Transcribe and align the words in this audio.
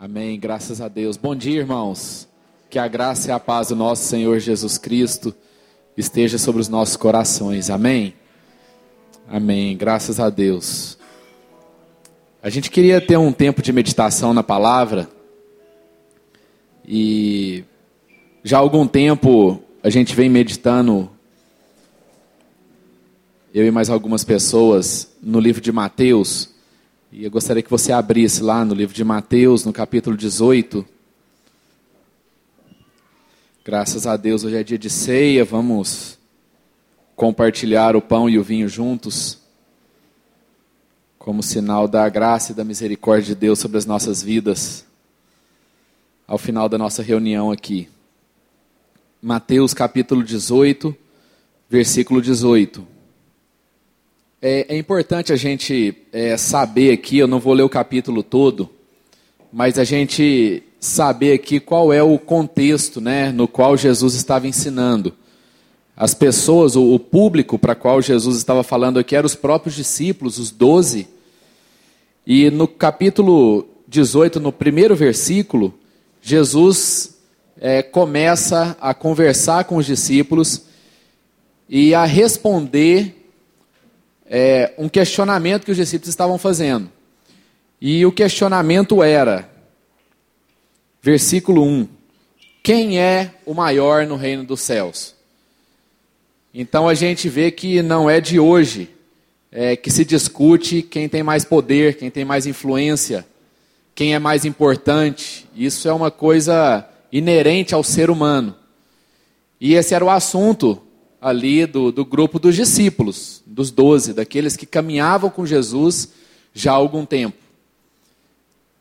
Amém, 0.00 0.38
graças 0.38 0.80
a 0.80 0.86
Deus. 0.86 1.16
Bom 1.16 1.34
dia, 1.34 1.58
irmãos. 1.58 2.28
Que 2.70 2.78
a 2.78 2.86
graça 2.86 3.30
e 3.30 3.32
a 3.32 3.40
paz 3.40 3.70
do 3.70 3.74
nosso 3.74 4.04
Senhor 4.04 4.38
Jesus 4.38 4.78
Cristo 4.78 5.34
esteja 5.96 6.38
sobre 6.38 6.60
os 6.60 6.68
nossos 6.68 6.96
corações. 6.96 7.68
Amém. 7.68 8.14
Amém, 9.26 9.76
graças 9.76 10.20
a 10.20 10.30
Deus. 10.30 10.96
A 12.40 12.48
gente 12.48 12.70
queria 12.70 13.00
ter 13.00 13.16
um 13.16 13.32
tempo 13.32 13.60
de 13.60 13.72
meditação 13.72 14.32
na 14.32 14.44
palavra. 14.44 15.10
E 16.86 17.64
já 18.44 18.58
há 18.58 18.60
algum 18.60 18.86
tempo 18.86 19.60
a 19.82 19.90
gente 19.90 20.14
vem 20.14 20.28
meditando 20.30 21.10
eu 23.52 23.66
e 23.66 23.70
mais 23.72 23.90
algumas 23.90 24.22
pessoas 24.22 25.10
no 25.20 25.40
livro 25.40 25.60
de 25.60 25.72
Mateus. 25.72 26.56
E 27.10 27.24
eu 27.24 27.30
gostaria 27.30 27.62
que 27.62 27.70
você 27.70 27.90
abrisse 27.90 28.42
lá 28.42 28.62
no 28.66 28.74
livro 28.74 28.94
de 28.94 29.02
Mateus, 29.02 29.64
no 29.64 29.72
capítulo 29.72 30.14
18. 30.14 30.84
Graças 33.64 34.06
a 34.06 34.14
Deus, 34.14 34.44
hoje 34.44 34.56
é 34.56 34.62
dia 34.62 34.78
de 34.78 34.90
ceia, 34.90 35.42
vamos 35.42 36.18
compartilhar 37.16 37.96
o 37.96 38.02
pão 38.02 38.28
e 38.28 38.38
o 38.38 38.42
vinho 38.42 38.68
juntos, 38.68 39.38
como 41.18 41.42
sinal 41.42 41.88
da 41.88 42.06
graça 42.10 42.52
e 42.52 42.54
da 42.54 42.62
misericórdia 42.62 43.34
de 43.34 43.40
Deus 43.40 43.58
sobre 43.58 43.78
as 43.78 43.86
nossas 43.86 44.22
vidas, 44.22 44.84
ao 46.26 46.36
final 46.36 46.68
da 46.68 46.76
nossa 46.76 47.02
reunião 47.02 47.50
aqui. 47.50 47.88
Mateus 49.20 49.72
capítulo 49.72 50.22
18, 50.22 50.94
versículo 51.70 52.20
18. 52.20 52.97
É, 54.40 54.76
é 54.76 54.78
importante 54.78 55.32
a 55.32 55.36
gente 55.36 55.96
é, 56.12 56.36
saber 56.36 56.92
aqui, 56.92 57.18
eu 57.18 57.26
não 57.26 57.40
vou 57.40 57.52
ler 57.52 57.64
o 57.64 57.68
capítulo 57.68 58.22
todo, 58.22 58.70
mas 59.52 59.80
a 59.80 59.84
gente 59.84 60.62
saber 60.78 61.32
aqui 61.32 61.58
qual 61.58 61.92
é 61.92 62.04
o 62.04 62.16
contexto 62.20 63.00
né, 63.00 63.32
no 63.32 63.48
qual 63.48 63.76
Jesus 63.76 64.14
estava 64.14 64.46
ensinando. 64.46 65.12
As 65.96 66.14
pessoas, 66.14 66.76
o, 66.76 66.94
o 66.94 67.00
público 67.00 67.58
para 67.58 67.74
qual 67.74 68.00
Jesus 68.00 68.36
estava 68.36 68.62
falando 68.62 69.00
aqui 69.00 69.16
eram 69.16 69.26
os 69.26 69.34
próprios 69.34 69.74
discípulos, 69.74 70.38
os 70.38 70.52
doze. 70.52 71.08
E 72.24 72.48
no 72.48 72.68
capítulo 72.68 73.66
18, 73.88 74.38
no 74.38 74.52
primeiro 74.52 74.94
versículo, 74.94 75.74
Jesus 76.22 77.18
é, 77.60 77.82
começa 77.82 78.76
a 78.80 78.94
conversar 78.94 79.64
com 79.64 79.78
os 79.78 79.86
discípulos 79.86 80.62
e 81.68 81.92
a 81.92 82.04
responder 82.04 83.17
é, 84.28 84.72
um 84.76 84.88
questionamento 84.88 85.64
que 85.64 85.70
os 85.70 85.76
discípulos 85.76 86.08
estavam 86.08 86.38
fazendo. 86.38 86.90
E 87.80 88.04
o 88.04 88.12
questionamento 88.12 89.02
era, 89.02 89.48
versículo 91.00 91.64
1: 91.64 91.88
Quem 92.62 93.00
é 93.00 93.34
o 93.46 93.54
maior 93.54 94.06
no 94.06 94.16
reino 94.16 94.44
dos 94.44 94.60
céus? 94.60 95.14
Então 96.52 96.88
a 96.88 96.94
gente 96.94 97.28
vê 97.28 97.50
que 97.50 97.82
não 97.82 98.08
é 98.08 98.20
de 98.20 98.38
hoje 98.38 98.90
é, 99.50 99.76
que 99.76 99.90
se 99.90 100.04
discute 100.04 100.82
quem 100.82 101.08
tem 101.08 101.22
mais 101.22 101.44
poder, 101.44 101.96
quem 101.96 102.10
tem 102.10 102.24
mais 102.24 102.46
influência, 102.46 103.26
quem 103.94 104.14
é 104.14 104.18
mais 104.18 104.44
importante. 104.44 105.46
Isso 105.54 105.88
é 105.88 105.92
uma 105.92 106.10
coisa 106.10 106.86
inerente 107.12 107.74
ao 107.74 107.82
ser 107.82 108.10
humano. 108.10 108.54
E 109.60 109.74
esse 109.74 109.94
era 109.94 110.04
o 110.04 110.10
assunto 110.10 110.82
ali 111.20 111.66
do, 111.66 111.90
do 111.90 112.04
grupo 112.04 112.38
dos 112.38 112.54
discípulos, 112.54 113.42
dos 113.46 113.70
doze, 113.70 114.12
daqueles 114.12 114.56
que 114.56 114.66
caminhavam 114.66 115.30
com 115.30 115.44
Jesus 115.44 116.10
já 116.54 116.72
há 116.72 116.74
algum 116.76 117.04
tempo. 117.04 117.36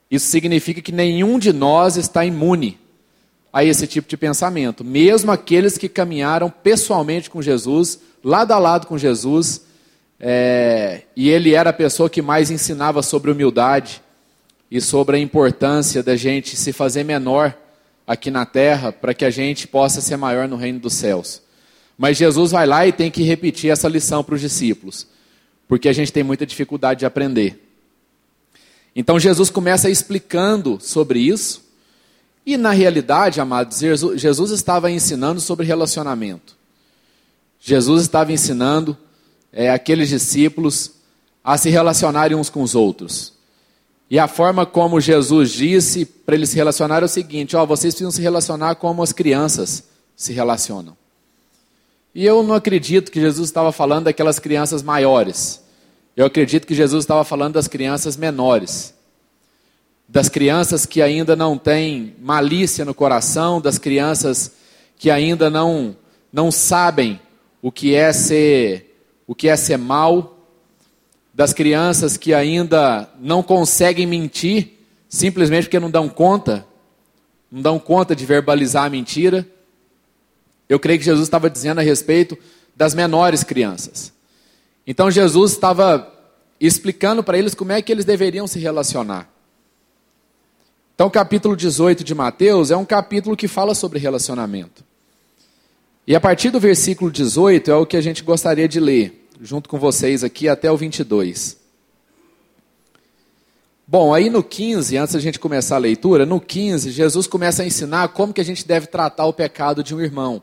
Isso 0.09 0.27
significa 0.27 0.81
que 0.81 0.91
nenhum 0.91 1.37
de 1.37 1.51
nós 1.51 1.97
está 1.97 2.25
imune 2.25 2.79
a 3.51 3.63
esse 3.63 3.87
tipo 3.87 4.07
de 4.07 4.15
pensamento. 4.15 4.83
Mesmo 4.83 5.31
aqueles 5.31 5.77
que 5.77 5.89
caminharam 5.89 6.49
pessoalmente 6.49 7.29
com 7.29 7.41
Jesus, 7.41 7.99
lado 8.23 8.51
a 8.51 8.59
lado 8.59 8.87
com 8.87 8.97
Jesus, 8.97 9.61
é, 10.19 11.01
e 11.15 11.29
ele 11.29 11.53
era 11.53 11.71
a 11.71 11.73
pessoa 11.73 12.09
que 12.09 12.21
mais 12.21 12.49
ensinava 12.49 13.01
sobre 13.01 13.31
humildade 13.31 14.01
e 14.69 14.81
sobre 14.81 15.17
a 15.17 15.19
importância 15.19 16.01
da 16.01 16.15
gente 16.15 16.55
se 16.55 16.71
fazer 16.71 17.03
menor 17.03 17.55
aqui 18.05 18.31
na 18.31 18.45
terra 18.45 18.91
para 18.91 19.13
que 19.13 19.25
a 19.25 19.29
gente 19.29 19.67
possa 19.67 20.01
ser 20.01 20.17
maior 20.17 20.47
no 20.47 20.55
reino 20.55 20.79
dos 20.79 20.93
céus. 20.93 21.41
Mas 21.97 22.17
Jesus 22.17 22.51
vai 22.51 22.67
lá 22.67 22.85
e 22.85 22.91
tem 22.91 23.09
que 23.09 23.23
repetir 23.23 23.71
essa 23.71 23.87
lição 23.87 24.23
para 24.23 24.35
os 24.35 24.41
discípulos, 24.41 25.07
porque 25.67 25.89
a 25.89 25.93
gente 25.93 26.13
tem 26.13 26.23
muita 26.23 26.45
dificuldade 26.45 26.99
de 26.99 27.05
aprender. 27.05 27.63
Então 28.95 29.19
Jesus 29.19 29.49
começa 29.49 29.89
explicando 29.89 30.77
sobre 30.79 31.19
isso, 31.19 31.65
e 32.45 32.55
na 32.55 32.71
realidade, 32.71 33.41
amados, 33.41 33.79
Jesus 34.15 34.51
estava 34.51 34.89
ensinando 34.89 35.41
sobre 35.41 35.65
relacionamento. 35.65 36.55
Jesus 37.59 38.03
estava 38.03 38.31
ensinando 38.31 38.97
é, 39.51 39.69
aqueles 39.69 40.07
discípulos 40.07 40.91
a 41.43 41.57
se 41.57 41.69
relacionarem 41.69 42.37
uns 42.37 42.49
com 42.49 42.61
os 42.61 42.75
outros. 42.75 43.33
E 44.09 44.17
a 44.17 44.27
forma 44.27 44.65
como 44.65 45.01
Jesus 45.01 45.51
disse 45.51 46.05
para 46.05 46.35
eles 46.35 46.49
se 46.49 46.55
relacionarem 46.55 47.03
é 47.03 47.05
o 47.05 47.09
seguinte: 47.09 47.55
ó, 47.55 47.65
vocês 47.65 47.93
precisam 47.93 48.11
se 48.11 48.21
relacionar 48.21 48.75
como 48.75 49.03
as 49.03 49.11
crianças 49.11 49.83
se 50.15 50.31
relacionam. 50.31 50.95
E 52.13 52.25
eu 52.25 52.41
não 52.43 52.55
acredito 52.55 53.11
que 53.11 53.19
Jesus 53.19 53.49
estava 53.49 53.71
falando 53.71 54.05
daquelas 54.05 54.39
crianças 54.39 54.81
maiores. 54.81 55.63
Eu 56.15 56.25
acredito 56.25 56.65
que 56.65 56.73
Jesus 56.73 57.03
estava 57.03 57.23
falando 57.23 57.53
das 57.53 57.67
crianças 57.67 58.17
menores. 58.17 58.93
Das 60.09 60.29
crianças 60.29 60.85
que 60.85 61.01
ainda 61.01 61.35
não 61.35 61.57
têm 61.57 62.15
malícia 62.19 62.83
no 62.83 62.93
coração, 62.93 63.61
das 63.61 63.77
crianças 63.77 64.53
que 64.97 65.11
ainda 65.11 65.49
não 65.49 65.95
não 66.31 66.51
sabem 66.51 67.19
o 67.61 67.71
que 67.71 67.95
é 67.95 68.11
ser 68.11 68.87
o 69.27 69.35
que 69.35 69.49
é 69.49 69.55
ser 69.55 69.77
mal, 69.77 70.37
das 71.33 71.53
crianças 71.53 72.17
que 72.17 72.33
ainda 72.33 73.09
não 73.19 73.43
conseguem 73.43 74.07
mentir 74.07 74.77
simplesmente 75.07 75.65
porque 75.65 75.79
não 75.79 75.91
dão 75.91 76.09
conta, 76.09 76.65
não 77.51 77.61
dão 77.61 77.79
conta 77.79 78.15
de 78.15 78.25
verbalizar 78.25 78.85
a 78.85 78.89
mentira. 78.89 79.47
Eu 80.69 80.79
creio 80.79 80.99
que 80.99 81.05
Jesus 81.05 81.27
estava 81.27 81.49
dizendo 81.49 81.79
a 81.79 81.83
respeito 81.83 82.37
das 82.75 82.93
menores 82.93 83.43
crianças. 83.43 84.11
Então 84.85 85.09
Jesus 85.09 85.53
estava 85.53 86.13
explicando 86.59 87.23
para 87.23 87.37
eles 87.37 87.53
como 87.53 87.71
é 87.71 87.81
que 87.81 87.91
eles 87.91 88.05
deveriam 88.05 88.47
se 88.47 88.59
relacionar. 88.59 89.29
Então, 90.97 91.05
o 91.05 91.11
capítulo 91.11 91.55
18 91.55 92.03
de 92.03 92.15
Mateus 92.15 92.71
é 92.71 92.75
um 92.75 92.83
capítulo 92.83 93.37
que 93.37 93.47
fala 93.47 93.75
sobre 93.75 93.99
relacionamento. 93.99 94.83
E 96.07 96.15
a 96.15 96.19
partir 96.19 96.49
do 96.49 96.59
versículo 96.59 97.11
18 97.11 97.69
é 97.69 97.75
o 97.75 97.85
que 97.85 97.95
a 97.95 98.01
gente 98.01 98.23
gostaria 98.23 98.67
de 98.67 98.79
ler, 98.79 99.29
junto 99.39 99.69
com 99.69 99.77
vocês 99.77 100.23
aqui, 100.23 100.49
até 100.49 100.71
o 100.71 100.75
22. 100.75 101.57
Bom, 103.85 104.11
aí 104.11 104.27
no 104.27 104.41
15, 104.41 104.97
antes 104.97 105.13
da 105.13 105.19
gente 105.19 105.39
começar 105.39 105.75
a 105.75 105.79
leitura, 105.79 106.25
no 106.25 106.41
15, 106.41 106.89
Jesus 106.89 107.27
começa 107.27 107.61
a 107.61 107.65
ensinar 107.67 108.07
como 108.07 108.33
que 108.33 108.41
a 108.41 108.43
gente 108.43 108.67
deve 108.67 108.87
tratar 108.87 109.27
o 109.27 109.33
pecado 109.33 109.83
de 109.83 109.93
um 109.93 110.01
irmão. 110.01 110.41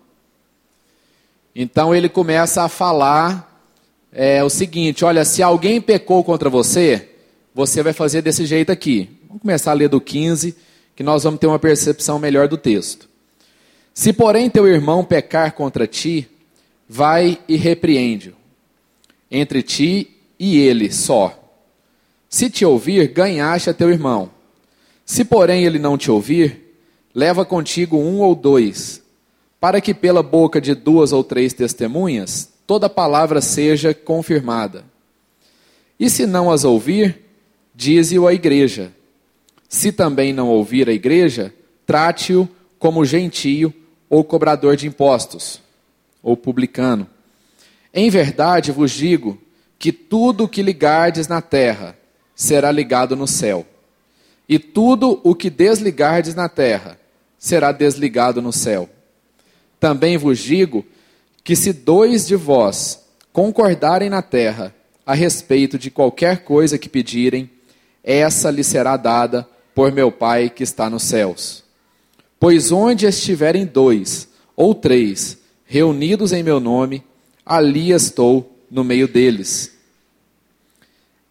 Então 1.55 1.95
ele 1.95 2.09
começa 2.09 2.65
a 2.65 2.69
falar 2.69 3.63
é, 4.11 4.43
o 4.43 4.51
seguinte: 4.51 5.05
olha, 5.05 5.25
se 5.25 5.43
alguém 5.43 5.81
pecou 5.81 6.25
contra 6.25 6.51
você, 6.51 7.11
você 7.55 7.83
vai 7.83 7.93
fazer 7.93 8.23
desse 8.23 8.45
jeito 8.45 8.73
aqui. 8.73 9.09
Vamos 9.29 9.43
começar 9.43 9.71
a 9.71 9.75
ler 9.75 9.89
do 9.89 10.01
15, 10.01 10.57
que 10.97 11.03
nós 11.03 11.23
vamos 11.23 11.39
ter 11.39 11.47
uma 11.47 11.59
percepção 11.59 12.19
melhor 12.19 12.49
do 12.49 12.57
texto. 12.57 13.09
Se, 13.93 14.13
porém, 14.13 14.51
teu 14.51 14.67
irmão 14.67 15.05
pecar 15.05 15.53
contra 15.53 15.87
ti, 15.87 16.29
vai 16.89 17.39
e 17.47 17.55
repreende-o, 17.57 18.35
entre 19.31 19.63
ti 19.63 20.17
e 20.39 20.59
ele 20.59 20.93
só. 20.93 21.41
Se 22.29 22.51
te 22.51 22.65
ouvir, 22.65 23.07
ganhaste 23.13 23.71
a 23.71 23.75
teu 23.75 23.91
irmão. 23.91 24.31
Se, 25.07 25.25
porém, 25.25 25.65
ele 25.65 25.79
não 25.79 25.97
te 25.97 26.11
ouvir, 26.11 26.77
leva 27.15 27.45
contigo 27.45 27.97
um 27.97 28.19
ou 28.19 28.35
dois 28.35 29.04
para 29.65 29.81
que 29.81 29.95
pela 29.95 30.23
boca 30.23 30.61
de 30.61 30.75
duas 30.75 31.11
ou 31.11 31.25
três 31.25 31.55
testemunhas 31.55 32.53
toda 32.67 32.87
palavra 32.87 33.41
seja 33.41 33.95
confirmada. 33.95 34.85
E 35.99 36.11
se 36.11 36.27
não 36.27 36.51
as 36.51 36.65
ouvir, 36.65 37.23
dize-o 37.75 38.27
à 38.27 38.35
igreja. 38.35 38.93
Se 39.67 39.91
também 39.91 40.35
não 40.35 40.51
ouvir 40.51 40.87
a 40.87 40.93
igreja, 40.93 41.51
trate-o 41.87 42.47
como 42.79 43.07
gentio 43.07 43.73
ou 44.11 44.23
cobrador 44.23 44.77
de 44.77 44.87
impostos, 44.87 45.63
ou 46.23 46.37
publicano. 46.37 47.09
Em 47.95 48.11
verdade 48.11 48.71
vos 48.71 48.91
digo 48.91 49.39
que 49.79 49.93
tudo 49.93 50.45
o 50.45 50.49
que 50.49 50.61
ligardes 50.61 51.27
na 51.27 51.41
terra 51.41 51.97
será 52.35 52.71
ligado 52.71 53.17
no 53.17 53.27
céu, 53.27 53.65
e 54.47 54.59
tudo 54.59 55.23
o 55.25 55.35
que 55.35 55.49
desligardes 55.49 56.35
na 56.35 56.51
terra 56.51 57.01
será 57.39 57.73
desligado 57.73 58.43
no 58.43 58.53
céu. 58.53 58.91
Também 59.85 60.17
vos 60.17 60.39
digo 60.39 60.83
que 61.45 61.55
se 61.55 61.71
dois 61.71 62.27
de 62.27 62.35
vós 62.35 63.01
concordarem 63.35 64.09
na 64.09 64.23
terra 64.23 64.75
a 65.05 65.13
respeito 65.13 65.79
de 65.79 65.91
qualquer 65.91 66.43
coisa 66.43 66.79
que 66.79 66.89
pedirem, 66.89 67.51
essa 68.03 68.51
lhe 68.51 68.65
será 68.65 68.97
dada 68.97 69.47
por 69.75 69.93
meu 69.93 70.11
Pai 70.11 70.49
que 70.49 70.63
está 70.63 70.89
nos 70.89 71.03
céus. 71.03 71.63
Pois 72.41 72.73
onde 72.73 73.05
estiverem 73.05 73.67
dois 73.67 74.27
ou 74.57 74.75
três 74.75 75.37
reunidos 75.67 76.33
em 76.33 76.43
meu 76.43 76.59
nome, 76.59 77.05
ali 77.45 77.91
estou 77.91 78.57
no 78.71 78.83
meio 78.83 79.07
deles. 79.07 79.71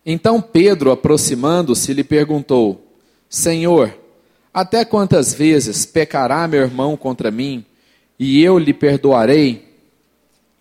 Então 0.05 0.39
Pedro, 0.39 0.91
aproximando-se, 0.91 1.91
lhe 1.91 2.03
perguntou: 2.03 2.85
Senhor, 3.27 3.97
até 4.53 4.85
quantas 4.85 5.33
vezes 5.33 5.87
pecará 5.87 6.47
meu 6.47 6.61
irmão 6.61 6.95
contra 6.95 7.31
mim 7.31 7.65
e 8.23 8.41
eu 8.41 8.57
lhe 8.57 8.73
perdoarei? 8.73 9.67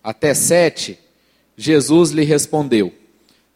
Até 0.02 0.34
sete? 0.34 0.98
Jesus 1.56 2.10
lhe 2.10 2.24
respondeu: 2.24 2.92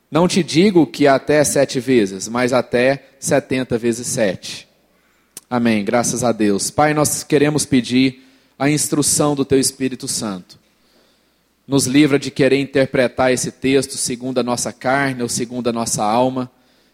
Não 0.08 0.28
te 0.28 0.44
digo 0.44 0.86
que 0.86 1.08
até 1.08 1.42
sete 1.42 1.80
vezes, 1.80 2.28
mas 2.28 2.52
até 2.52 3.08
setenta 3.18 3.76
vezes 3.76 4.06
sete. 4.06 4.68
Amém. 5.50 5.84
Graças 5.84 6.22
a 6.22 6.30
Deus. 6.30 6.70
Pai, 6.70 6.94
nós 6.94 7.24
queremos 7.24 7.66
pedir 7.66 8.24
a 8.56 8.70
instrução 8.70 9.34
do 9.34 9.44
Teu 9.44 9.58
Espírito 9.58 10.06
Santo. 10.06 10.56
Nos 11.66 11.86
livra 11.86 12.16
de 12.16 12.30
querer 12.30 12.60
interpretar 12.60 13.32
esse 13.32 13.50
texto 13.50 13.96
segundo 13.96 14.38
a 14.38 14.42
nossa 14.44 14.72
carne 14.72 15.20
ou 15.20 15.28
segundo 15.28 15.68
a 15.68 15.72
nossa 15.72 16.04
alma, 16.04 16.48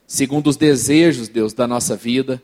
segundo 0.06 0.47
os 0.49 0.56
desejos, 0.56 1.29
Deus, 1.29 1.53
da 1.53 1.67
nossa 1.67 1.94
vida, 1.94 2.43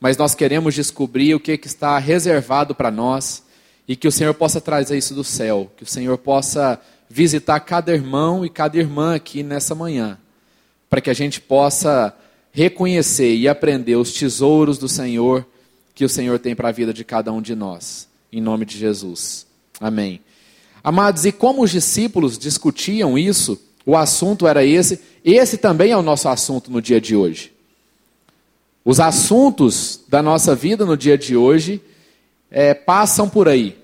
mas 0.00 0.16
nós 0.16 0.34
queremos 0.34 0.74
descobrir 0.74 1.36
o 1.36 1.40
que, 1.40 1.56
que 1.56 1.68
está 1.68 1.96
reservado 1.98 2.74
para 2.74 2.90
nós 2.90 3.46
e 3.88 3.96
que 3.96 4.06
o 4.06 4.12
Senhor 4.12 4.34
possa 4.34 4.60
trazer 4.60 4.98
isso 4.98 5.14
do 5.14 5.24
céu, 5.24 5.72
que 5.74 5.82
o 5.82 5.86
Senhor 5.86 6.18
possa 6.18 6.78
visitar 7.08 7.58
cada 7.60 7.92
irmão 7.92 8.44
e 8.44 8.50
cada 8.50 8.76
irmã 8.76 9.14
aqui 9.14 9.42
nessa 9.42 9.74
manhã, 9.74 10.18
para 10.90 11.00
que 11.00 11.08
a 11.08 11.14
gente 11.14 11.40
possa 11.40 12.14
reconhecer 12.52 13.34
e 13.34 13.48
aprender 13.48 13.96
os 13.96 14.12
tesouros 14.12 14.76
do 14.76 14.88
Senhor 14.88 15.46
que 15.94 16.04
o 16.04 16.08
Senhor 16.08 16.38
tem 16.38 16.54
para 16.54 16.68
a 16.68 16.72
vida 16.72 16.92
de 16.92 17.02
cada 17.02 17.32
um 17.32 17.40
de 17.40 17.54
nós. 17.54 18.06
Em 18.30 18.40
nome 18.40 18.66
de 18.66 18.76
Jesus. 18.76 19.46
Amém. 19.80 20.20
Amados, 20.84 21.24
e 21.24 21.32
como 21.32 21.62
os 21.62 21.70
discípulos 21.70 22.38
discutiam 22.38 23.18
isso, 23.18 23.60
o 23.84 23.96
assunto 23.96 24.46
era 24.46 24.64
esse, 24.64 25.00
esse 25.24 25.56
também 25.56 25.92
é 25.92 25.96
o 25.96 26.02
nosso 26.02 26.28
assunto 26.28 26.70
no 26.70 26.82
dia 26.82 27.00
de 27.00 27.16
hoje. 27.16 27.52
Os 28.84 29.00
assuntos 29.00 30.00
da 30.08 30.22
nossa 30.22 30.54
vida 30.54 30.84
no 30.84 30.96
dia 30.96 31.16
de 31.16 31.36
hoje 31.36 31.80
é, 32.50 32.74
passam 32.74 33.28
por 33.28 33.48
aí. 33.48 33.76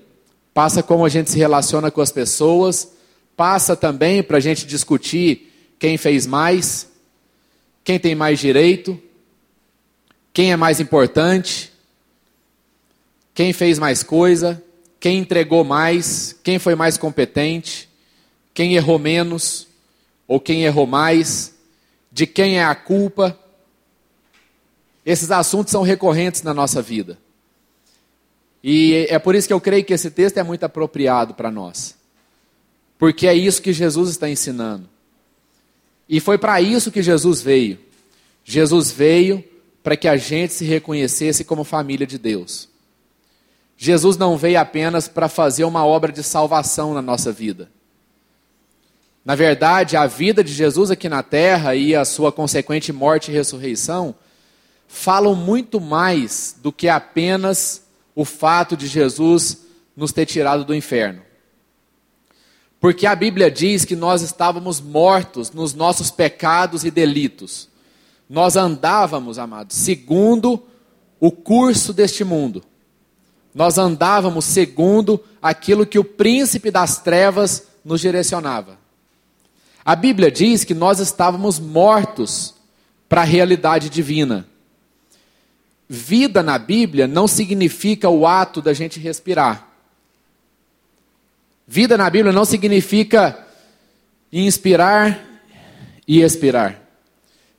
Passa 0.53 0.81
como 0.81 1.05
a 1.05 1.09
gente 1.09 1.29
se 1.29 1.37
relaciona 1.37 1.91
com 1.91 2.01
as 2.01 2.11
pessoas, 2.11 2.91
passa 3.35 3.75
também 3.75 4.23
para 4.23 4.37
a 4.37 4.41
gente 4.41 4.65
discutir 4.65 5.51
quem 5.77 5.97
fez 5.97 6.25
mais, 6.25 6.87
quem 7.83 7.99
tem 7.99 8.15
mais 8.15 8.39
direito, 8.39 8.99
quem 10.33 10.51
é 10.51 10.55
mais 10.55 10.79
importante, 10.79 11.71
quem 13.33 13.51
fez 13.51 13.77
mais 13.77 14.01
coisa, 14.01 14.63
quem 14.99 15.19
entregou 15.19 15.63
mais, 15.63 16.35
quem 16.43 16.57
foi 16.57 16.73
mais 16.73 16.97
competente, 16.97 17.89
quem 18.53 18.75
errou 18.75 18.97
menos 18.97 19.67
ou 20.27 20.39
quem 20.39 20.63
errou 20.63 20.87
mais, 20.87 21.53
de 22.11 22.25
quem 22.25 22.57
é 22.57 22.63
a 22.63 22.73
culpa. 22.73 23.37
Esses 25.05 25.29
assuntos 25.29 25.71
são 25.71 25.83
recorrentes 25.83 26.41
na 26.41 26.53
nossa 26.53 26.81
vida. 26.81 27.19
E 28.67 29.05
é 29.11 29.19
por 29.19 29.35
isso 29.35 29.47
que 29.47 29.53
eu 29.53 29.61
creio 29.61 29.85
que 29.85 29.93
esse 29.93 30.09
texto 30.09 30.39
é 30.39 30.43
muito 30.43 30.63
apropriado 30.63 31.35
para 31.35 31.51
nós. 31.51 31.95
Porque 32.97 33.27
é 33.27 33.33
isso 33.35 33.61
que 33.61 33.71
Jesus 33.71 34.09
está 34.09 34.27
ensinando. 34.27 34.89
E 36.09 36.19
foi 36.19 36.39
para 36.39 36.59
isso 36.59 36.91
que 36.91 37.03
Jesus 37.03 37.43
veio. 37.43 37.77
Jesus 38.43 38.89
veio 38.89 39.43
para 39.83 39.95
que 39.95 40.07
a 40.07 40.17
gente 40.17 40.51
se 40.51 40.65
reconhecesse 40.65 41.43
como 41.43 41.63
família 41.63 42.07
de 42.07 42.17
Deus. 42.17 42.67
Jesus 43.77 44.17
não 44.17 44.35
veio 44.35 44.59
apenas 44.59 45.07
para 45.07 45.29
fazer 45.29 45.63
uma 45.63 45.85
obra 45.85 46.11
de 46.11 46.23
salvação 46.23 46.95
na 46.95 47.03
nossa 47.03 47.31
vida. 47.31 47.69
Na 49.23 49.35
verdade, 49.35 49.95
a 49.95 50.07
vida 50.07 50.43
de 50.43 50.51
Jesus 50.51 50.89
aqui 50.89 51.07
na 51.07 51.21
terra 51.21 51.75
e 51.75 51.93
a 51.93 52.03
sua 52.03 52.31
consequente 52.31 52.91
morte 52.91 53.29
e 53.29 53.33
ressurreição 53.35 54.15
falam 54.87 55.35
muito 55.35 55.79
mais 55.79 56.55
do 56.63 56.71
que 56.71 56.89
apenas 56.89 57.84
o 58.15 58.23
fato 58.23 58.77
de 58.77 58.87
Jesus 58.87 59.65
nos 59.95 60.11
ter 60.11 60.25
tirado 60.25 60.63
do 60.63 60.73
inferno. 60.73 61.21
Porque 62.79 63.05
a 63.05 63.15
Bíblia 63.15 63.51
diz 63.51 63.83
que 63.83 63.95
nós 63.95 64.21
estávamos 64.21 64.79
mortos 64.79 65.51
nos 65.51 65.73
nossos 65.73 66.11
pecados 66.11 66.83
e 66.83 66.91
delitos. 66.91 67.67
Nós 68.29 68.55
andávamos, 68.55 69.37
amados, 69.37 69.75
segundo 69.75 70.63
o 71.19 71.31
curso 71.31 71.93
deste 71.93 72.23
mundo. 72.23 72.63
Nós 73.53 73.77
andávamos 73.77 74.45
segundo 74.45 75.23
aquilo 75.41 75.85
que 75.85 75.97
o 75.97 76.03
príncipe 76.03 76.69
das 76.69 76.99
trevas 76.99 77.67
nos 77.83 78.01
direcionava. 78.01 78.77
A 79.83 79.95
Bíblia 79.95 80.31
diz 80.31 80.63
que 80.63 80.73
nós 80.73 80.99
estávamos 80.99 81.59
mortos 81.59 82.55
para 83.07 83.21
a 83.21 83.25
realidade 83.25 83.89
divina. 83.89 84.47
Vida 85.87 86.41
na 86.41 86.57
Bíblia 86.57 87.07
não 87.07 87.27
significa 87.27 88.09
o 88.09 88.25
ato 88.25 88.61
da 88.61 88.73
gente 88.73 88.99
respirar. 88.99 89.67
Vida 91.67 91.97
na 91.97 92.09
Bíblia 92.09 92.33
não 92.33 92.45
significa 92.45 93.37
inspirar 94.31 95.19
e 96.07 96.21
expirar. 96.21 96.81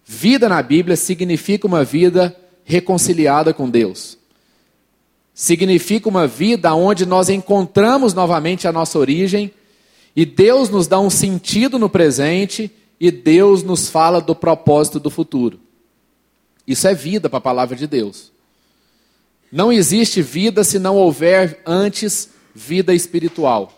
Vida 0.04 0.48
na 0.48 0.62
Bíblia 0.62 0.96
significa 0.96 1.66
uma 1.66 1.84
vida 1.84 2.36
reconciliada 2.64 3.54
com 3.54 3.68
Deus. 3.68 4.18
Significa 5.34 6.08
uma 6.08 6.26
vida 6.26 6.74
onde 6.74 7.04
nós 7.04 7.28
encontramos 7.28 8.14
novamente 8.14 8.66
a 8.66 8.72
nossa 8.72 8.98
origem 8.98 9.52
e 10.14 10.24
Deus 10.24 10.70
nos 10.70 10.86
dá 10.86 10.98
um 10.98 11.10
sentido 11.10 11.78
no 11.78 11.88
presente 11.88 12.70
e 12.98 13.10
Deus 13.10 13.62
nos 13.62 13.88
fala 13.88 14.20
do 14.20 14.34
propósito 14.34 14.98
do 14.98 15.10
futuro. 15.10 15.60
Isso 16.66 16.88
é 16.88 16.94
vida 16.94 17.28
para 17.28 17.38
a 17.38 17.42
palavra 17.42 17.76
de 17.76 17.86
Deus. 17.86 18.32
Não 19.50 19.72
existe 19.72 20.20
vida 20.20 20.64
se 20.64 20.78
não 20.78 20.96
houver 20.96 21.62
antes 21.64 22.30
vida 22.54 22.92
espiritual. 22.92 23.72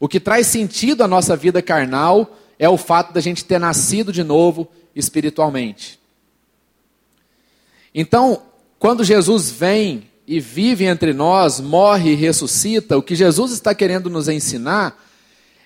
O 0.00 0.08
que 0.08 0.20
traz 0.20 0.46
sentido 0.46 1.02
à 1.02 1.08
nossa 1.08 1.36
vida 1.36 1.60
carnal 1.60 2.38
é 2.58 2.68
o 2.68 2.78
fato 2.78 3.12
da 3.12 3.20
gente 3.20 3.44
ter 3.44 3.58
nascido 3.58 4.12
de 4.12 4.22
novo 4.22 4.68
espiritualmente. 4.94 5.98
Então, 7.94 8.42
quando 8.78 9.04
Jesus 9.04 9.50
vem 9.50 10.08
e 10.26 10.40
vive 10.40 10.84
entre 10.84 11.12
nós, 11.12 11.60
morre 11.60 12.12
e 12.12 12.14
ressuscita, 12.14 12.96
o 12.96 13.02
que 13.02 13.14
Jesus 13.14 13.52
está 13.52 13.74
querendo 13.74 14.08
nos 14.08 14.28
ensinar 14.28 15.02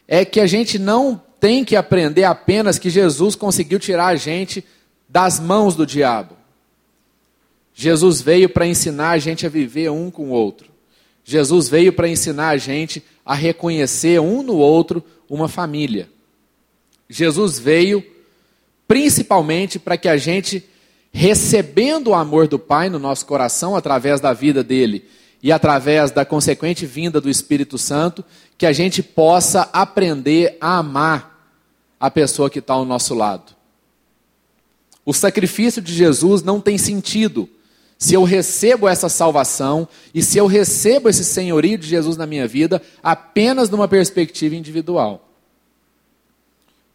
é 0.09 0.25
que 0.25 0.41
a 0.41 0.47
gente 0.47 0.79
não 0.79 1.21
tem 1.41 1.65
que 1.65 1.77
aprender 1.77 2.25
apenas 2.25 2.79
que 2.79 2.89
Jesus 2.89 3.35
conseguiu 3.35 3.79
tirar 3.79 4.09
a 4.09 4.17
gente 4.17 4.65
das 5.13 5.39
mãos 5.39 5.77
do 5.77 5.85
diabo. 5.85 6.35
Jesus 7.75 8.23
veio 8.23 8.49
para 8.49 8.67
ensinar 8.67 9.11
a 9.11 9.19
gente 9.19 9.45
a 9.45 9.51
viver 9.51 9.91
um 9.91 10.11
com 10.11 10.31
o 10.31 10.31
outro. 10.31 10.71
Jesus 11.23 11.69
veio 11.69 11.93
para 11.93 12.09
ensinar 12.09 12.49
a 12.49 12.57
gente 12.57 13.05
a 13.25 13.35
reconhecer 13.35 14.19
um 14.21 14.43
no 14.43 14.57
outro 14.57 15.05
uma 15.29 15.49
família. 15.49 16.09
Jesus 17.11 17.59
veio 17.59 18.03
principalmente 18.89 19.79
para 19.79 19.99
que 19.99 20.09
a 20.09 20.17
gente, 20.17 20.65
recebendo 21.13 22.09
o 22.09 22.15
amor 22.15 22.49
do 22.49 22.59
Pai 22.59 22.89
no 22.89 22.99
nosso 22.99 23.27
coração 23.27 23.77
através 23.77 24.19
da 24.19 24.33
vida 24.33 24.65
dele 24.65 25.07
e 25.43 25.53
através 25.53 26.11
da 26.11 26.25
consequente 26.25 26.87
vinda 26.87 27.21
do 27.21 27.29
Espírito 27.29 27.77
Santo, 27.77 28.25
que 28.57 28.65
a 28.65 28.73
gente 28.73 29.03
possa 29.03 29.69
aprender 29.75 30.57
a 30.59 30.79
amar 30.79 31.53
a 32.01 32.11
pessoa 32.11 32.49
que 32.49 32.61
está 32.61 32.73
ao 32.73 32.87
nosso 32.87 33.15
lado. 33.15 33.62
O 35.05 35.13
sacrifício 35.13 35.83
de 35.83 35.93
Jesus 35.93 36.43
não 36.43 36.61
tem 36.61 36.79
sentido 36.79 37.49
se 37.99 38.15
eu 38.15 38.25
recebo 38.25 38.89
essa 38.89 39.09
salvação 39.09 39.89
e 40.13 40.23
se 40.23 40.37
eu 40.37 40.47
recebo 40.47 41.09
esse 41.09 41.25
senhorio 41.25 41.79
de 41.79 41.87
Jesus 41.87 42.17
na 42.17 42.27
minha 42.27 42.49
vida 42.49 42.83
apenas 43.03 43.71
numa 43.71 43.87
perspectiva 43.87 44.57
individual. 44.57 45.29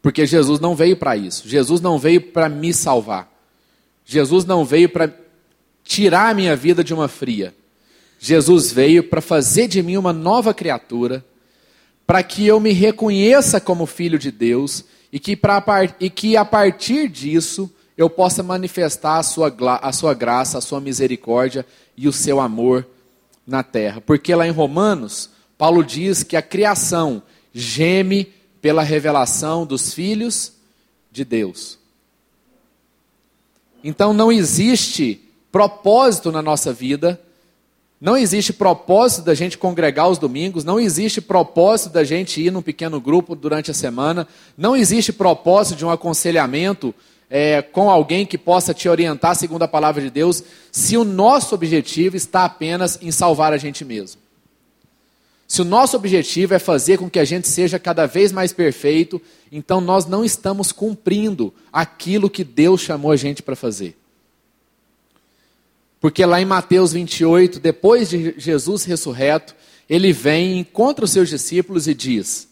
Porque 0.02 0.26
Jesus 0.26 0.60
não 0.60 0.76
veio 0.76 0.98
para 0.98 1.16
isso. 1.16 1.48
Jesus 1.48 1.82
não 1.82 1.98
veio 1.98 2.22
para 2.22 2.50
me 2.50 2.74
salvar. 2.74 3.32
Jesus 4.06 4.46
não 4.46 4.64
veio 4.64 4.90
para 4.90 5.14
tirar 5.84 6.30
a 6.30 6.34
minha 6.34 6.56
vida 6.56 6.84
de 6.84 6.94
uma 6.94 7.08
fria. 7.08 7.54
Jesus 8.20 8.72
veio 8.72 9.04
para 9.04 9.22
fazer 9.22 9.68
de 9.68 9.82
mim 9.84 9.98
uma 9.98 10.14
nova 10.14 10.54
criatura, 10.54 11.24
para 12.06 12.24
que 12.24 12.46
eu 12.46 12.60
me 12.60 12.72
reconheça 12.72 13.60
como 13.60 13.86
filho 13.86 14.18
de 14.18 14.32
Deus 14.32 14.84
e 15.12 15.20
que, 15.20 15.36
pra, 15.36 15.64
e 16.00 16.10
que 16.10 16.36
a 16.36 16.44
partir 16.44 17.08
disso 17.10 17.72
eu 17.98 18.10
possa 18.10 18.44
manifestar 18.44 19.18
a 19.18 19.24
sua, 19.24 19.54
a 19.82 19.92
sua 19.92 20.13
graça, 20.13 20.60
a 20.60 20.62
sua 20.62 20.80
misericórdia 20.80 21.66
e 21.98 22.08
o 22.08 22.13
seu 22.13 22.39
amor 22.39 22.86
na 23.46 23.63
terra. 23.63 24.00
Porque 24.00 24.36
lá 24.36 24.48
em 24.48 24.51
Romanos, 24.51 25.32
Paulo 25.58 25.84
diz 25.84 26.22
que 26.22 26.38
a 26.38 26.42
criação 26.42 27.24
geme 27.51 28.32
pela 28.62 28.84
revelação 28.84 29.66
dos 29.66 29.94
filhos 29.94 30.54
de 31.12 31.25
Deus. 31.25 31.80
Então 33.84 34.13
não 34.13 34.32
existe 34.32 35.22
propósito 35.51 36.32
na 36.32 36.42
nossa 36.42 36.72
vida, 36.72 37.20
não 38.00 38.16
existe 38.16 38.54
propósito 38.54 39.24
da 39.24 39.34
gente 39.34 39.58
congregar 39.58 40.08
os 40.08 40.20
domingos, 40.20 40.63
não 40.63 40.80
existe 40.80 41.20
propósito 41.20 41.94
da 41.94 42.04
gente 42.04 42.39
ir 42.42 42.51
num 42.51 42.62
pequeno 42.62 43.01
grupo 43.01 43.36
durante 43.36 43.72
a 43.72 43.74
semana, 43.74 44.27
não 44.56 44.75
existe 44.75 45.12
propósito 45.12 45.77
de 45.77 45.86
um 45.86 45.89
aconselhamento 45.89 46.94
é, 47.30 47.62
com 47.62 47.90
alguém 47.90 48.26
que 48.26 48.38
possa 48.38 48.74
te 48.74 48.88
orientar 48.88 49.36
segundo 49.36 49.64
a 49.64 49.68
palavra 49.68 50.02
de 50.02 50.10
Deus, 50.10 50.44
se 50.72 50.96
o 50.96 51.04
nosso 51.04 51.54
objetivo 51.54 52.16
está 52.16 52.46
apenas 52.46 52.98
em 53.02 53.12
salvar 53.12 53.54
a 53.54 53.58
gente 53.58 53.84
mesmo. 53.84 54.22
Se 55.48 55.62
o 55.62 55.66
nosso 55.66 55.96
objetivo 55.96 56.54
é 56.54 56.60
fazer 56.60 56.98
com 56.98 57.10
que 57.10 57.20
a 57.20 57.26
gente 57.26 57.48
seja 57.48 57.80
cada 57.80 58.06
vez 58.06 58.34
mais 58.34 58.52
perfeito, 58.52 59.22
então 59.50 59.80
nós 59.80 60.06
não 60.06 60.26
estamos 60.26 60.74
cumprindo 60.74 61.54
aquilo 61.72 62.30
que 62.30 62.44
Deus 62.44 62.82
chamou 62.82 63.12
a 63.12 63.16
gente 63.16 63.42
para 63.42 63.56
fazer. 63.56 63.98
Porque 66.02 66.26
lá 66.26 66.42
em 66.42 66.46
Mateus 66.46 66.92
28, 66.92 67.60
depois 67.60 68.10
de 68.10 68.36
Jesus 68.38 68.84
ressurreto, 68.84 69.56
ele 69.90 70.12
vem, 70.12 70.60
encontra 70.60 71.06
os 71.06 71.12
seus 71.12 71.30
discípulos 71.30 71.88
e 71.88 71.94
diz: 71.94 72.48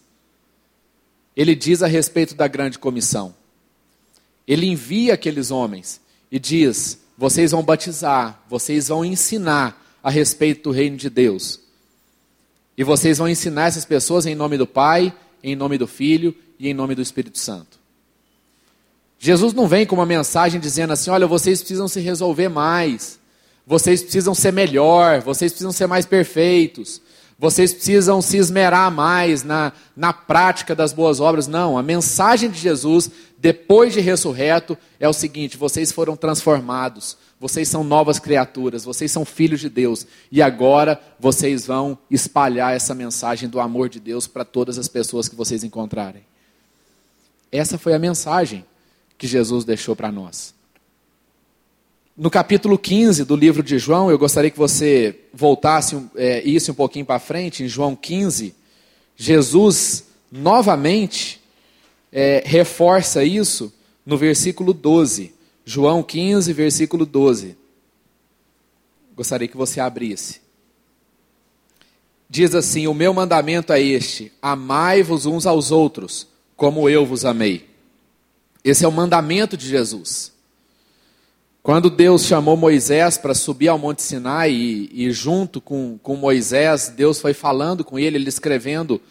Ele 1.35 1.53
diz 1.53 1.83
a 1.83 1.87
respeito 1.87 2.33
da 2.33 2.47
grande 2.47 2.79
comissão. 2.79 3.35
Ele 4.47 4.67
envia 4.67 5.13
aqueles 5.13 5.51
homens 5.51 6.01
e 6.31 6.39
diz: 6.39 6.99
Vocês 7.17 7.51
vão 7.51 7.63
batizar, 7.63 8.43
vocês 8.49 8.87
vão 8.87 9.03
ensinar 9.03 9.81
a 10.03 10.09
respeito 10.09 10.65
do 10.65 10.71
reino 10.71 10.97
de 10.97 11.09
Deus. 11.09 11.59
E 12.77 12.83
vocês 12.83 13.17
vão 13.17 13.29
ensinar 13.29 13.67
essas 13.67 13.85
pessoas 13.85 14.25
em 14.25 14.35
nome 14.35 14.57
do 14.57 14.67
Pai, 14.67 15.13
em 15.43 15.55
nome 15.55 15.77
do 15.77 15.87
Filho 15.87 16.35
e 16.59 16.67
em 16.67 16.73
nome 16.73 16.93
do 16.93 17.01
Espírito 17.01 17.39
Santo. 17.39 17.79
Jesus 19.17 19.53
não 19.53 19.67
vem 19.67 19.85
com 19.85 19.95
uma 19.95 20.05
mensagem 20.05 20.59
dizendo 20.59 20.93
assim: 20.93 21.09
olha, 21.09 21.25
vocês 21.25 21.59
precisam 21.59 21.87
se 21.87 21.99
resolver 21.99 22.49
mais, 22.49 23.19
vocês 23.65 24.03
precisam 24.03 24.35
ser 24.35 24.53
melhor, 24.53 25.21
vocês 25.21 25.51
precisam 25.51 25.71
ser 25.71 25.87
mais 25.87 26.05
perfeitos, 26.05 27.01
vocês 27.37 27.73
precisam 27.73 28.21
se 28.21 28.37
esmerar 28.37 28.89
mais 28.89 29.43
na, 29.43 29.73
na 29.95 30.13
prática 30.13 30.73
das 30.73 30.93
boas 30.93 31.19
obras. 31.19 31.47
Não, 31.47 31.77
a 31.77 31.83
mensagem 31.83 32.49
de 32.49 32.57
Jesus, 32.57 33.11
depois 33.37 33.93
de 33.93 33.99
ressurreto, 33.99 34.77
é 34.99 35.07
o 35.07 35.13
seguinte: 35.13 35.57
vocês 35.57 35.91
foram 35.91 36.15
transformados, 36.15 37.17
vocês 37.39 37.67
são 37.67 37.83
novas 37.83 38.19
criaturas, 38.19 38.85
vocês 38.85 39.11
são 39.11 39.25
filhos 39.25 39.59
de 39.59 39.69
Deus. 39.69 40.07
E 40.31 40.41
agora 40.41 40.99
vocês 41.19 41.65
vão 41.65 41.97
espalhar 42.09 42.73
essa 42.73 42.95
mensagem 42.95 43.49
do 43.49 43.59
amor 43.59 43.89
de 43.89 43.99
Deus 43.99 44.27
para 44.27 44.45
todas 44.45 44.77
as 44.77 44.87
pessoas 44.87 45.27
que 45.27 45.35
vocês 45.35 45.63
encontrarem. 45.63 46.23
Essa 47.51 47.77
foi 47.77 47.93
a 47.93 47.99
mensagem 47.99 48.65
que 49.17 49.27
Jesus 49.27 49.65
deixou 49.65 49.95
para 49.95 50.11
nós. 50.11 50.53
No 52.17 52.29
capítulo 52.29 52.77
15 52.77 53.25
do 53.25 53.35
livro 53.35 53.61
de 53.61 53.77
João, 53.77 54.09
eu 54.09 54.17
gostaria 54.17 54.49
que 54.49 54.57
você 54.57 55.19
voltasse 55.33 56.01
é, 56.15 56.41
isso 56.43 56.71
um 56.71 56.75
pouquinho 56.75 57.05
para 57.05 57.19
frente, 57.19 57.61
em 57.61 57.67
João 57.67 57.93
15, 57.93 58.55
Jesus 59.17 60.05
novamente 60.31 61.41
é, 62.13 62.41
reforça 62.45 63.21
isso 63.21 63.73
no 64.05 64.17
versículo 64.17 64.73
12. 64.73 65.33
João 65.65 66.01
15, 66.01 66.53
versículo 66.53 67.05
12. 67.05 67.57
Gostaria 69.13 69.49
que 69.49 69.57
você 69.57 69.81
abrisse. 69.81 70.39
Diz 72.29 72.55
assim: 72.55 72.87
O 72.87 72.93
meu 72.93 73.13
mandamento 73.13 73.73
é 73.73 73.81
este: 73.81 74.31
amai-vos 74.41 75.25
uns 75.25 75.45
aos 75.45 75.69
outros, 75.69 76.27
como 76.55 76.89
eu 76.89 77.05
vos 77.05 77.25
amei. 77.25 77.67
Esse 78.63 78.85
é 78.85 78.87
o 78.87 78.91
mandamento 78.91 79.57
de 79.57 79.67
Jesus. 79.67 80.34
Quando 81.65 81.89
Deus 81.89 82.27
chamou 82.27 82.55
Moisés 82.55 83.17
para 83.17 83.33
subir 83.33 83.69
ao 83.69 83.79
Monte 83.79 84.03
Sinai, 84.03 84.51
e, 84.51 84.87
e, 84.93 85.11
junto 85.11 85.59
com, 85.59 85.97
com 85.97 86.15
Moisés, 86.15 86.93
Deus 86.95 87.19
foi 87.19 87.33
falando 87.33 87.83
com 87.83 87.97
ele, 87.97 88.17
ele 88.17 88.29
escrevendo 88.29 89.01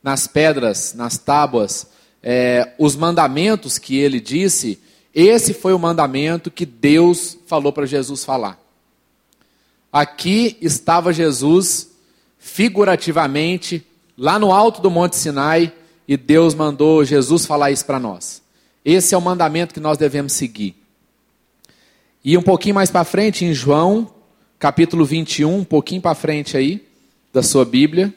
nas 0.00 0.28
pedras, 0.28 0.94
nas 0.94 1.18
tábuas, 1.18 1.88
é, 2.22 2.72
os 2.78 2.94
mandamentos 2.94 3.78
que 3.78 3.98
ele 3.98 4.20
disse, 4.20 4.78
esse 5.12 5.52
foi 5.52 5.74
o 5.74 5.78
mandamento 5.78 6.52
que 6.52 6.64
Deus 6.64 7.36
falou 7.48 7.72
para 7.72 7.84
Jesus 7.84 8.24
falar. 8.24 8.60
Aqui 9.92 10.56
estava 10.60 11.12
Jesus, 11.12 11.90
figurativamente, 12.38 13.84
lá 14.16 14.38
no 14.38 14.52
alto 14.52 14.80
do 14.80 14.88
Monte 14.88 15.16
Sinai, 15.16 15.72
e 16.06 16.16
Deus 16.16 16.54
mandou 16.54 17.04
Jesus 17.04 17.44
falar 17.44 17.72
isso 17.72 17.84
para 17.84 17.98
nós. 17.98 18.40
Esse 18.84 19.16
é 19.16 19.18
o 19.18 19.20
mandamento 19.20 19.74
que 19.74 19.80
nós 19.80 19.98
devemos 19.98 20.32
seguir. 20.32 20.83
E 22.24 22.38
um 22.38 22.42
pouquinho 22.42 22.74
mais 22.74 22.90
para 22.90 23.04
frente, 23.04 23.44
em 23.44 23.52
João, 23.52 24.10
capítulo 24.58 25.04
21, 25.04 25.58
um 25.58 25.62
pouquinho 25.62 26.00
para 26.00 26.14
frente 26.14 26.56
aí, 26.56 26.88
da 27.30 27.42
sua 27.42 27.66
Bíblia, 27.66 28.14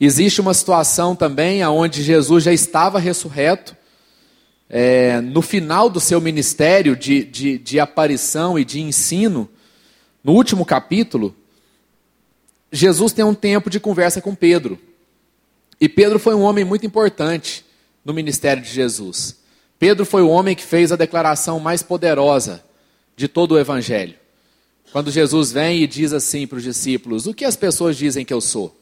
existe 0.00 0.40
uma 0.40 0.52
situação 0.52 1.14
também 1.14 1.64
onde 1.64 2.02
Jesus 2.02 2.42
já 2.42 2.52
estava 2.52 2.98
ressurreto, 2.98 3.76
é, 4.68 5.20
no 5.20 5.42
final 5.42 5.88
do 5.88 6.00
seu 6.00 6.20
ministério 6.20 6.96
de, 6.96 7.22
de, 7.22 7.56
de 7.56 7.78
aparição 7.78 8.58
e 8.58 8.64
de 8.64 8.80
ensino, 8.80 9.48
no 10.24 10.32
último 10.32 10.66
capítulo, 10.66 11.36
Jesus 12.72 13.12
tem 13.12 13.24
um 13.24 13.32
tempo 13.32 13.70
de 13.70 13.78
conversa 13.78 14.20
com 14.20 14.34
Pedro. 14.34 14.76
E 15.80 15.88
Pedro 15.88 16.18
foi 16.18 16.34
um 16.34 16.42
homem 16.42 16.64
muito 16.64 16.84
importante 16.84 17.64
no 18.04 18.12
ministério 18.12 18.60
de 18.60 18.70
Jesus. 18.70 19.36
Pedro 19.78 20.06
foi 20.06 20.22
o 20.22 20.28
homem 20.28 20.54
que 20.54 20.64
fez 20.64 20.90
a 20.90 20.96
declaração 20.96 21.60
mais 21.60 21.82
poderosa 21.82 22.64
de 23.14 23.28
todo 23.28 23.52
o 23.52 23.58
evangelho. 23.58 24.14
Quando 24.92 25.10
Jesus 25.10 25.52
vem 25.52 25.82
e 25.82 25.86
diz 25.86 26.12
assim 26.12 26.46
para 26.46 26.58
os 26.58 26.64
discípulos: 26.64 27.26
O 27.26 27.34
que 27.34 27.44
as 27.44 27.56
pessoas 27.56 27.96
dizem 27.96 28.24
que 28.24 28.32
eu 28.32 28.40
sou? 28.40 28.74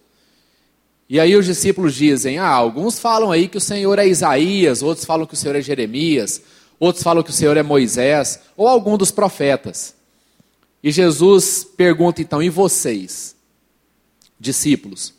E 1.09 1.19
aí 1.19 1.35
os 1.37 1.47
discípulos 1.47 1.95
dizem: 1.95 2.39
Ah, 2.39 2.49
alguns 2.49 2.99
falam 2.99 3.33
aí 3.33 3.49
que 3.49 3.59
o 3.59 3.61
Senhor 3.61 3.99
é 3.99 4.07
Isaías, 4.07 4.83
outros 4.83 5.05
falam 5.05 5.27
que 5.27 5.35
o 5.35 5.37
Senhor 5.37 5.57
é 5.57 5.61
Jeremias, 5.61 6.41
outros 6.79 7.03
falam 7.03 7.23
que 7.23 7.31
o 7.31 7.35
Senhor 7.35 7.57
é 7.57 7.63
Moisés, 7.63 8.41
ou 8.57 8.69
algum 8.69 8.97
dos 8.97 9.11
profetas. 9.11 9.95
E 10.83 10.93
Jesus 10.93 11.67
pergunta 11.77 12.21
então: 12.21 12.43
E 12.43 12.49
vocês, 12.49 13.35
discípulos? 14.39 15.15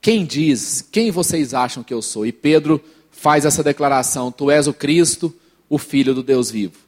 Quem 0.00 0.26
diz, 0.26 0.86
quem 0.92 1.10
vocês 1.10 1.54
acham 1.54 1.82
que 1.82 1.94
eu 1.94 2.02
sou? 2.02 2.26
E 2.26 2.32
Pedro 2.32 2.78
faz 3.14 3.44
essa 3.44 3.62
declaração: 3.62 4.30
Tu 4.30 4.50
és 4.50 4.66
o 4.66 4.74
Cristo, 4.74 5.34
o 5.68 5.78
Filho 5.78 6.14
do 6.14 6.22
Deus 6.22 6.50
vivo. 6.50 6.78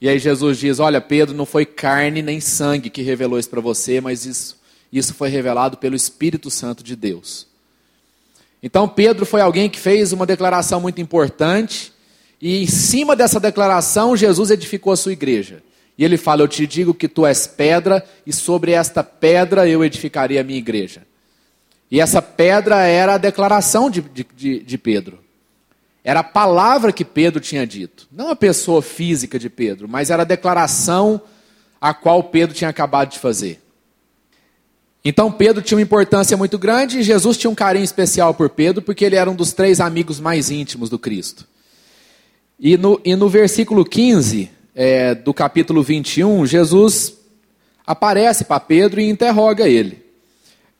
E 0.00 0.08
aí 0.08 0.18
Jesus 0.18 0.58
diz: 0.58 0.78
Olha, 0.78 1.00
Pedro, 1.00 1.34
não 1.34 1.46
foi 1.46 1.64
carne 1.64 2.22
nem 2.22 2.40
sangue 2.40 2.90
que 2.90 3.02
revelou 3.02 3.38
isso 3.38 3.50
para 3.50 3.60
você, 3.60 4.00
mas 4.00 4.26
isso 4.26 4.60
isso 4.92 5.14
foi 5.14 5.28
revelado 5.28 5.76
pelo 5.76 5.94
Espírito 5.94 6.50
Santo 6.50 6.82
de 6.82 6.96
Deus. 6.96 7.46
Então, 8.62 8.88
Pedro 8.88 9.24
foi 9.24 9.40
alguém 9.40 9.70
que 9.70 9.78
fez 9.78 10.12
uma 10.12 10.26
declaração 10.26 10.80
muito 10.80 11.00
importante, 11.00 11.92
e 12.40 12.62
em 12.62 12.66
cima 12.66 13.14
dessa 13.14 13.38
declaração, 13.38 14.16
Jesus 14.16 14.50
edificou 14.50 14.92
a 14.92 14.96
sua 14.96 15.12
igreja. 15.12 15.62
E 15.96 16.04
ele 16.04 16.16
fala: 16.16 16.42
Eu 16.42 16.48
te 16.48 16.66
digo 16.66 16.92
que 16.92 17.08
tu 17.08 17.24
és 17.24 17.46
pedra, 17.46 18.04
e 18.26 18.32
sobre 18.32 18.72
esta 18.72 19.04
pedra 19.04 19.68
eu 19.68 19.84
edificarei 19.84 20.38
a 20.38 20.44
minha 20.44 20.58
igreja. 20.58 21.06
E 21.90 22.00
essa 22.00 22.22
pedra 22.22 22.86
era 22.86 23.14
a 23.14 23.18
declaração 23.18 23.90
de, 23.90 24.00
de, 24.34 24.60
de 24.60 24.78
Pedro. 24.78 25.18
Era 26.02 26.20
a 26.20 26.24
palavra 26.24 26.92
que 26.92 27.04
Pedro 27.04 27.40
tinha 27.40 27.66
dito. 27.66 28.08
Não 28.10 28.30
a 28.30 28.36
pessoa 28.36 28.80
física 28.80 29.38
de 29.38 29.50
Pedro, 29.50 29.88
mas 29.88 30.10
era 30.10 30.22
a 30.22 30.26
declaração 30.26 31.20
a 31.80 31.92
qual 31.92 32.24
Pedro 32.24 32.54
tinha 32.54 32.70
acabado 32.70 33.10
de 33.10 33.18
fazer. 33.18 33.60
Então 35.04 35.32
Pedro 35.32 35.62
tinha 35.62 35.78
uma 35.78 35.82
importância 35.82 36.36
muito 36.36 36.58
grande 36.58 36.98
e 36.98 37.02
Jesus 37.02 37.36
tinha 37.36 37.50
um 37.50 37.54
carinho 37.54 37.84
especial 37.84 38.34
por 38.34 38.50
Pedro, 38.50 38.82
porque 38.82 39.04
ele 39.04 39.16
era 39.16 39.30
um 39.30 39.34
dos 39.34 39.52
três 39.52 39.80
amigos 39.80 40.20
mais 40.20 40.50
íntimos 40.50 40.90
do 40.90 40.98
Cristo. 40.98 41.46
E 42.58 42.76
no, 42.76 43.00
e 43.04 43.16
no 43.16 43.28
versículo 43.28 43.84
15 43.84 44.50
é, 44.74 45.14
do 45.14 45.32
capítulo 45.32 45.82
21, 45.82 46.44
Jesus 46.44 47.14
aparece 47.86 48.44
para 48.44 48.60
Pedro 48.60 49.00
e 49.00 49.08
interroga 49.08 49.66
ele. 49.66 50.04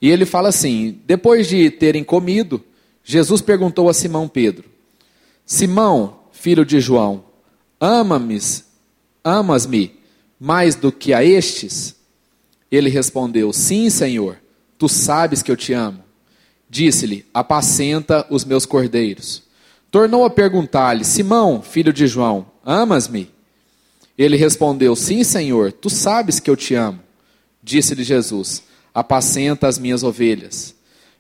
E 0.01 0.11
ele 0.11 0.27
fala 0.27 0.51
assim: 0.51 1.01
depois 1.07 1.49
de 1.49 1.71
terem 1.71 2.05
comido, 2.05 2.63
Jesus 3.03 3.41
perguntou 3.41 3.89
a 3.89 3.95
Simão 3.95 4.29
Pedro: 4.29 4.70
Simão, 5.53 6.21
filho 6.31 6.65
de 6.65 6.79
João, 6.81 7.25
ama-me, 7.81 8.39
amas-me 9.25 9.99
mais 10.39 10.77
do 10.77 10.93
que 10.93 11.13
a 11.13 11.25
estes? 11.25 11.97
Ele 12.71 12.89
respondeu: 12.89 13.53
Sim, 13.53 13.91
Senhor, 13.91 14.39
tu 14.79 14.89
sabes 14.89 15.43
que 15.43 15.51
eu 15.51 15.57
te 15.57 15.73
amo. 15.73 16.05
Disse-lhe: 16.69 17.27
Apacenta 17.35 18.25
os 18.31 18.45
meus 18.45 18.65
cordeiros. 18.65 19.43
Tornou 19.91 20.25
a 20.25 20.31
perguntar-lhe: 20.31 21.05
Simão, 21.05 21.61
filho 21.61 21.93
de 21.93 22.07
João, 22.07 22.47
amas-me? 22.65 23.29
Ele 24.17 24.37
respondeu: 24.37 24.95
Sim, 24.95 25.25
Senhor, 25.25 25.73
tu 25.73 25.91
sabes 25.91 26.39
que 26.39 26.49
eu 26.49 26.55
te 26.55 26.77
amo. 26.77 27.01
Disse-lhe 27.61 28.05
Jesus: 28.05 28.63
Apacenta 28.95 29.67
as 29.67 29.81
minhas 29.81 30.05
ovelhas. 30.05 30.77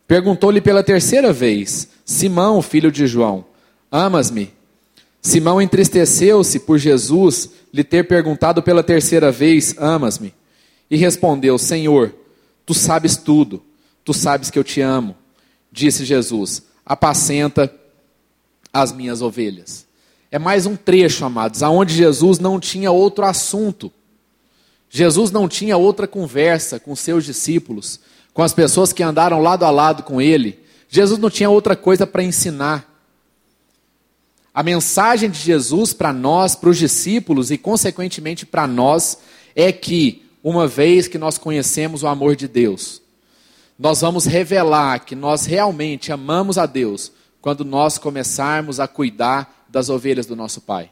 Perguntou-lhe 0.06 0.60
pela 0.60 0.84
terceira 0.84 1.32
vez: 1.32 1.88
Simão, 2.04 2.62
filho 2.62 2.92
de 2.92 3.08
João, 3.08 3.50
amas-me? 3.90 4.52
Simão 5.23 5.61
entristeceu-se 5.61 6.61
por 6.61 6.78
Jesus 6.78 7.50
lhe 7.73 7.85
ter 7.85 8.06
perguntado 8.06 8.62
pela 8.62 8.82
terceira 8.82 9.30
vez: 9.30 9.75
Amas-me? 9.78 10.35
E 10.90 10.97
respondeu: 10.97 11.59
Senhor, 11.59 12.14
tu 12.64 12.75
sabes 12.75 13.16
tudo, 13.16 13.62
tu 14.04 14.14
sabes 14.14 14.50
que 14.50 14.59
eu 14.59 14.64
te 14.64 14.80
amo. 14.80 15.16
Disse 15.70 16.04
Jesus: 16.04 16.62
Apacenta 16.85 17.73
as 18.73 18.92
minhas 18.92 19.20
ovelhas. 19.23 19.87
É 20.30 20.38
mais 20.38 20.64
um 20.64 20.76
trecho, 20.76 21.25
amados, 21.25 21.62
aonde 21.62 21.94
Jesus 21.94 22.38
não 22.38 22.61
tinha 22.61 22.90
outro 22.90 23.25
assunto. 23.25 23.92
Jesus 24.88 25.30
não 25.30 25.49
tinha 25.49 25.76
outra 25.76 26.06
conversa 26.06 26.80
com 26.80 26.97
seus 26.97 27.25
discípulos, 27.25 28.00
com 28.32 28.42
as 28.42 28.52
pessoas 28.52 28.92
que 28.92 29.02
andaram 29.02 29.40
lado 29.40 29.64
a 29.64 29.70
lado 29.70 30.02
com 30.02 30.20
ele. 30.20 30.61
Jesus 30.88 31.18
não 31.18 31.30
tinha 31.30 31.50
outra 31.50 31.76
coisa 31.76 32.06
para 32.06 32.23
ensinar. 32.23 32.89
A 34.52 34.62
mensagem 34.62 35.30
de 35.30 35.38
Jesus 35.38 35.92
para 35.92 36.12
nós, 36.12 36.54
para 36.57 36.71
os 36.71 36.78
discípulos 36.78 37.50
e, 37.50 37.59
consequentemente, 37.59 38.45
para 38.45 38.66
nós, 38.66 39.19
é 39.54 39.71
que, 39.71 40.25
uma 40.42 40.66
vez 40.66 41.07
que 41.07 41.19
nós 41.19 41.38
conhecemos 41.38 42.02
o 42.02 42.09
amor 42.09 42.35
de 42.35 42.49
Deus, 42.49 43.00
nós 43.78 44.00
vamos 44.00 44.26
revelar 44.26 45.04
que 45.04 45.14
nós 45.14 45.47
realmente 45.47 46.12
amamos 46.12 46.59
a 46.59 46.66
Deus 46.66 47.12
quando 47.40 47.64
nós 47.64 47.97
começarmos 47.97 48.80
a 48.80 48.88
cuidar 48.88 49.66
das 49.69 49.88
ovelhas 49.88 50.26
do 50.26 50.37
nosso 50.37 50.61
Pai. 50.61 50.90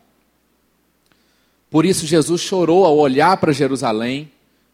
Por 1.71 1.85
isso, 1.85 2.07
Jesus 2.07 2.41
chorou 2.41 2.85
ao 2.85 2.97
olhar 2.97 3.37
para 3.37 3.53
Jerusalém, 3.53 4.31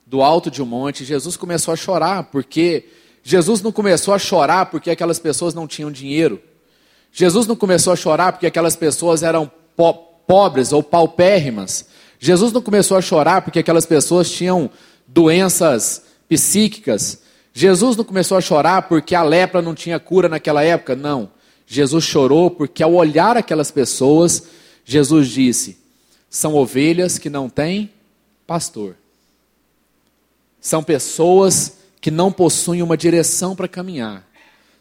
do 0.06 0.22
alto 0.22 0.50
de 0.50 0.62
um 0.62 0.66
monte. 0.66 1.04
Jesus 1.04 1.36
começou 1.36 1.72
a 1.72 1.76
chorar, 1.76 2.24
porque 2.24 2.84
Jesus 3.22 3.62
não 3.62 3.72
começou 3.72 4.14
a 4.14 4.18
chorar 4.18 4.66
porque 4.66 4.90
aquelas 4.90 5.18
pessoas 5.18 5.54
não 5.54 5.66
tinham 5.66 5.90
dinheiro. 5.90 6.40
Jesus 7.16 7.46
não 7.46 7.54
começou 7.54 7.92
a 7.92 7.96
chorar 7.96 8.32
porque 8.32 8.46
aquelas 8.46 8.74
pessoas 8.74 9.22
eram 9.22 9.48
po 9.76 9.94
pobres 10.26 10.72
ou 10.72 10.82
paupérrimas. 10.82 11.86
Jesus 12.18 12.50
não 12.50 12.60
começou 12.60 12.96
a 12.96 13.02
chorar 13.02 13.42
porque 13.42 13.60
aquelas 13.60 13.86
pessoas 13.86 14.28
tinham 14.28 14.68
doenças 15.06 16.02
psíquicas. 16.28 17.20
Jesus 17.52 17.96
não 17.96 18.04
começou 18.04 18.36
a 18.36 18.40
chorar 18.40 18.88
porque 18.88 19.14
a 19.14 19.22
lepra 19.22 19.62
não 19.62 19.76
tinha 19.76 20.00
cura 20.00 20.28
naquela 20.28 20.64
época. 20.64 20.96
Não. 20.96 21.30
Jesus 21.66 22.02
chorou 22.04 22.50
porque 22.50 22.82
ao 22.82 22.94
olhar 22.94 23.36
aquelas 23.36 23.70
pessoas, 23.70 24.42
Jesus 24.84 25.28
disse: 25.28 25.78
são 26.28 26.56
ovelhas 26.56 27.16
que 27.16 27.30
não 27.30 27.48
têm 27.48 27.92
pastor. 28.44 28.96
São 30.60 30.82
pessoas 30.82 31.76
que 32.00 32.10
não 32.10 32.32
possuem 32.32 32.82
uma 32.82 32.96
direção 32.96 33.54
para 33.54 33.68
caminhar. 33.68 34.26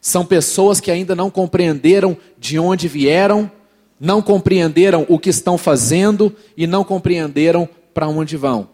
São 0.03 0.25
pessoas 0.25 0.81
que 0.81 0.91
ainda 0.91 1.15
não 1.15 1.31
compreenderam 1.31 2.17
de 2.38 2.60
onde 2.60 2.89
vieram, 2.89 3.50
não 3.98 4.22
compreenderam 4.22 5.05
o 5.07 5.17
que 5.17 5.29
estão 5.29 5.57
fazendo 5.57 6.36
e 6.57 6.67
não 6.67 6.83
compreenderam 6.83 7.69
para 7.93 8.10
onde 8.10 8.36
vão. 8.36 8.67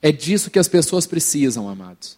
É 0.00 0.12
disso 0.12 0.52
que 0.52 0.58
as 0.60 0.68
pessoas 0.68 1.04
precisam, 1.04 1.68
amados. 1.68 2.16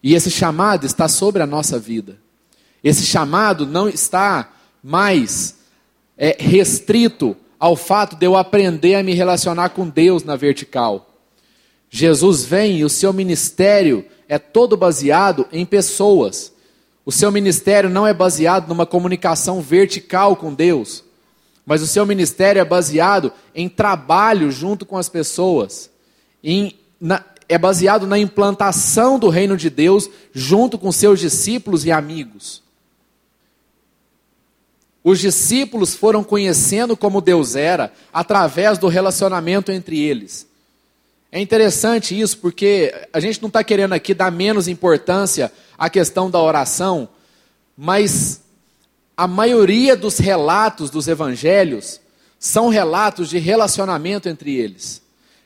E 0.00 0.14
esse 0.14 0.30
chamado 0.30 0.86
está 0.86 1.08
sobre 1.08 1.42
a 1.42 1.48
nossa 1.48 1.80
vida. 1.80 2.16
Esse 2.84 3.04
chamado 3.04 3.66
não 3.66 3.88
está 3.88 4.52
mais 4.84 5.56
é, 6.16 6.36
restrito 6.38 7.36
ao 7.58 7.74
fato 7.74 8.14
de 8.14 8.24
eu 8.24 8.36
aprender 8.36 8.94
a 8.94 9.02
me 9.02 9.14
relacionar 9.14 9.70
com 9.70 9.88
Deus 9.88 10.22
na 10.22 10.36
vertical. 10.36 11.12
Jesus 11.90 12.44
vem 12.44 12.78
e 12.78 12.84
o 12.84 12.88
seu 12.88 13.12
ministério 13.12 14.06
é 14.32 14.38
todo 14.38 14.78
baseado 14.78 15.46
em 15.52 15.66
pessoas. 15.66 16.54
O 17.04 17.12
seu 17.12 17.30
ministério 17.30 17.90
não 17.90 18.06
é 18.06 18.14
baseado 18.14 18.66
numa 18.66 18.86
comunicação 18.86 19.60
vertical 19.60 20.36
com 20.36 20.54
Deus, 20.54 21.04
mas 21.66 21.82
o 21.82 21.86
seu 21.86 22.06
ministério 22.06 22.58
é 22.58 22.64
baseado 22.64 23.30
em 23.54 23.68
trabalho 23.68 24.50
junto 24.50 24.86
com 24.86 24.96
as 24.96 25.06
pessoas, 25.06 25.90
em, 26.42 26.74
na, 26.98 27.22
é 27.46 27.58
baseado 27.58 28.06
na 28.06 28.18
implantação 28.18 29.18
do 29.18 29.28
reino 29.28 29.54
de 29.54 29.68
Deus 29.68 30.08
junto 30.32 30.78
com 30.78 30.90
seus 30.90 31.20
discípulos 31.20 31.84
e 31.84 31.92
amigos. 31.92 32.62
Os 35.04 35.20
discípulos 35.20 35.94
foram 35.94 36.24
conhecendo 36.24 36.96
como 36.96 37.20
Deus 37.20 37.54
era 37.54 37.92
através 38.10 38.78
do 38.78 38.88
relacionamento 38.88 39.70
entre 39.70 40.00
eles. 40.00 40.50
É 41.34 41.40
interessante 41.40 42.18
isso, 42.18 42.36
porque 42.36 42.94
a 43.10 43.18
gente 43.18 43.40
não 43.40 43.48
está 43.48 43.64
querendo 43.64 43.94
aqui 43.94 44.12
dar 44.12 44.30
menos 44.30 44.68
importância 44.68 45.50
à 45.78 45.88
questão 45.88 46.30
da 46.30 46.38
oração, 46.38 47.08
mas 47.74 48.42
a 49.16 49.26
maioria 49.26 49.96
dos 49.96 50.18
relatos 50.18 50.90
dos 50.90 51.08
evangelhos 51.08 52.02
são 52.38 52.68
relatos 52.68 53.30
de 53.30 53.38
relacionamento 53.38 54.28
entre 54.28 54.54
eles. 54.54 55.00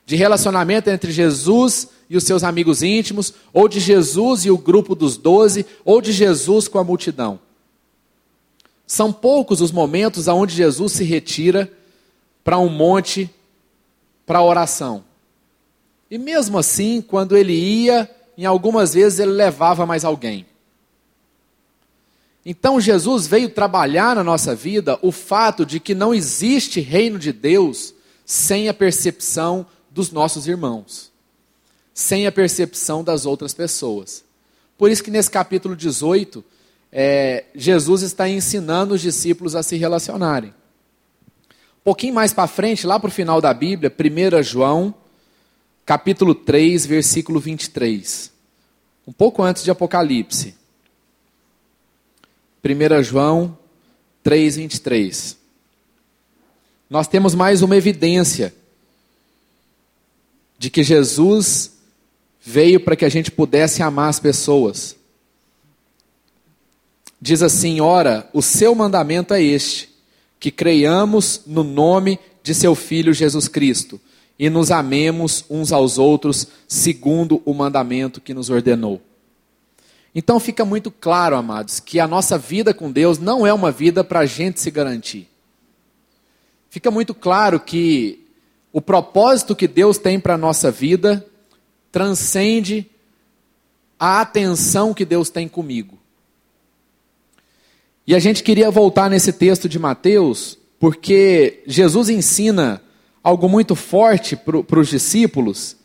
De 0.05 0.17
relacionamento 0.17 0.89
entre 0.89 1.09
Jesus 1.09 1.87
e 2.09 2.17
os 2.17 2.25
seus 2.25 2.43
amigos 2.43 2.83
íntimos, 2.83 3.33
ou 3.53 3.69
de 3.69 3.79
Jesus 3.79 4.43
e 4.43 4.51
o 4.51 4.57
grupo 4.57 4.93
dos 4.93 5.15
doze, 5.15 5.65
ou 5.85 6.01
de 6.01 6.11
Jesus 6.11 6.67
com 6.67 6.79
a 6.79 6.83
multidão. 6.83 7.39
São 8.85 9.13
poucos 9.13 9.61
os 9.61 9.71
momentos 9.71 10.27
onde 10.27 10.53
Jesus 10.53 10.91
se 10.91 11.05
retira 11.05 11.71
para 12.43 12.57
um 12.57 12.69
monte 12.69 13.29
para 14.25 14.41
oração. 14.41 15.06
E 16.09 16.17
mesmo 16.17 16.57
assim, 16.57 17.01
quando 17.01 17.35
ele 17.35 17.53
ia, 17.53 18.09
em 18.37 18.45
algumas 18.45 18.93
vezes 18.93 19.19
ele 19.19 19.31
levava 19.31 19.85
mais 19.85 20.05
alguém. 20.05 20.45
Então 22.45 22.79
Jesus 22.79 23.27
veio 23.27 23.49
trabalhar 23.49 24.15
na 24.15 24.23
nossa 24.23 24.55
vida 24.55 24.97
o 25.01 25.11
fato 25.11 25.65
de 25.65 25.81
que 25.81 25.93
não 25.93 26.13
existe 26.13 26.79
reino 26.79 27.19
de 27.19 27.33
Deus 27.33 27.93
sem 28.25 28.69
a 28.69 28.73
percepção 28.73 29.65
dos 29.91 30.11
nossos 30.11 30.47
irmãos, 30.47 31.11
sem 31.93 32.25
a 32.25 32.31
percepção 32.31 33.03
das 33.03 33.25
outras 33.25 33.53
pessoas. 33.53 34.23
Por 34.77 34.89
isso 34.89 35.03
que 35.03 35.11
nesse 35.11 35.29
capítulo 35.29 35.75
18, 35.75 36.43
é, 36.91 37.45
Jesus 37.53 38.01
está 38.01 38.29
ensinando 38.29 38.93
os 38.93 39.01
discípulos 39.01 39.55
a 39.55 39.63
se 39.63 39.75
relacionarem. 39.75 40.51
Um 41.51 41.83
pouquinho 41.83 42.13
mais 42.13 42.31
para 42.31 42.47
frente, 42.47 42.87
lá 42.87 42.97
para 42.97 43.09
o 43.09 43.11
final 43.11 43.41
da 43.41 43.53
Bíblia, 43.53 43.91
1 43.91 44.43
João 44.43 44.93
capítulo 45.87 46.35
3, 46.35 46.85
versículo 46.85 47.39
23. 47.39 48.29
Um 49.07 49.13
pouco 49.13 49.41
antes 49.41 49.63
de 49.63 49.71
Apocalipse. 49.71 50.53
1 52.61 53.03
João 53.03 53.57
3, 54.21 54.57
23. 54.57 55.37
Nós 56.89 57.07
temos 57.07 57.33
mais 57.33 57.61
uma 57.61 57.77
evidência 57.77 58.53
de 60.59 60.69
que 60.69 60.83
Jesus 60.83 61.71
veio 62.41 62.81
para 62.81 62.97
que 62.97 63.05
a 63.05 63.09
gente 63.09 63.31
pudesse 63.31 63.81
amar 63.81 64.09
as 64.09 64.19
pessoas. 64.19 64.97
Diz 67.21 67.41
assim: 67.41 67.79
Ora, 67.79 68.29
o 68.33 68.41
seu 68.41 68.75
mandamento 68.75 69.33
é 69.33 69.41
este, 69.41 69.89
que 70.37 70.51
creiamos 70.51 71.43
no 71.47 71.63
nome 71.63 72.19
de 72.43 72.53
seu 72.53 72.75
Filho 72.75 73.13
Jesus 73.13 73.47
Cristo 73.47 74.01
e 74.39 74.49
nos 74.49 74.71
amemos 74.71 75.43
uns 75.49 75.71
aos 75.71 75.97
outros 75.97 76.47
segundo 76.67 77.41
o 77.45 77.53
mandamento 77.53 78.21
que 78.21 78.33
nos 78.33 78.49
ordenou. 78.49 79.01
Então 80.13 80.39
fica 80.39 80.65
muito 80.65 80.89
claro, 80.89 81.35
amados, 81.35 81.79
que 81.79 81.99
a 81.99 82.07
nossa 82.07 82.37
vida 82.37 82.73
com 82.73 82.91
Deus 82.91 83.19
não 83.19 83.45
é 83.45 83.53
uma 83.53 83.71
vida 83.71 84.03
para 84.03 84.21
a 84.21 84.25
gente 84.25 84.59
se 84.59 84.71
garantir. 84.71 85.27
Fica 86.69 86.91
muito 86.91 87.13
claro 87.13 87.59
que 87.59 88.25
o 88.71 88.81
propósito 88.81 89.55
que 89.55 89.67
Deus 89.67 89.97
tem 89.97 90.19
para 90.19 90.35
a 90.35 90.37
nossa 90.37 90.69
vida 90.69 91.25
transcende 91.91 92.89
a 93.99 94.21
atenção 94.21 94.93
que 94.93 95.05
Deus 95.05 95.29
tem 95.29 95.47
comigo. 95.47 95.97
E 98.05 98.15
a 98.15 98.19
gente 98.19 98.43
queria 98.43 98.69
voltar 98.69 99.09
nesse 99.09 99.33
texto 99.33 99.67
de 99.67 99.77
Mateus, 99.77 100.57
porque 100.79 101.63
Jesus 101.65 102.09
ensina 102.09 102.81
algo 103.27 103.49
muito 103.49 103.75
forte 103.75 104.37
para 104.37 104.79
os 104.79 104.87
discípulos. 104.87 105.75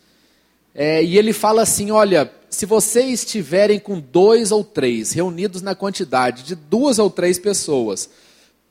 É, 0.73 1.03
e 1.03 1.19
ele 1.19 1.33
fala 1.33 1.63
assim: 1.63 1.91
olha, 1.91 2.33
se 2.49 2.65
vocês 2.65 3.25
estiverem 3.25 3.81
com 3.81 3.99
dois 3.99 4.53
ou 4.53 4.63
três 4.63 5.11
reunidos 5.11 5.61
na 5.61 5.75
quantidade 5.75 6.45
de 6.45 6.55
duas 6.55 7.01
ou 7.01 7.11
três 7.11 7.41
pessoas, 7.41 8.09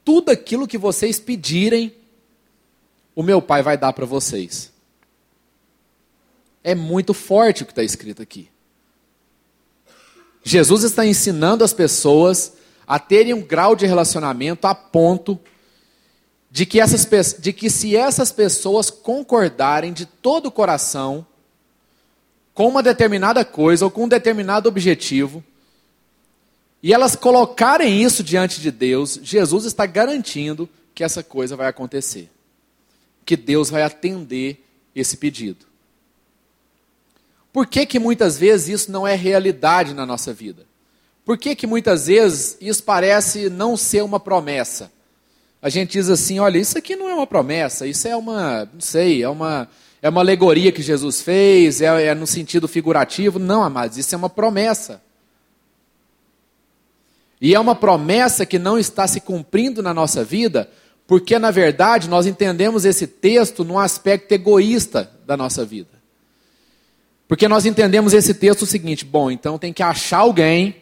tudo 0.05 0.29
aquilo 0.29 0.67
que 0.67 0.77
vocês 0.77 1.19
pedirem, 1.19 1.93
o 3.13 3.21
meu 3.21 3.41
pai 3.41 3.61
vai 3.61 3.77
dar 3.77 3.91
para 3.91 4.05
vocês. 4.05 4.71
É 6.63 6.73
muito 6.73 7.13
forte 7.13 7.63
o 7.63 7.65
que 7.65 7.73
está 7.73 7.83
escrito 7.83 8.21
aqui. 8.21 8.47
Jesus 10.43 10.83
está 10.83 11.05
ensinando 11.05 11.63
as 11.63 11.73
pessoas 11.73 12.53
a 12.87 12.97
terem 12.97 13.33
um 13.33 13.41
grau 13.41 13.75
de 13.75 13.85
relacionamento 13.85 14.65
a 14.65 14.73
ponto 14.73 15.37
de 16.51 16.65
que, 16.65 16.81
essas, 16.81 17.33
de 17.39 17.53
que 17.53 17.69
se 17.69 17.95
essas 17.95 18.29
pessoas 18.29 18.89
concordarem 18.89 19.93
de 19.93 20.05
todo 20.05 20.47
o 20.47 20.51
coração 20.51 21.25
com 22.53 22.67
uma 22.67 22.83
determinada 22.83 23.45
coisa 23.45 23.85
ou 23.85 23.89
com 23.89 24.03
um 24.03 24.07
determinado 24.07 24.67
objetivo, 24.67 25.41
e 26.83 26.93
elas 26.93 27.15
colocarem 27.15 28.03
isso 28.03 28.21
diante 28.21 28.59
de 28.59 28.69
Deus, 28.69 29.17
Jesus 29.23 29.63
está 29.63 29.85
garantindo 29.85 30.67
que 30.93 31.05
essa 31.05 31.23
coisa 31.23 31.55
vai 31.55 31.67
acontecer. 31.67 32.29
Que 33.25 33.37
Deus 33.37 33.69
vai 33.69 33.83
atender 33.83 34.61
esse 34.93 35.15
pedido. 35.15 35.65
Por 37.53 37.65
que, 37.65 37.85
que 37.85 37.99
muitas 37.99 38.37
vezes 38.37 38.81
isso 38.81 38.91
não 38.91 39.07
é 39.07 39.15
realidade 39.15 39.93
na 39.93 40.05
nossa 40.05 40.33
vida? 40.33 40.65
Por 41.23 41.37
que, 41.37 41.55
que 41.55 41.67
muitas 41.67 42.07
vezes 42.07 42.57
isso 42.59 42.83
parece 42.83 43.49
não 43.49 43.77
ser 43.77 44.03
uma 44.03 44.19
promessa? 44.19 44.91
A 45.61 45.69
gente 45.69 45.91
diz 45.91 46.09
assim: 46.09 46.39
olha, 46.39 46.57
isso 46.57 46.77
aqui 46.77 46.95
não 46.95 47.09
é 47.09 47.13
uma 47.13 47.27
promessa, 47.27 47.85
isso 47.85 48.07
é 48.07 48.15
uma, 48.15 48.67
não 48.73 48.81
sei, 48.81 49.21
é 49.21 49.29
uma, 49.29 49.69
é 50.01 50.09
uma 50.09 50.21
alegoria 50.21 50.71
que 50.71 50.81
Jesus 50.81 51.21
fez, 51.21 51.81
é, 51.81 52.07
é 52.07 52.15
no 52.15 52.25
sentido 52.25 52.67
figurativo. 52.67 53.37
Não, 53.37 53.61
amados, 53.63 53.97
isso 53.97 54.15
é 54.15 54.17
uma 54.17 54.29
promessa. 54.29 55.01
E 57.39 57.53
é 57.55 57.59
uma 57.59 57.75
promessa 57.75 58.45
que 58.45 58.59
não 58.59 58.77
está 58.77 59.07
se 59.07 59.19
cumprindo 59.19 59.81
na 59.81 59.93
nossa 59.93 60.23
vida, 60.23 60.69
porque 61.07 61.39
na 61.39 61.51
verdade 61.51 62.07
nós 62.07 62.27
entendemos 62.27 62.85
esse 62.85 63.07
texto 63.07 63.63
num 63.63 63.79
aspecto 63.79 64.31
egoísta 64.31 65.11
da 65.25 65.35
nossa 65.35 65.65
vida. 65.65 65.89
Porque 67.27 67.47
nós 67.47 67.65
entendemos 67.65 68.13
esse 68.13 68.33
texto 68.33 68.63
o 68.63 68.67
seguinte: 68.67 69.05
bom, 69.05 69.29
então 69.29 69.57
tem 69.57 69.71
que 69.71 69.83
achar 69.83 70.19
alguém, 70.19 70.75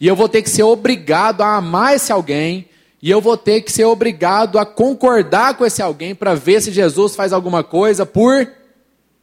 e 0.00 0.06
eu 0.06 0.16
vou 0.16 0.28
ter 0.28 0.42
que 0.42 0.50
ser 0.50 0.62
obrigado 0.62 1.42
a 1.42 1.56
amar 1.56 1.94
esse 1.94 2.10
alguém, 2.10 2.68
e 3.02 3.10
eu 3.10 3.20
vou 3.20 3.36
ter 3.36 3.60
que 3.60 3.70
ser 3.70 3.84
obrigado 3.84 4.58
a 4.58 4.64
concordar 4.64 5.56
com 5.56 5.64
esse 5.64 5.82
alguém 5.82 6.14
para 6.14 6.34
ver 6.34 6.62
se 6.62 6.72
Jesus 6.72 7.14
faz 7.14 7.32
alguma 7.32 7.62
coisa 7.62 8.06
por 8.06 8.50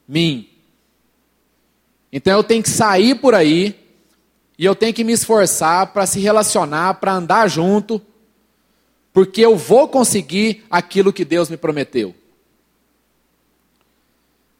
mim. 0.07 0.47
Então 2.12 2.38
eu 2.38 2.43
tenho 2.43 2.62
que 2.62 2.69
sair 2.69 3.15
por 3.15 3.33
aí 3.33 3.75
e 4.57 4.65
eu 4.65 4.75
tenho 4.75 4.93
que 4.93 5.03
me 5.03 5.13
esforçar 5.13 5.88
para 5.88 6.05
se 6.05 6.19
relacionar, 6.19 6.95
para 6.95 7.13
andar 7.13 7.49
junto, 7.49 7.99
porque 9.12 9.41
eu 9.41 9.57
vou 9.57 9.88
conseguir 9.88 10.63
aquilo 10.69 11.12
que 11.12 11.25
Deus 11.25 11.49
me 11.49 11.57
prometeu. 11.57 12.13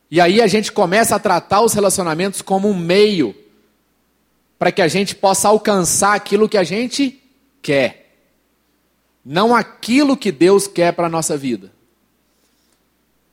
E 0.10 0.20
aí 0.20 0.42
a 0.42 0.48
gente 0.48 0.72
começa 0.72 1.16
a 1.16 1.20
tratar 1.20 1.62
os 1.62 1.74
relacionamentos 1.74 2.42
como 2.42 2.68
um 2.68 2.78
meio 2.78 3.36
para 4.58 4.72
que 4.72 4.82
a 4.82 4.88
gente 4.88 5.16
possa 5.16 5.48
alcançar 5.48 6.16
aquilo 6.16 6.50
que 6.50 6.58
a 6.58 6.64
gente 6.64 7.22
quer 7.62 8.03
não 9.26 9.56
aquilo 9.56 10.18
que 10.18 10.32
Deus 10.32 10.68
quer 10.68 10.94
para 10.94 11.08
a 11.08 11.10
nossa 11.10 11.38
vida. 11.38 11.72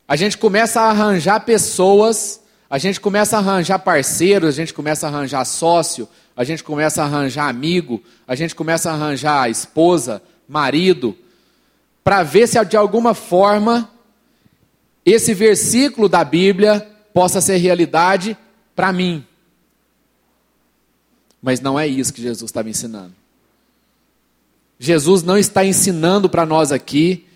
A 0.07 0.17
gente 0.17 0.37
começa 0.39 0.81
a 0.81 0.91
arranjar 0.91 1.41
pessoas, 1.41 2.41
a 2.69 2.79
gente 2.79 3.01
começa 3.01 3.37
a 3.37 3.41
arranjar 3.41 3.79
parceiros, 3.79 4.49
a 4.49 4.53
gente 4.53 4.75
começa 4.75 5.07
a 5.07 5.11
arranjar 5.11 5.45
sócio, 5.45 6.09
a 6.37 6.45
gente 6.45 6.65
começa 6.65 7.03
a 7.03 7.05
arranjar 7.05 7.49
amigo, 7.49 8.03
a 8.27 8.35
gente 8.35 8.55
começa 8.55 8.91
a 8.91 8.95
arranjar 8.95 9.51
esposa, 9.51 10.23
marido, 10.49 11.17
para 12.03 12.23
ver 12.23 12.47
se 12.47 12.63
de 12.65 12.77
alguma 12.77 13.15
forma 13.15 13.91
esse 15.05 15.35
versículo 15.35 16.09
da 16.09 16.25
Bíblia 16.25 16.87
possa 17.13 17.41
ser 17.41 17.57
realidade 17.57 18.37
para 18.75 18.93
mim. 18.93 19.25
Mas 21.43 21.61
não 21.61 21.79
é 21.79 21.87
isso 21.87 22.13
que 22.13 22.21
Jesus 22.21 22.49
estava 22.49 22.69
ensinando. 22.69 23.15
Jesus 24.83 25.23
não 25.23 25.37
está 25.37 25.63
ensinando 25.63 26.27
para 26.27 26.47
nós 26.47 26.73
aqui 26.73 27.27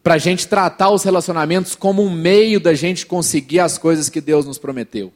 para 0.00 0.14
a 0.14 0.18
gente 0.18 0.46
tratar 0.46 0.90
os 0.90 1.02
relacionamentos 1.02 1.74
como 1.74 2.04
um 2.04 2.10
meio 2.10 2.60
da 2.60 2.72
gente 2.72 3.04
conseguir 3.04 3.58
as 3.58 3.76
coisas 3.76 4.08
que 4.08 4.20
Deus 4.20 4.46
nos 4.46 4.58
prometeu. 4.58 5.12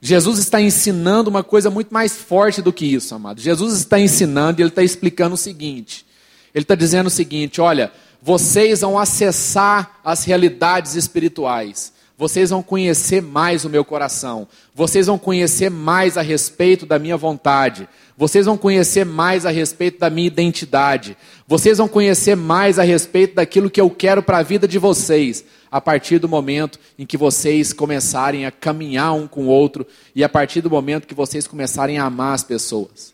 Jesus 0.00 0.38
está 0.38 0.60
ensinando 0.60 1.28
uma 1.28 1.42
coisa 1.42 1.70
muito 1.70 1.92
mais 1.92 2.16
forte 2.16 2.62
do 2.62 2.72
que 2.72 2.86
isso, 2.86 3.16
amado. 3.16 3.40
Jesus 3.40 3.74
está 3.78 3.98
ensinando 3.98 4.60
e 4.60 4.62
ele 4.62 4.68
está 4.68 4.82
explicando 4.82 5.34
o 5.34 5.38
seguinte: 5.38 6.06
ele 6.54 6.62
está 6.62 6.76
dizendo 6.76 7.08
o 7.08 7.10
seguinte: 7.10 7.60
olha, 7.60 7.90
vocês 8.22 8.82
vão 8.82 8.96
acessar 8.96 9.98
as 10.04 10.22
realidades 10.22 10.94
espirituais, 10.94 11.92
vocês 12.16 12.50
vão 12.50 12.62
conhecer 12.62 13.20
mais 13.20 13.64
o 13.64 13.70
meu 13.70 13.84
coração, 13.84 14.46
vocês 14.74 15.06
vão 15.06 15.18
conhecer 15.18 15.70
mais 15.70 16.16
a 16.16 16.22
respeito 16.22 16.86
da 16.86 16.98
minha 16.98 17.16
vontade, 17.16 17.88
vocês 18.16 18.46
vão 18.46 18.56
conhecer 18.56 19.04
mais 19.04 19.44
a 19.44 19.50
respeito 19.50 19.98
da 19.98 20.08
minha 20.08 20.28
identidade. 20.28 21.16
Vocês 21.48 21.78
vão 21.78 21.88
conhecer 21.88 22.36
mais 22.36 22.78
a 22.78 22.84
respeito 22.84 23.34
daquilo 23.34 23.68
que 23.68 23.80
eu 23.80 23.90
quero 23.90 24.22
para 24.22 24.38
a 24.38 24.42
vida 24.42 24.68
de 24.68 24.78
vocês, 24.78 25.44
a 25.70 25.80
partir 25.80 26.20
do 26.20 26.28
momento 26.28 26.78
em 26.96 27.04
que 27.04 27.16
vocês 27.16 27.72
começarem 27.72 28.46
a 28.46 28.52
caminhar 28.52 29.12
um 29.14 29.26
com 29.26 29.46
o 29.46 29.48
outro 29.48 29.84
e 30.14 30.22
a 30.22 30.28
partir 30.28 30.60
do 30.60 30.70
momento 30.70 31.08
que 31.08 31.14
vocês 31.14 31.48
começarem 31.48 31.98
a 31.98 32.04
amar 32.04 32.34
as 32.34 32.44
pessoas. 32.44 33.12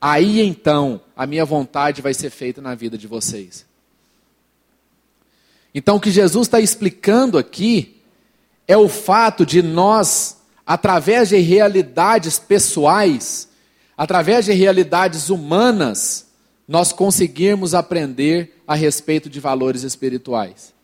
Aí 0.00 0.40
então, 0.40 1.00
a 1.16 1.26
minha 1.26 1.44
vontade 1.44 2.02
vai 2.02 2.14
ser 2.14 2.30
feita 2.30 2.60
na 2.60 2.74
vida 2.74 2.98
de 2.98 3.06
vocês. 3.06 3.67
Então, 5.78 5.94
o 5.94 6.00
que 6.00 6.10
Jesus 6.10 6.48
está 6.48 6.60
explicando 6.60 7.38
aqui 7.38 8.02
é 8.66 8.76
o 8.76 8.88
fato 8.88 9.46
de 9.46 9.62
nós, 9.62 10.38
através 10.66 11.28
de 11.28 11.36
realidades 11.36 12.36
pessoais, 12.36 13.48
através 13.96 14.46
de 14.46 14.52
realidades 14.52 15.30
humanas, 15.30 16.26
nós 16.66 16.92
conseguirmos 16.92 17.74
aprender 17.74 18.60
a 18.66 18.74
respeito 18.74 19.30
de 19.30 19.38
valores 19.38 19.84
espirituais. 19.84 20.74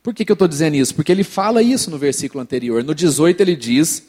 Por 0.00 0.14
que, 0.14 0.24
que 0.24 0.30
eu 0.30 0.34
estou 0.34 0.46
dizendo 0.46 0.76
isso? 0.76 0.94
Porque 0.94 1.10
ele 1.10 1.24
fala 1.24 1.60
isso 1.60 1.90
no 1.90 1.98
versículo 1.98 2.40
anterior. 2.40 2.84
No 2.84 2.94
18 2.94 3.40
ele 3.40 3.56
diz 3.56 4.04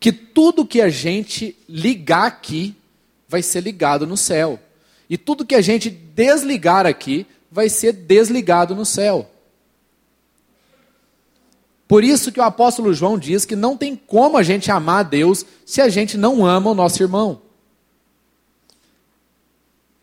que 0.00 0.10
tudo 0.10 0.64
que 0.64 0.80
a 0.80 0.88
gente 0.88 1.54
ligar 1.68 2.24
aqui 2.24 2.74
vai 3.28 3.42
ser 3.42 3.60
ligado 3.60 4.06
no 4.06 4.16
céu. 4.16 4.58
E 5.10 5.18
tudo 5.18 5.44
que 5.44 5.54
a 5.54 5.60
gente 5.60 5.90
desligar 5.90 6.86
aqui 6.86 7.26
vai 7.58 7.68
ser 7.68 7.92
desligado 7.92 8.72
no 8.72 8.86
céu. 8.86 9.28
Por 11.88 12.04
isso 12.04 12.30
que 12.30 12.38
o 12.38 12.44
apóstolo 12.44 12.94
João 12.94 13.18
diz 13.18 13.44
que 13.44 13.56
não 13.56 13.76
tem 13.76 13.96
como 13.96 14.36
a 14.36 14.44
gente 14.44 14.70
amar 14.70 15.00
a 15.00 15.02
Deus 15.02 15.44
se 15.66 15.80
a 15.80 15.88
gente 15.88 16.16
não 16.16 16.46
ama 16.46 16.70
o 16.70 16.74
nosso 16.74 17.02
irmão. 17.02 17.42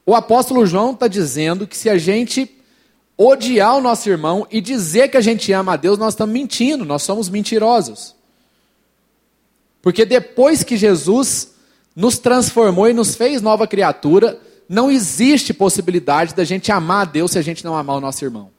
O 0.06 0.14
apóstolo 0.14 0.66
João 0.66 0.92
está 0.92 1.08
dizendo 1.08 1.66
que 1.66 1.78
se 1.78 1.90
a 1.90 1.98
gente 1.98 2.54
odiar 3.18 3.78
o 3.78 3.82
nosso 3.82 4.10
irmão 4.10 4.46
e 4.52 4.60
dizer 4.60 5.08
que 5.08 5.16
a 5.16 5.22
gente 5.22 5.54
ama 5.54 5.76
a 5.76 5.78
Deus, 5.78 5.98
nós 5.98 6.14
estamos 6.14 6.34
mentindo, 6.34 6.84
nós 6.84 7.04
somos 7.04 7.30
mentirosos. 7.30 8.14
Porque 9.82 10.04
depois 10.04 10.62
que 10.62 10.76
Jesus 10.76 11.54
nos 11.96 12.18
transformou 12.18 12.90
e 12.90 12.94
nos 12.94 13.16
fez 13.16 13.42
nova 13.42 13.66
criatura, 13.66 14.42
não 14.68 14.90
existe 14.90 15.54
possibilidade 15.54 16.34
da 16.34 16.44
gente 16.44 16.72
amar 16.72 17.02
a 17.04 17.10
Deus 17.10 17.32
se 17.32 17.40
a 17.40 17.42
gente 17.42 17.64
não 17.64 17.76
amar 17.76 17.98
o 17.98 18.02
nosso 18.02 18.24
irmão. 18.24 18.50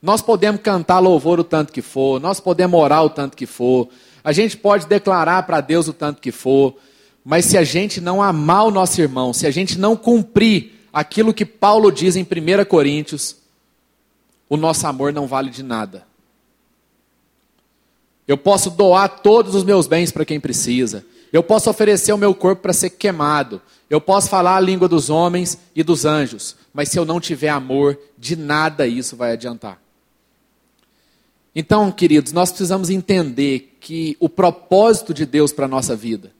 Nós 0.00 0.22
podemos 0.22 0.60
cantar 0.60 1.00
louvor 1.00 1.40
o 1.40 1.44
tanto 1.44 1.72
que 1.72 1.82
for, 1.82 2.20
nós 2.20 2.38
podemos 2.38 2.78
orar 2.78 3.04
o 3.04 3.10
tanto 3.10 3.36
que 3.36 3.46
for, 3.46 3.88
a 4.22 4.32
gente 4.32 4.56
pode 4.56 4.86
declarar 4.86 5.42
para 5.44 5.60
Deus 5.60 5.88
o 5.88 5.92
tanto 5.92 6.20
que 6.20 6.30
for, 6.30 6.76
mas 7.24 7.44
se 7.44 7.58
a 7.58 7.64
gente 7.64 8.00
não 8.00 8.22
amar 8.22 8.66
o 8.66 8.70
nosso 8.70 9.00
irmão, 9.00 9.32
se 9.32 9.46
a 9.46 9.50
gente 9.50 9.78
não 9.78 9.96
cumprir 9.96 10.78
aquilo 10.92 11.34
que 11.34 11.44
Paulo 11.44 11.90
diz 11.90 12.14
em 12.16 12.22
1 12.22 12.64
Coríntios, 12.66 13.36
o 14.48 14.56
nosso 14.56 14.86
amor 14.86 15.12
não 15.12 15.26
vale 15.26 15.50
de 15.50 15.62
nada. 15.62 16.06
Eu 18.26 18.36
posso 18.36 18.70
doar 18.70 19.08
todos 19.08 19.54
os 19.54 19.64
meus 19.64 19.86
bens 19.86 20.12
para 20.12 20.24
quem 20.24 20.38
precisa. 20.38 21.04
Eu 21.32 21.42
posso 21.42 21.68
oferecer 21.68 22.12
o 22.12 22.18
meu 22.18 22.34
corpo 22.34 22.62
para 22.62 22.72
ser 22.72 22.90
queimado. 22.90 23.60
Eu 23.90 24.00
posso 24.00 24.28
falar 24.28 24.56
a 24.56 24.60
língua 24.60 24.88
dos 24.88 25.08
homens 25.08 25.58
e 25.74 25.82
dos 25.82 26.04
anjos. 26.04 26.56
Mas 26.72 26.90
se 26.90 26.98
eu 26.98 27.04
não 27.04 27.20
tiver 27.20 27.48
amor, 27.48 27.98
de 28.18 28.36
nada 28.36 28.86
isso 28.86 29.16
vai 29.16 29.32
adiantar. 29.32 29.80
Então, 31.54 31.90
queridos, 31.90 32.32
nós 32.32 32.50
precisamos 32.50 32.90
entender 32.90 33.76
que 33.80 34.16
o 34.20 34.28
propósito 34.28 35.14
de 35.14 35.24
Deus 35.24 35.52
para 35.52 35.64
a 35.64 35.68
nossa 35.68 35.96
vida 35.96 36.32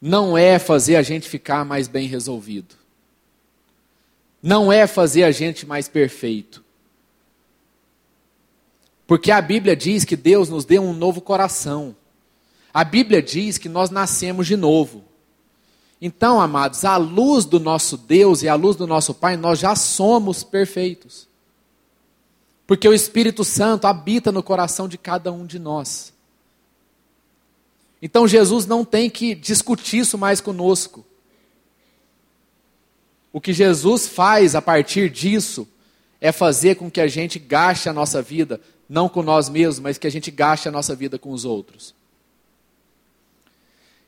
não 0.00 0.36
é 0.36 0.58
fazer 0.58 0.96
a 0.96 1.02
gente 1.02 1.28
ficar 1.28 1.64
mais 1.64 1.88
bem 1.88 2.06
resolvido, 2.06 2.76
não 4.42 4.70
é 4.70 4.86
fazer 4.86 5.24
a 5.24 5.32
gente 5.32 5.66
mais 5.66 5.88
perfeito. 5.88 6.62
Porque 9.06 9.30
a 9.30 9.40
Bíblia 9.40 9.74
diz 9.74 10.04
que 10.04 10.16
Deus 10.16 10.48
nos 10.48 10.64
deu 10.64 10.82
um 10.82 10.92
novo 10.92 11.20
coração. 11.20 11.96
A 12.74 12.84
Bíblia 12.84 13.22
diz 13.22 13.56
que 13.56 13.68
nós 13.68 13.88
nascemos 13.88 14.46
de 14.46 14.56
novo. 14.56 15.04
Então, 16.00 16.40
amados, 16.40 16.84
à 16.84 16.96
luz 16.96 17.44
do 17.44 17.58
nosso 17.58 17.96
Deus 17.96 18.42
e 18.42 18.48
à 18.48 18.54
luz 18.54 18.76
do 18.76 18.86
nosso 18.86 19.14
Pai, 19.14 19.36
nós 19.36 19.58
já 19.58 19.74
somos 19.74 20.42
perfeitos. 20.42 21.26
Porque 22.66 22.88
o 22.88 22.92
Espírito 22.92 23.44
Santo 23.44 23.86
habita 23.86 24.32
no 24.32 24.42
coração 24.42 24.88
de 24.88 24.98
cada 24.98 25.32
um 25.32 25.46
de 25.46 25.58
nós. 25.58 26.12
Então 28.02 28.28
Jesus 28.28 28.66
não 28.66 28.84
tem 28.84 29.08
que 29.08 29.34
discutir 29.34 29.98
isso 29.98 30.18
mais 30.18 30.40
conosco. 30.40 31.04
O 33.32 33.40
que 33.40 33.52
Jesus 33.52 34.06
faz 34.06 34.54
a 34.54 34.62
partir 34.62 35.10
disso 35.10 35.66
é 36.20 36.32
fazer 36.32 36.76
com 36.76 36.90
que 36.90 37.00
a 37.00 37.06
gente 37.06 37.38
gaste 37.38 37.88
a 37.88 37.92
nossa 37.92 38.20
vida, 38.22 38.60
não 38.88 39.08
com 39.08 39.22
nós 39.22 39.48
mesmos, 39.48 39.78
mas 39.78 39.98
que 39.98 40.06
a 40.06 40.10
gente 40.10 40.30
gaste 40.30 40.68
a 40.68 40.72
nossa 40.72 40.94
vida 40.94 41.18
com 41.18 41.30
os 41.30 41.44
outros. 41.44 41.94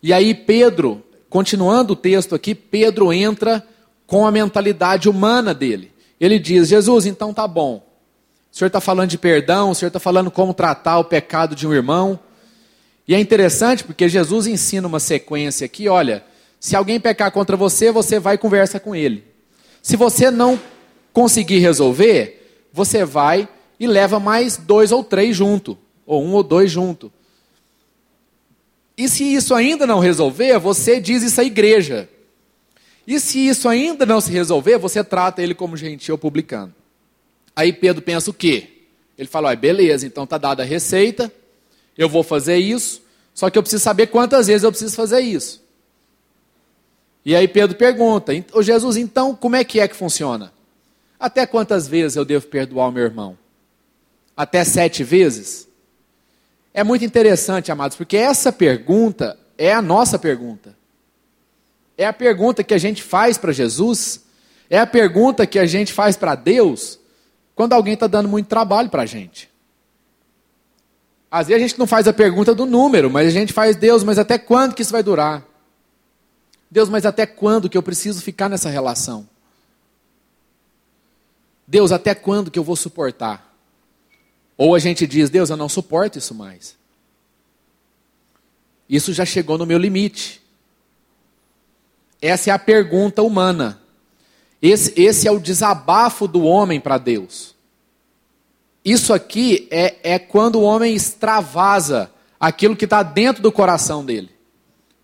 E 0.03 0.13
aí 0.13 0.35
Pedro, 0.35 1.05
continuando 1.29 1.93
o 1.93 1.97
texto 1.97 2.35
aqui, 2.35 2.55
Pedro 2.55 3.13
entra 3.13 3.67
com 4.07 4.27
a 4.27 4.33
mentalidade 4.33 5.09
humana 5.09 5.53
dele. 5.53 5.93
Ele 6.21 6.39
diz: 6.39 6.69
Jesus, 6.69 7.07
então 7.07 7.33
tá 7.33 7.47
bom. 7.47 7.87
O 8.51 8.57
senhor 8.57 8.69
está 8.69 8.81
falando 8.81 9.11
de 9.11 9.19
perdão, 9.19 9.71
o 9.71 9.75
senhor 9.75 9.89
está 9.89 10.01
falando 10.01 10.31
como 10.31 10.55
tratar 10.55 10.99
o 10.99 11.05
pecado 11.05 11.55
de 11.55 11.67
um 11.67 11.73
irmão. 11.73 12.19
E 13.07 13.15
é 13.15 13.21
interessante 13.21 13.85
porque 13.85 14.09
Jesus 14.09 14.47
ensina 14.47 14.89
uma 14.89 15.01
sequência 15.01 15.65
aqui: 15.65 15.89
olha, 15.89 16.25
se 16.59 16.75
alguém 16.75 16.99
pecar 16.99 17.31
contra 17.31 17.57
você, 17.57 17.93
você 17.93 18.19
vai 18.19 18.35
e 18.35 18.39
conversa 18.39 18.81
com 18.81 18.95
ele. 18.95 19.25
Se 19.83 19.97
você 19.97 20.31
não 20.31 20.59
conseguir 21.13 21.59
resolver, 21.59 22.67
você 22.73 23.05
vai 23.05 23.49
e 23.79 23.87
leva 23.87 24.19
mais 24.19 24.57
dois 24.57 24.91
ou 24.91 25.05
três 25.05 25.37
junto, 25.37 25.79
ou 26.05 26.25
um 26.25 26.33
ou 26.33 26.43
dois 26.43 26.71
junto. 26.71 27.13
E 28.99 29.09
se 29.09 29.23
isso 29.23 29.55
ainda 29.55 29.87
não 29.87 30.01
resolver, 30.01 30.59
você 30.59 31.01
diz 31.01 31.23
isso 31.23 31.41
à 31.41 31.45
igreja. 31.45 32.09
E 33.07 33.21
se 33.21 33.39
isso 33.47 33.69
ainda 33.69 34.05
não 34.05 34.21
se 34.21 34.33
resolver, 34.33 34.77
você 34.77 35.05
trata 35.05 35.41
ele 35.41 35.55
como 35.55 35.77
gentil 35.77 36.19
publicano. 36.19 36.75
Aí 37.55 37.73
Pedro 37.73 38.03
pensa 38.03 38.29
o 38.29 38.35
quê? 38.35 38.87
Ele 39.17 39.29
fala: 39.29 39.55
beleza, 39.55 40.05
então 40.05 40.25
está 40.25 40.37
dada 40.37 40.65
a 40.65 40.67
receita, 40.67 41.33
eu 41.97 42.09
vou 42.09 42.25
fazer 42.25 42.57
isso, 42.57 43.01
só 43.33 43.49
que 43.49 43.57
eu 43.57 43.63
preciso 43.63 43.85
saber 43.85 44.09
quantas 44.09 44.49
vezes 44.49 44.65
eu 44.65 44.73
preciso 44.73 44.97
fazer 44.97 45.21
isso. 45.21 45.63
E 47.25 47.37
aí 47.37 47.47
Pedro 47.47 47.77
pergunta: 47.77 48.33
Ô 48.53 48.63
Jesus, 48.63 48.97
então 48.97 49.33
como 49.33 49.55
é 49.55 49.63
que 49.63 49.79
é 49.79 49.87
que 49.87 49.95
funciona? 49.95 50.53
Até 51.21 51.47
quantas 51.47 51.87
vezes 51.87 52.17
eu 52.17 52.25
devo 52.25 52.49
perdoar 52.49 52.89
o 52.89 52.93
meu 52.93 53.05
irmão? 53.05 53.39
Até 54.37 54.65
sete 54.65 55.05
vezes? 55.05 55.68
É 56.79 56.85
muito 56.85 57.05
interessante, 57.05 57.73
amados, 57.73 57.97
porque 57.97 58.17
essa 58.17 58.53
pergunta 58.53 59.37
é 59.59 59.73
a 59.73 59.83
nossa 59.83 60.17
pergunta. 60.17 60.77
É 61.97 62.07
a 62.07 62.13
pergunta 62.13 62.63
que 62.63 62.73
a 62.73 62.79
gente 62.79 63.03
faz 63.03 63.37
para 63.37 63.51
Jesus, 63.51 64.25
é 64.71 64.79
a 64.79 64.87
pergunta 64.87 65.45
que 65.45 65.59
a 65.59 65.67
gente 65.67 65.93
faz 65.93 66.17
para 66.17 66.37
Deus 66.37 67.01
quando 67.57 67.73
alguém 67.73 67.95
está 67.95 68.07
dando 68.07 68.29
muito 68.29 68.47
trabalho 68.47 68.89
para 68.89 69.03
a 69.03 69.07
gente. 69.07 69.51
Às 71.29 71.49
vezes 71.49 71.65
a 71.65 71.67
gente 71.67 71.79
não 71.81 71.87
faz 71.89 72.07
a 72.07 72.13
pergunta 72.13 72.55
do 72.55 72.65
número, 72.65 73.11
mas 73.11 73.27
a 73.27 73.33
gente 73.33 73.53
faz, 73.53 73.75
Deus, 73.75 74.05
mas 74.05 74.17
até 74.17 74.39
quando 74.39 74.77
que 74.77 74.83
isso 74.83 74.93
vai 74.93 75.03
durar? 75.03 75.45
Deus, 76.71 76.89
mas 76.89 77.05
até 77.05 77.27
quando 77.27 77.69
que 77.69 77.77
eu 77.77 77.83
preciso 77.83 78.23
ficar 78.23 78.49
nessa 78.49 78.69
relação? 78.69 79.29
Deus, 81.67 81.91
até 81.91 82.15
quando 82.15 82.53
que 82.53 82.59
eu 82.61 82.63
vou 82.63 82.77
suportar? 82.77 83.48
Ou 84.59 84.75
a 84.75 84.79
gente 84.81 85.07
diz, 85.07 85.31
Deus, 85.31 85.51
eu 85.51 85.57
não 85.57 85.69
suporto 85.69 86.19
isso 86.19 86.35
mais. 86.35 86.77
Isso 88.89 89.13
já 89.13 89.25
chegou 89.25 89.57
no 89.57 89.65
meu 89.65 89.79
limite. 89.79 90.43
Essa 92.21 92.51
é 92.51 92.53
a 92.53 92.59
pergunta 92.59 93.23
humana. 93.23 93.81
Esse, 94.61 95.01
esse 95.01 95.29
é 95.29 95.31
o 95.31 95.39
desabafo 95.39 96.27
do 96.27 96.43
homem 96.43 96.81
para 96.81 96.99
Deus. 96.99 97.55
Isso 98.85 99.15
aqui 99.15 99.69
é, 99.71 100.15
é 100.15 100.19
quando 100.19 100.57
o 100.57 100.63
homem 100.63 100.93
extravasa 100.93 102.11
aquilo 102.41 102.75
que 102.75 102.85
está 102.85 103.05
dentro 103.05 103.41
do 103.41 103.53
coração 103.53 104.05
dele. 104.05 104.31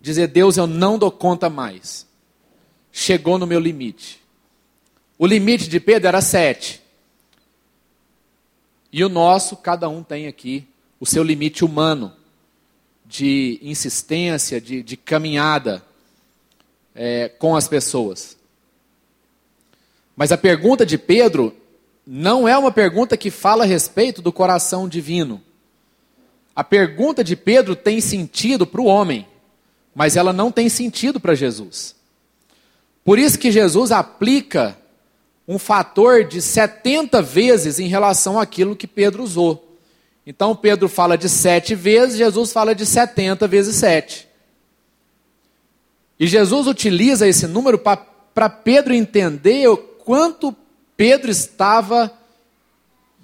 Dizer, 0.01 0.27
Deus, 0.27 0.57
eu 0.57 0.67
não 0.67 0.99
dou 0.99 1.11
conta 1.11 1.49
mais. 1.49 2.05
Chegou 2.91 3.37
no 3.37 3.47
meu 3.47 3.59
limite. 3.59 4.21
O 5.17 5.25
limite 5.25 5.69
de 5.69 5.79
Pedro 5.79 6.09
era 6.09 6.21
sete. 6.21 6.81
E 8.95 9.03
o 9.03 9.09
nosso, 9.09 9.57
cada 9.57 9.89
um 9.89 10.01
tem 10.01 10.25
aqui 10.25 10.65
o 11.01 11.05
seu 11.05 11.21
limite 11.21 11.65
humano 11.65 12.13
de 13.05 13.59
insistência, 13.61 14.61
de, 14.61 14.81
de 14.81 14.95
caminhada 14.95 15.83
é, 16.95 17.27
com 17.27 17.57
as 17.57 17.67
pessoas. 17.67 18.37
Mas 20.15 20.31
a 20.31 20.37
pergunta 20.37 20.85
de 20.85 20.97
Pedro 20.97 21.53
não 22.07 22.47
é 22.47 22.57
uma 22.57 22.71
pergunta 22.71 23.17
que 23.17 23.29
fala 23.29 23.65
a 23.65 23.67
respeito 23.67 24.21
do 24.21 24.31
coração 24.31 24.87
divino. 24.87 25.41
A 26.55 26.63
pergunta 26.63 27.21
de 27.21 27.35
Pedro 27.35 27.75
tem 27.75 27.99
sentido 27.99 28.65
para 28.65 28.79
o 28.79 28.85
homem, 28.85 29.27
mas 29.93 30.15
ela 30.15 30.31
não 30.31 30.49
tem 30.49 30.69
sentido 30.69 31.19
para 31.19 31.35
Jesus. 31.35 31.97
Por 33.03 33.19
isso 33.19 33.37
que 33.37 33.51
Jesus 33.51 33.91
aplica 33.91 34.79
um 35.47 35.59
fator 35.59 36.23
de 36.23 36.41
70 36.41 37.21
vezes 37.21 37.79
em 37.79 37.87
relação 37.87 38.39
àquilo 38.39 38.75
que 38.75 38.87
Pedro 38.87 39.23
usou. 39.23 39.77
Então 40.25 40.55
Pedro 40.55 40.89
fala 40.89 41.17
de 41.17 41.29
sete 41.29 41.75
vezes, 41.75 42.17
Jesus 42.17 42.51
fala 42.51 42.73
de 42.73 42.85
70 42.85 43.47
vezes 43.47 43.75
7. 43.75 44.27
E 46.19 46.25
Jesus 46.25 46.65
utiliza 46.65 47.27
esse 47.27 47.45
número 47.45 47.77
para 47.77 48.49
Pedro 48.49 48.93
entender 48.93 49.67
o 49.67 49.77
quanto 49.77 50.55
Pedro 50.97 51.29
estava 51.29 52.11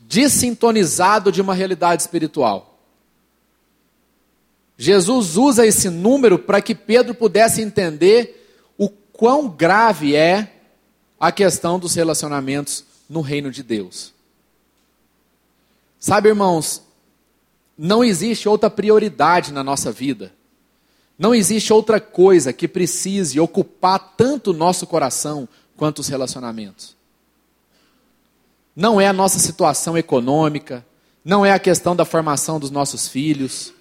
desintonizado 0.08 1.32
de 1.32 1.42
uma 1.42 1.56
realidade 1.56 2.02
espiritual. 2.02 2.78
Jesus 4.78 5.38
usa 5.38 5.66
esse 5.66 5.90
número 5.90 6.38
para 6.38 6.62
que 6.62 6.76
Pedro 6.76 7.16
pudesse 7.16 7.62
entender 7.62 8.48
o 8.78 8.90
quão 8.90 9.48
grave 9.48 10.16
é 10.16 10.61
a 11.22 11.32
questão 11.32 11.78
dos 11.78 11.94
relacionamentos 11.94 12.84
no 13.08 13.22
reino 13.22 13.52
de 13.52 13.62
Deus. 13.62 14.12
Sabe, 16.00 16.30
irmãos, 16.30 16.82
não 17.78 18.04
existe 18.04 18.50
outra 18.50 18.72
prioridade 18.72 19.54
na 19.54 19.64
nossa 19.64 19.92
vida. 19.92 20.34
Não 21.20 21.36
existe 21.36 21.72
outra 21.72 22.00
coisa 22.00 22.52
que 22.52 22.68
precise 22.68 23.40
ocupar 23.40 24.16
tanto 24.18 24.50
o 24.50 24.54
nosso 24.54 24.88
coração 24.88 25.48
quanto 25.78 26.00
os 26.00 26.08
relacionamentos. 26.08 26.96
Não 28.76 29.00
é 29.00 29.06
a 29.06 29.14
nossa 29.14 29.38
situação 29.38 29.96
econômica, 29.96 30.84
não 31.24 31.46
é 31.46 31.52
a 31.52 31.60
questão 31.60 31.96
da 31.96 32.04
formação 32.04 32.60
dos 32.60 32.72
nossos 32.72 33.08
filhos, 33.08 33.72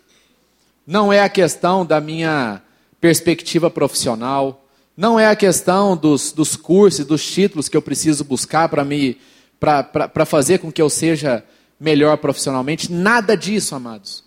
não 0.87 1.11
é 1.11 1.22
a 1.22 1.29
questão 1.31 1.87
da 1.87 2.03
minha 2.03 2.61
perspectiva 3.00 3.70
profissional, 3.70 4.62
não 5.00 5.18
é 5.18 5.28
a 5.28 5.34
questão 5.34 5.96
dos, 5.96 6.30
dos 6.30 6.56
cursos, 6.56 7.06
dos 7.06 7.24
títulos 7.24 7.70
que 7.70 7.76
eu 7.76 7.80
preciso 7.80 8.22
buscar 8.22 8.68
para 8.68 8.84
me 8.84 9.16
para 9.58 10.26
fazer 10.26 10.58
com 10.58 10.70
que 10.70 10.80
eu 10.80 10.90
seja 10.90 11.42
melhor 11.78 12.18
profissionalmente. 12.18 12.92
Nada 12.92 13.34
disso, 13.34 13.74
amados, 13.74 14.22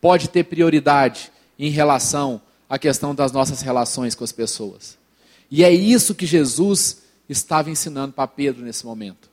pode 0.00 0.30
ter 0.30 0.44
prioridade 0.44 1.30
em 1.58 1.68
relação 1.68 2.40
à 2.70 2.78
questão 2.78 3.14
das 3.14 3.32
nossas 3.32 3.60
relações 3.60 4.14
com 4.14 4.24
as 4.24 4.32
pessoas. 4.32 4.96
E 5.50 5.62
é 5.62 5.70
isso 5.70 6.14
que 6.14 6.24
Jesus 6.24 7.02
estava 7.28 7.68
ensinando 7.68 8.14
para 8.14 8.26
Pedro 8.26 8.64
nesse 8.64 8.86
momento. 8.86 9.28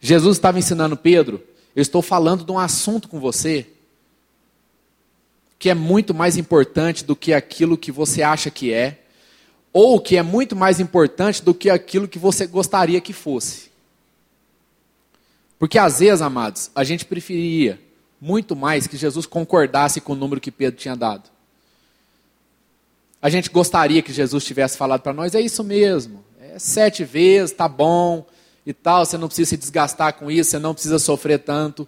Jesus 0.00 0.36
estava 0.36 0.56
ensinando 0.56 0.96
Pedro, 0.96 1.42
eu 1.74 1.82
estou 1.82 2.00
falando 2.00 2.44
de 2.44 2.52
um 2.52 2.60
assunto 2.60 3.08
com 3.08 3.18
você 3.18 3.66
que 5.58 5.68
é 5.68 5.74
muito 5.74 6.14
mais 6.14 6.36
importante 6.36 7.04
do 7.04 7.16
que 7.16 7.34
aquilo 7.34 7.76
que 7.76 7.90
você 7.90 8.22
acha 8.22 8.52
que 8.52 8.72
é 8.72 9.02
ou 9.78 10.00
que 10.00 10.16
é 10.16 10.22
muito 10.22 10.56
mais 10.56 10.80
importante 10.80 11.42
do 11.42 11.52
que 11.52 11.68
aquilo 11.68 12.08
que 12.08 12.18
você 12.18 12.46
gostaria 12.46 12.98
que 12.98 13.12
fosse. 13.12 13.70
Porque 15.58 15.78
às 15.78 15.98
vezes, 15.98 16.22
amados, 16.22 16.70
a 16.74 16.82
gente 16.82 17.04
preferia 17.04 17.78
muito 18.18 18.56
mais 18.56 18.86
que 18.86 18.96
Jesus 18.96 19.26
concordasse 19.26 20.00
com 20.00 20.14
o 20.14 20.16
número 20.16 20.40
que 20.40 20.50
Pedro 20.50 20.80
tinha 20.80 20.96
dado. 20.96 21.28
A 23.20 23.28
gente 23.28 23.50
gostaria 23.50 24.00
que 24.00 24.14
Jesus 24.14 24.46
tivesse 24.46 24.78
falado 24.78 25.02
para 25.02 25.12
nós: 25.12 25.34
é 25.34 25.42
isso 25.42 25.62
mesmo, 25.62 26.24
é 26.40 26.58
sete 26.58 27.04
vezes, 27.04 27.54
tá 27.54 27.68
bom 27.68 28.26
e 28.64 28.72
tal, 28.72 29.04
você 29.04 29.18
não 29.18 29.28
precisa 29.28 29.50
se 29.50 29.56
desgastar 29.58 30.14
com 30.14 30.30
isso, 30.30 30.52
você 30.52 30.58
não 30.58 30.72
precisa 30.72 30.98
sofrer 30.98 31.40
tanto. 31.40 31.86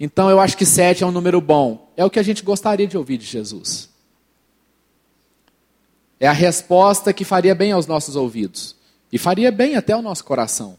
Então 0.00 0.30
eu 0.30 0.40
acho 0.40 0.56
que 0.56 0.64
sete 0.64 1.04
é 1.04 1.06
um 1.06 1.12
número 1.12 1.42
bom. 1.42 1.92
É 1.94 2.06
o 2.06 2.10
que 2.10 2.18
a 2.18 2.22
gente 2.22 2.42
gostaria 2.42 2.86
de 2.86 2.96
ouvir 2.96 3.18
de 3.18 3.26
Jesus. 3.26 3.97
É 6.20 6.26
a 6.26 6.32
resposta 6.32 7.12
que 7.12 7.24
faria 7.24 7.54
bem 7.54 7.72
aos 7.72 7.86
nossos 7.86 8.16
ouvidos. 8.16 8.74
E 9.12 9.18
faria 9.18 9.50
bem 9.50 9.76
até 9.76 9.92
ao 9.92 10.02
nosso 10.02 10.24
coração. 10.24 10.76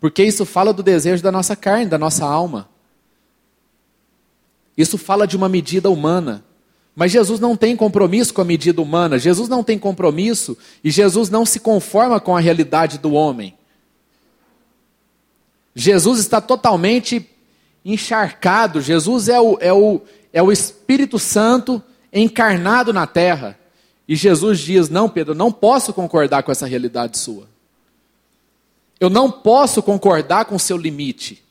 Porque 0.00 0.22
isso 0.24 0.44
fala 0.44 0.72
do 0.72 0.82
desejo 0.82 1.22
da 1.22 1.32
nossa 1.32 1.54
carne, 1.54 1.86
da 1.86 1.98
nossa 1.98 2.24
alma. 2.24 2.68
Isso 4.76 4.96
fala 4.96 5.26
de 5.26 5.36
uma 5.36 5.48
medida 5.48 5.90
humana. 5.90 6.44
Mas 6.94 7.12
Jesus 7.12 7.40
não 7.40 7.56
tem 7.56 7.76
compromisso 7.76 8.34
com 8.34 8.40
a 8.40 8.44
medida 8.44 8.82
humana. 8.82 9.18
Jesus 9.18 9.48
não 9.48 9.64
tem 9.64 9.78
compromisso 9.78 10.56
e 10.82 10.90
Jesus 10.90 11.30
não 11.30 11.46
se 11.46 11.60
conforma 11.60 12.20
com 12.20 12.36
a 12.36 12.40
realidade 12.40 12.98
do 12.98 13.12
homem. 13.12 13.54
Jesus 15.74 16.18
está 16.18 16.40
totalmente 16.40 17.28
encharcado. 17.84 18.80
Jesus 18.80 19.28
é 19.28 19.40
o, 19.40 19.56
é 19.60 19.72
o, 19.72 20.00
é 20.32 20.42
o 20.42 20.52
Espírito 20.52 21.18
Santo 21.18 21.82
encarnado 22.12 22.92
na 22.92 23.06
terra. 23.06 23.58
E 24.12 24.14
Jesus 24.14 24.60
diz: 24.60 24.90
Não, 24.90 25.08
Pedro, 25.08 25.34
não 25.34 25.50
posso 25.50 25.90
concordar 25.90 26.42
com 26.42 26.52
essa 26.52 26.66
realidade 26.66 27.16
sua. 27.16 27.48
Eu 29.00 29.08
não 29.08 29.30
posso 29.30 29.82
concordar 29.82 30.44
com 30.44 30.56
o 30.56 30.60
seu 30.60 30.76
limite. 30.76 31.42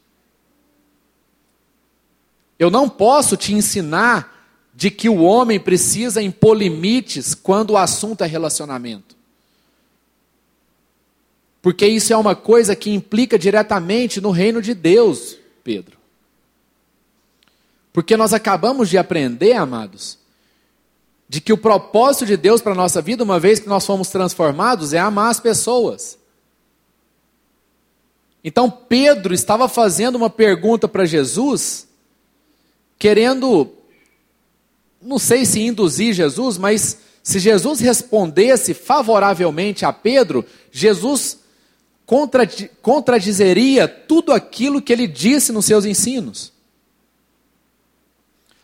Eu 2.59 2.69
não 2.69 2.87
posso 2.87 3.35
te 3.35 3.51
ensinar 3.51 4.45
de 4.75 4.91
que 4.91 5.09
o 5.09 5.23
homem 5.23 5.59
precisa 5.59 6.21
impor 6.21 6.55
limites 6.55 7.33
quando 7.33 7.71
o 7.71 7.77
assunto 7.77 8.23
é 8.23 8.27
relacionamento. 8.27 9.15
Porque 11.63 11.87
isso 11.87 12.13
é 12.13 12.17
uma 12.17 12.35
coisa 12.35 12.75
que 12.75 12.91
implica 12.91 13.39
diretamente 13.39 14.21
no 14.21 14.29
reino 14.29 14.61
de 14.61 14.75
Deus, 14.75 15.35
Pedro. 15.63 15.97
Porque 17.91 18.15
nós 18.15 18.33
acabamos 18.33 18.87
de 18.87 18.99
aprender, 18.99 19.53
amados, 19.53 20.20
de 21.31 21.39
que 21.39 21.53
o 21.53 21.57
propósito 21.57 22.25
de 22.25 22.35
Deus 22.35 22.61
para 22.61 22.73
a 22.73 22.75
nossa 22.75 23.01
vida, 23.01 23.23
uma 23.23 23.39
vez 23.39 23.57
que 23.57 23.69
nós 23.69 23.85
fomos 23.85 24.09
transformados, 24.09 24.91
é 24.91 24.99
amar 24.99 25.31
as 25.31 25.39
pessoas. 25.39 26.17
Então 28.43 28.69
Pedro 28.69 29.33
estava 29.33 29.69
fazendo 29.69 30.17
uma 30.17 30.29
pergunta 30.29 30.89
para 30.89 31.05
Jesus, 31.05 31.87
querendo, 32.99 33.71
não 35.01 35.17
sei 35.17 35.45
se 35.45 35.61
induzir 35.61 36.13
Jesus, 36.13 36.57
mas 36.57 36.97
se 37.23 37.39
Jesus 37.39 37.79
respondesse 37.79 38.73
favoravelmente 38.73 39.85
a 39.85 39.93
Pedro, 39.93 40.45
Jesus 40.69 41.39
contradizeria 42.81 43.87
tudo 43.87 44.33
aquilo 44.33 44.81
que 44.81 44.91
ele 44.91 45.07
disse 45.07 45.53
nos 45.53 45.63
seus 45.63 45.85
ensinos. 45.85 46.51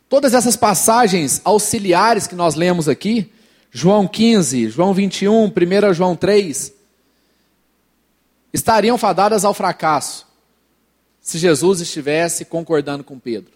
Todas 0.09 0.33
essas 0.33 0.55
passagens 0.55 1.41
auxiliares 1.43 2.27
que 2.27 2.35
nós 2.35 2.55
lemos 2.55 2.87
aqui, 2.87 3.31
João 3.71 4.07
15, 4.07 4.69
João 4.69 4.93
21, 4.93 5.45
1 5.45 5.93
João 5.93 6.15
3, 6.15 6.73
estariam 8.53 8.97
fadadas 8.97 9.43
ao 9.43 9.53
fracasso 9.53 10.25
se 11.19 11.37
Jesus 11.37 11.81
estivesse 11.81 12.45
concordando 12.45 13.03
com 13.03 13.19
Pedro. 13.19 13.51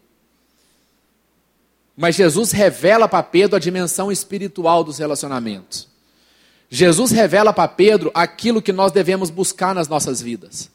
Mas 1.95 2.15
Jesus 2.15 2.51
revela 2.51 3.07
para 3.07 3.23
Pedro 3.23 3.55
a 3.55 3.59
dimensão 3.59 4.11
espiritual 4.11 4.83
dos 4.83 4.97
relacionamentos. 4.97 5.87
Jesus 6.69 7.11
revela 7.11 7.53
para 7.53 7.67
Pedro 7.69 8.11
aquilo 8.13 8.61
que 8.61 8.73
nós 8.73 8.91
devemos 8.91 9.29
buscar 9.29 9.73
nas 9.73 9.87
nossas 9.87 10.21
vidas. 10.21 10.69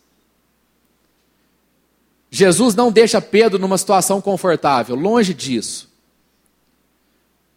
Jesus 2.30 2.74
não 2.74 2.90
deixa 2.90 3.20
Pedro 3.20 3.58
numa 3.58 3.78
situação 3.78 4.20
confortável, 4.20 4.96
longe 4.96 5.32
disso. 5.32 5.88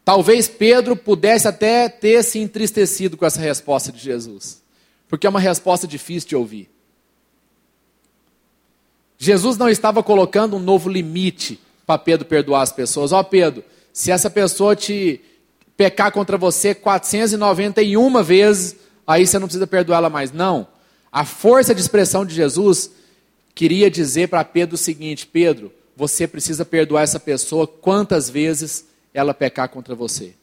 Talvez 0.04 0.48
Pedro 0.48 0.96
pudesse 0.96 1.46
até 1.46 1.88
ter 1.88 2.22
se 2.22 2.38
entristecido 2.38 3.16
com 3.16 3.26
essa 3.26 3.40
resposta 3.40 3.92
de 3.92 3.98
Jesus, 3.98 4.62
porque 5.08 5.26
é 5.26 5.30
uma 5.30 5.40
resposta 5.40 5.86
difícil 5.86 6.28
de 6.28 6.36
ouvir. 6.36 6.70
Jesus 9.18 9.58
não 9.58 9.68
estava 9.68 10.02
colocando 10.02 10.56
um 10.56 10.60
novo 10.60 10.88
limite 10.88 11.60
para 11.86 11.98
Pedro 11.98 12.26
perdoar 12.26 12.62
as 12.62 12.72
pessoas. 12.72 13.12
Ó 13.12 13.20
oh, 13.20 13.24
Pedro, 13.24 13.62
se 13.92 14.10
essa 14.10 14.30
pessoa 14.30 14.74
te 14.74 15.20
pecar 15.76 16.10
contra 16.10 16.38
você 16.38 16.74
491 16.74 18.22
vezes, 18.22 18.76
aí 19.06 19.26
você 19.26 19.38
não 19.38 19.46
precisa 19.46 19.66
perdoar 19.66 19.98
ela 19.98 20.10
mais. 20.10 20.32
Não. 20.32 20.66
A 21.12 21.24
força 21.24 21.74
de 21.74 21.80
expressão 21.80 22.24
de 22.24 22.34
Jesus 22.34 22.90
queria 23.54 23.90
dizer 23.90 24.28
para 24.28 24.44
Pedro 24.44 24.74
o 24.74 24.78
seguinte: 24.78 25.26
Pedro, 25.26 25.72
você 25.96 26.26
precisa 26.26 26.64
perdoar 26.64 27.02
essa 27.02 27.20
pessoa 27.20 27.66
quantas 27.66 28.30
vezes 28.30 28.86
ela 29.12 29.34
pecar 29.34 29.68
contra 29.68 29.94
você. 29.94 30.34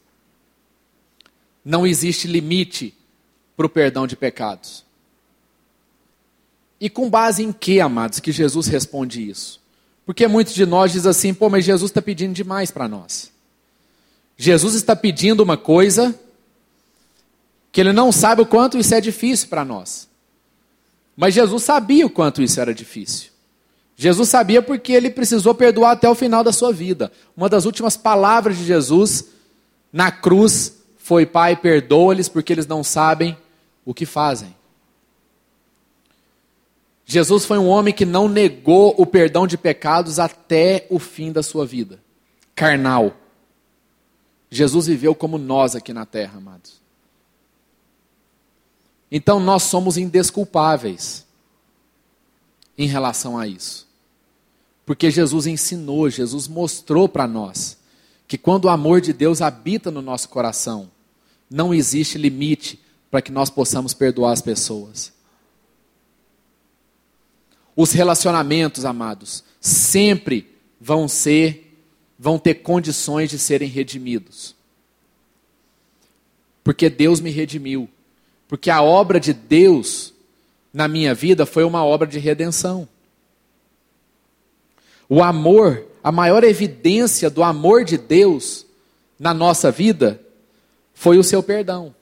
Não 1.64 1.86
existe 1.86 2.28
limite 2.28 2.94
para 3.56 3.66
o 3.66 3.70
perdão 3.70 4.06
de 4.06 4.16
pecados. 4.16 4.86
E 6.80 6.90
com 6.90 7.10
base 7.10 7.44
em 7.44 7.52
que, 7.52 7.80
amados, 7.82 8.20
que 8.20 8.32
Jesus 8.32 8.68
responde 8.68 9.28
isso? 9.28 9.60
Porque 10.06 10.28
muitos 10.28 10.54
de 10.54 10.66
nós 10.66 10.92
dizem 10.92 11.10
assim, 11.10 11.34
pô, 11.34 11.50
mas 11.50 11.66
Jesus 11.66 11.90
está 11.90 12.02
pedindo 12.02 12.34
demais 12.34 12.72
para 12.72 12.88
nós. 12.88 13.32
Jesus 14.38 14.76
está 14.76 14.96
pedindo 14.96 15.42
uma 15.42 15.58
coisa 15.58 16.18
que 17.72 17.82
ele 17.82 17.92
não 17.92 18.12
sabe 18.12 18.44
o 18.44 18.46
quanto 18.46 18.78
isso 18.78 18.94
é 18.94 19.02
difícil 19.02 19.50
para 19.50 19.66
nós. 19.66 20.07
Mas 21.18 21.34
Jesus 21.34 21.64
sabia 21.64 22.06
o 22.06 22.10
quanto 22.12 22.44
isso 22.44 22.62
era 22.62 22.72
difícil. 22.76 23.32
Jesus 23.96 24.30
sabia 24.30 24.62
porque 24.62 24.94
ele 24.94 25.10
precisou 25.10 25.56
perdoar 25.56 25.94
até 25.94 26.08
o 26.08 26.14
final 26.14 26.44
da 26.44 26.54
sua 26.54 26.72
vida. 26.72 27.12
Uma 27.36 27.50
das 27.50 27.66
últimas 27.66 27.98
palavras 27.98 28.56
de 28.56 28.64
Jesus 28.64 29.26
na 29.92 30.12
cruz 30.12 30.78
foi: 30.96 31.26
Pai, 31.26 31.56
perdoa-lhes 31.56 32.30
porque 32.30 32.54
eles 32.54 32.68
não 32.68 32.84
sabem 32.84 33.36
o 33.84 33.96
que 33.96 34.06
fazem. 34.06 34.56
Jesus 37.04 37.46
foi 37.46 37.58
um 37.58 37.68
homem 37.68 37.94
que 37.94 38.06
não 38.06 38.28
negou 38.28 38.94
o 38.98 39.06
perdão 39.06 39.48
de 39.48 39.58
pecados 39.58 40.20
até 40.20 40.86
o 40.90 41.00
fim 41.00 41.32
da 41.32 41.42
sua 41.42 41.66
vida, 41.66 42.00
carnal. 42.54 43.16
Jesus 44.52 44.86
viveu 44.86 45.16
como 45.16 45.38
nós 45.38 45.76
aqui 45.76 45.92
na 45.94 46.06
terra, 46.06 46.38
amados. 46.38 46.82
Então 49.12 49.40
nós 49.40 49.64
somos 49.64 49.98
indesculpáveis 49.98 51.26
em 52.78 52.88
relação 52.88 53.38
a 53.38 53.48
isso. 53.48 53.88
Porque 54.86 55.12
Jesus 55.12 55.48
ensinou, 55.48 56.10
Jesus 56.10 56.48
mostrou 56.48 57.10
para 57.10 57.28
nós 57.28 57.78
que 58.28 58.38
quando 58.38 58.66
o 58.66 58.70
amor 58.70 59.02
de 59.02 59.14
Deus 59.14 59.42
habita 59.42 59.90
no 59.90 60.02
nosso 60.02 60.30
coração, 60.30 60.90
não 61.50 61.74
existe 61.74 62.18
limite 62.18 62.80
para 63.10 63.22
que 63.22 63.32
nós 63.32 63.50
possamos 63.50 63.94
perdoar 63.94 64.34
as 64.34 64.42
pessoas. 64.42 65.14
Os 67.76 67.92
relacionamentos, 67.92 68.86
amados, 68.86 69.44
sempre 69.62 70.54
vão 70.80 71.08
ser, 71.08 71.80
vão 72.18 72.38
ter 72.38 72.56
condições 72.56 73.30
de 73.30 73.40
serem 73.40 73.70
redimidos. 73.70 74.56
Porque 76.64 76.90
Deus 76.90 77.22
me 77.22 77.30
redimiu. 77.30 77.90
Porque 78.48 78.70
a 78.70 78.82
obra 78.82 79.20
de 79.20 79.34
Deus 79.34 80.14
na 80.74 80.88
minha 80.88 81.14
vida 81.14 81.46
foi 81.46 81.64
uma 81.64 81.84
obra 81.84 82.08
de 82.08 82.20
redenção. 82.20 82.88
O 85.10 85.24
amor, 85.24 85.86
a 86.04 86.12
maior 86.12 86.44
evidência 86.44 87.30
do 87.30 87.44
amor 87.44 87.84
de 87.84 87.98
Deus 87.98 88.66
na 89.20 89.34
nossa 89.34 89.72
vida 89.72 90.22
foi 90.94 91.18
o 91.18 91.24
seu 91.24 91.42
perdão. 91.42 91.96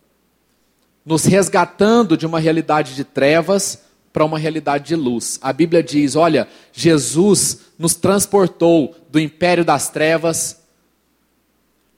Nos 1.06 1.26
resgatando 1.26 2.18
de 2.18 2.26
uma 2.26 2.40
realidade 2.40 2.96
de 2.96 3.04
trevas 3.04 3.82
para 4.12 4.26
uma 4.26 4.40
realidade 4.40 4.86
de 4.86 4.96
luz. 4.96 5.40
A 5.42 5.54
Bíblia 5.54 5.84
diz: 5.84 6.16
olha, 6.16 6.48
Jesus 6.74 7.62
nos 7.78 7.96
transportou 7.96 8.96
do 9.10 9.20
império 9.20 9.64
das 9.64 9.90
trevas 9.90 10.62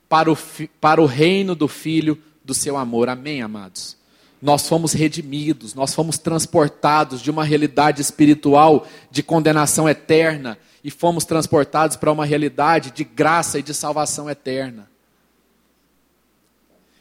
para 0.09 0.31
o, 0.31 0.37
para 0.79 1.01
o 1.01 1.05
reino 1.05 1.55
do 1.55 1.67
Filho 1.67 2.21
do 2.43 2.53
seu 2.53 2.77
amor. 2.77 3.09
Amém, 3.09 3.41
amados? 3.41 3.96
Nós 4.41 4.67
fomos 4.67 4.93
redimidos, 4.93 5.73
nós 5.73 5.93
fomos 5.93 6.17
transportados 6.17 7.21
de 7.21 7.31
uma 7.31 7.43
realidade 7.43 8.01
espiritual 8.01 8.87
de 9.09 9.23
condenação 9.23 9.89
eterna 9.89 10.57
e 10.83 10.91
fomos 10.91 11.25
transportados 11.25 11.97
para 11.97 12.11
uma 12.11 12.25
realidade 12.25 12.91
de 12.91 13.03
graça 13.03 13.59
e 13.59 13.63
de 13.63 13.73
salvação 13.73 14.29
eterna. 14.29 14.89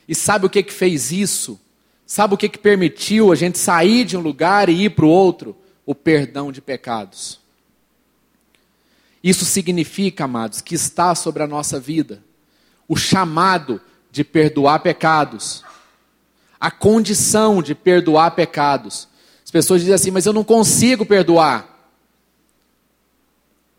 E 0.09 0.14
sabe 0.14 0.46
o 0.46 0.51
que, 0.51 0.62
que 0.62 0.72
fez 0.72 1.12
isso? 1.12 1.61
Sabe 2.07 2.35
o 2.35 2.38
que, 2.38 2.49
que 2.49 2.59
permitiu 2.59 3.33
a 3.33 3.35
gente 3.35 3.59
sair 3.59 4.05
de 4.05 4.16
um 4.16 4.20
lugar 4.20 4.68
e 4.68 4.85
ir 4.85 4.90
para 4.90 5.05
o 5.05 5.11
outro? 5.11 5.57
O 5.85 5.94
perdão 5.94 6.51
de 6.51 6.62
pecados. 6.62 7.40
Isso 9.22 9.44
significa, 9.44 10.25
amados, 10.25 10.61
que 10.61 10.75
está 10.75 11.14
sobre 11.14 11.42
a 11.42 11.46
nossa 11.46 11.81
vida 11.81 12.22
o 12.88 12.96
chamado 12.96 13.81
de 14.11 14.25
perdoar 14.25 14.81
pecados, 14.81 15.64
a 16.66 16.70
condição 16.72 17.62
de 17.62 17.76
perdoar 17.76 18.33
pecados. 18.33 19.07
As 19.44 19.52
pessoas 19.52 19.83
dizem 19.83 19.94
assim, 19.94 20.11
mas 20.11 20.26
eu 20.26 20.33
não 20.33 20.42
consigo 20.42 21.07
perdoar. 21.07 21.94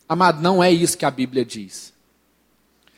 Amado, 0.08 0.42
não 0.42 0.64
é 0.64 0.72
isso 0.72 0.98
que 0.98 1.04
a 1.04 1.12
Bíblia 1.12 1.44
diz. 1.44 1.92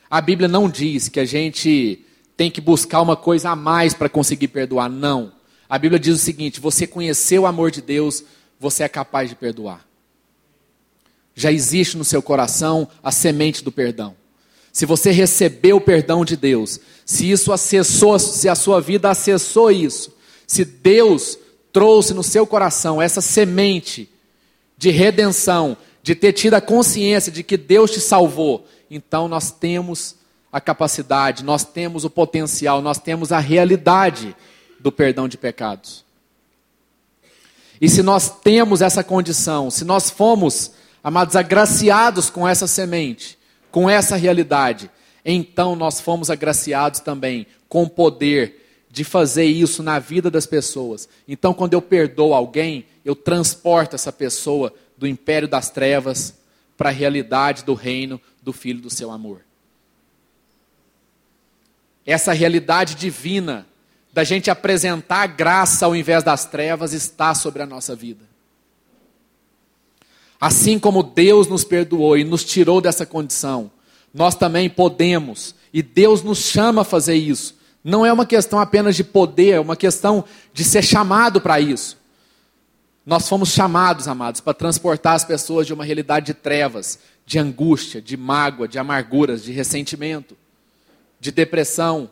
A 0.08 0.22
Bíblia 0.22 0.48
não 0.48 0.70
diz 0.70 1.10
que 1.10 1.20
a 1.20 1.26
gente 1.26 2.06
tem 2.38 2.52
que 2.52 2.62
buscar 2.62 3.02
uma 3.02 3.16
coisa 3.16 3.50
a 3.50 3.56
mais 3.56 3.96
para 3.96 4.08
conseguir 4.08 4.50
perdoar. 4.50 4.92
Não. 4.92 5.32
A 5.68 5.80
Bíblia 5.80 6.00
diz 6.00 6.14
o 6.14 6.24
seguinte: 6.24 6.60
você 6.60 6.86
conheceu 6.86 7.42
o 7.42 7.48
amor 7.48 7.72
de 7.72 7.82
Deus, 7.82 8.24
você 8.60 8.84
é 8.84 8.88
capaz 8.88 9.28
de 9.28 9.36
perdoar. 9.36 9.84
Já 11.34 11.52
existe 11.52 11.98
no 11.98 12.06
seu 12.06 12.22
coração 12.22 12.88
a 13.02 13.12
semente 13.12 13.64
do 13.64 13.72
perdão. 13.72 14.16
Se 14.72 14.86
você 14.86 15.10
recebeu 15.10 15.78
o 15.78 15.82
perdão 15.82 16.24
de 16.24 16.38
Deus, 16.38 16.80
se 17.10 17.32
isso 17.32 17.52
acessou, 17.52 18.20
se 18.20 18.48
a 18.48 18.54
sua 18.54 18.80
vida 18.80 19.10
acessou 19.10 19.72
isso, 19.72 20.16
se 20.46 20.64
Deus 20.64 21.40
trouxe 21.74 22.14
no 22.14 22.22
seu 22.22 22.46
coração 22.46 23.02
essa 23.02 23.20
semente 23.20 24.08
de 24.78 24.92
redenção, 24.92 25.76
de 26.04 26.14
ter 26.14 26.34
tido 26.34 26.54
a 26.54 26.62
consciência 26.62 27.32
de 27.32 27.42
que 27.42 27.58
Deus 27.58 27.90
te 27.90 28.00
salvou, 28.00 28.68
então 28.92 29.28
nós 29.28 29.50
temos 29.50 30.18
a 30.52 30.62
capacidade, 30.62 31.44
nós 31.44 31.64
temos 31.64 32.06
o 32.06 32.12
potencial, 32.12 32.80
nós 32.80 33.00
temos 33.00 33.32
a 33.32 33.40
realidade 33.40 34.36
do 34.80 34.92
perdão 34.92 35.28
de 35.28 35.36
pecados. 35.36 36.06
E 37.82 37.90
se 37.90 38.04
nós 38.04 38.30
temos 38.30 38.84
essa 38.84 39.04
condição, 39.04 39.72
se 39.72 39.84
nós 39.84 40.12
fomos, 40.12 40.74
amados, 41.04 41.36
agraciados 41.36 42.30
com 42.30 42.48
essa 42.48 42.68
semente, 42.68 43.36
com 43.72 43.90
essa 43.90 44.16
realidade, 44.16 44.92
então 45.24 45.76
nós 45.76 46.00
fomos 46.00 46.30
agraciados 46.30 47.00
também 47.00 47.46
com 47.68 47.84
o 47.84 47.90
poder 47.90 48.60
de 48.90 49.04
fazer 49.04 49.46
isso 49.46 49.84
na 49.84 50.00
vida 50.00 50.32
das 50.32 50.46
pessoas. 50.46 51.08
Então, 51.28 51.54
quando 51.54 51.74
eu 51.74 51.82
perdoo 51.82 52.34
alguém, 52.34 52.86
eu 53.06 53.16
transporto 53.16 53.96
essa 53.96 54.12
pessoa 54.12 54.74
do 54.98 55.08
império 55.08 55.48
das 55.48 55.70
trevas 55.70 56.34
para 56.76 56.90
a 56.90 56.94
realidade 56.94 57.64
do 57.64 57.74
reino 57.74 58.20
do 58.42 58.52
Filho 58.52 58.82
do 58.82 58.90
seu 58.90 59.12
amor. 59.12 59.42
Essa 62.06 62.34
realidade 62.34 62.96
divina 62.96 63.68
da 64.12 64.24
gente 64.24 64.50
apresentar 64.50 65.22
a 65.22 65.28
graça 65.28 65.86
ao 65.86 65.96
invés 65.96 66.24
das 66.24 66.46
trevas 66.46 66.94
está 66.94 67.36
sobre 67.36 67.62
a 67.62 67.66
nossa 67.66 67.96
vida. 67.96 68.28
Assim 70.42 70.80
como 70.80 71.04
Deus 71.04 71.48
nos 71.48 71.64
perdoou 71.64 72.18
e 72.18 72.24
nos 72.24 72.44
tirou 72.44 72.82
dessa 72.82 73.06
condição, 73.06 73.70
nós 74.14 74.36
também 74.36 74.70
podemos, 74.70 75.56
e 75.74 75.82
Deus 75.82 76.24
nos 76.24 76.40
chama 76.40 76.82
a 76.82 76.86
fazer 76.86 77.16
isso. 77.16 77.58
Não 77.84 78.06
é 78.06 78.12
uma 78.12 78.26
questão 78.26 78.60
apenas 78.60 78.96
de 78.96 79.04
poder, 79.04 79.52
é 79.52 79.60
uma 79.60 79.76
questão 79.76 80.26
de 80.54 80.64
ser 80.64 80.84
chamado 80.84 81.40
para 81.40 81.60
isso. 81.60 81.98
Nós 83.06 83.28
fomos 83.28 83.50
chamados, 83.50 84.08
amados, 84.08 84.42
para 84.42 84.54
transportar 84.54 85.16
as 85.16 85.24
pessoas 85.24 85.66
de 85.66 85.74
uma 85.74 85.86
realidade 85.86 86.28
de 86.28 86.34
trevas, 86.34 87.00
de 87.26 87.40
angústia, 87.40 88.02
de 88.02 88.18
mágoa, 88.18 88.68
de 88.68 88.78
amarguras, 88.78 89.44
de 89.44 89.52
ressentimento, 89.52 90.38
de 91.20 91.32
depressão, 91.32 92.10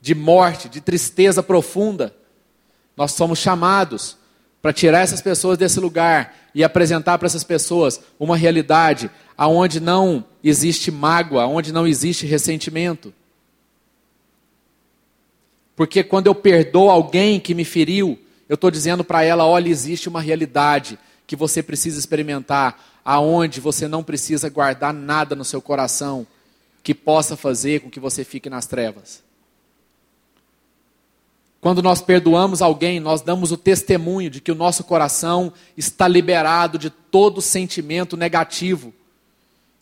de 0.00 0.14
morte, 0.14 0.68
de 0.68 0.80
tristeza 0.80 1.42
profunda. 1.42 2.14
Nós 2.96 3.12
somos 3.12 3.38
chamados 3.38 4.16
para 4.66 4.72
tirar 4.72 5.02
essas 5.02 5.22
pessoas 5.22 5.56
desse 5.56 5.78
lugar 5.78 6.34
e 6.52 6.64
apresentar 6.64 7.18
para 7.18 7.26
essas 7.26 7.44
pessoas 7.44 8.00
uma 8.18 8.36
realidade 8.36 9.08
aonde 9.38 9.78
não 9.78 10.24
existe 10.42 10.90
mágoa, 10.90 11.46
onde 11.46 11.72
não 11.72 11.86
existe 11.86 12.26
ressentimento. 12.26 13.14
Porque 15.76 16.02
quando 16.02 16.26
eu 16.26 16.34
perdoo 16.34 16.90
alguém 16.90 17.38
que 17.38 17.54
me 17.54 17.64
feriu, 17.64 18.18
eu 18.48 18.56
estou 18.56 18.68
dizendo 18.68 19.04
para 19.04 19.22
ela: 19.22 19.46
olha, 19.46 19.68
existe 19.68 20.08
uma 20.08 20.20
realidade 20.20 20.98
que 21.28 21.36
você 21.36 21.62
precisa 21.62 22.00
experimentar, 22.00 22.98
aonde 23.04 23.60
você 23.60 23.86
não 23.86 24.02
precisa 24.02 24.48
guardar 24.48 24.92
nada 24.92 25.36
no 25.36 25.44
seu 25.44 25.62
coração 25.62 26.26
que 26.82 26.92
possa 26.92 27.36
fazer 27.36 27.82
com 27.82 27.88
que 27.88 28.00
você 28.00 28.24
fique 28.24 28.50
nas 28.50 28.66
trevas. 28.66 29.22
Quando 31.60 31.82
nós 31.82 32.00
perdoamos 32.00 32.62
alguém, 32.62 33.00
nós 33.00 33.22
damos 33.22 33.50
o 33.50 33.56
testemunho 33.56 34.30
de 34.30 34.40
que 34.40 34.52
o 34.52 34.54
nosso 34.54 34.84
coração 34.84 35.52
está 35.76 36.06
liberado 36.06 36.78
de 36.78 36.90
todo 36.90 37.40
sentimento 37.40 38.16
negativo 38.16 38.92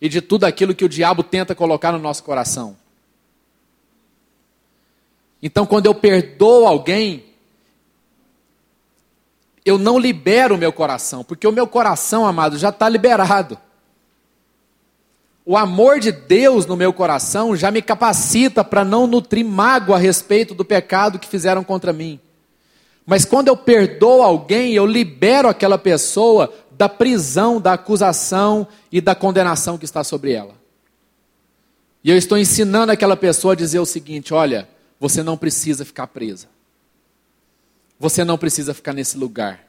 e 0.01 0.09
de 0.09 0.21
tudo 0.21 0.45
aquilo 0.45 0.75
que 0.75 0.85
o 0.85 0.89
diabo 0.89 1.23
tenta 1.23 1.55
colocar 1.55 1.93
no 1.93 1.99
nosso 1.99 2.23
coração. 2.23 2.77
Então, 5.43 5.67
quando 5.67 5.87
eu 5.87 5.95
perdoo 5.95 6.67
alguém, 6.67 7.25
eu 9.65 9.79
não 9.79 9.99
libero 9.99 10.55
o 10.55 10.59
meu 10.59 10.73
coração, 10.73 11.25
porque 11.25 11.47
o 11.47 11.53
meu 11.53 11.67
coração, 11.67 12.27
amado, 12.27 12.57
já 12.57 12.71
está 12.71 12.89
liberado. 12.89 13.59
O 15.47 15.57
amor 15.57 16.01
de 16.01 16.11
Deus 16.11 16.65
no 16.65 16.77
meu 16.77 16.93
coração 16.93 17.55
já 17.55 17.71
me 17.71 17.83
capacita 17.83 18.65
para 18.65 18.85
não 18.85 19.07
nutrir 19.07 19.45
mágoa 19.45 19.97
a 19.97 19.99
respeito 19.99 20.55
do 20.55 20.65
pecado 20.65 21.19
que 21.19 21.29
fizeram 21.29 21.63
contra 21.63 21.93
mim. 21.93 22.19
Mas 23.05 23.27
quando 23.27 23.49
eu 23.49 23.57
perdoo 23.57 24.23
alguém, 24.23 24.73
eu 24.73 24.87
libero 24.87 25.49
aquela 25.49 25.77
pessoa 25.77 26.53
da 26.71 26.89
prisão, 26.89 27.61
da 27.61 27.75
acusação 27.75 28.67
e 28.91 29.01
da 29.01 29.15
condenação 29.15 29.77
que 29.77 29.85
está 29.85 30.03
sobre 30.03 30.33
ela. 30.33 30.55
E 32.03 32.11
eu 32.11 32.17
estou 32.17 32.39
ensinando 32.39 32.93
aquela 32.93 33.17
pessoa 33.17 33.53
a 33.53 33.57
dizer 33.57 33.79
o 33.79 33.87
seguinte: 33.87 34.33
olha, 34.33 34.69
você 34.99 35.23
não 35.23 35.37
precisa 35.37 35.85
ficar 35.85 36.07
presa. 36.07 36.49
Você 37.99 38.25
não 38.25 38.39
precisa 38.39 38.73
ficar 38.75 38.93
nesse 38.93 39.17
lugar. 39.19 39.64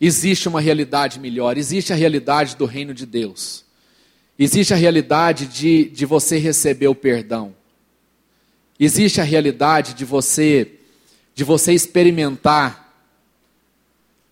Existe 0.00 0.48
uma 0.48 0.60
realidade 0.60 1.20
melhor, 1.20 1.58
existe 1.58 1.92
a 1.92 1.96
realidade 1.96 2.56
do 2.56 2.64
reino 2.64 2.94
de 2.94 3.04
Deus. 3.04 3.64
Existe 4.38 4.72
a 4.72 4.76
realidade 4.76 5.46
de, 5.46 5.84
de 5.84 6.06
você 6.06 6.38
receber 6.38 6.88
o 6.88 6.94
perdão. 6.94 7.54
Existe 8.78 9.20
a 9.20 9.24
realidade 9.24 9.92
de 9.92 10.04
você 10.04 10.76
de 11.34 11.44
você 11.44 11.72
experimentar 11.72 12.92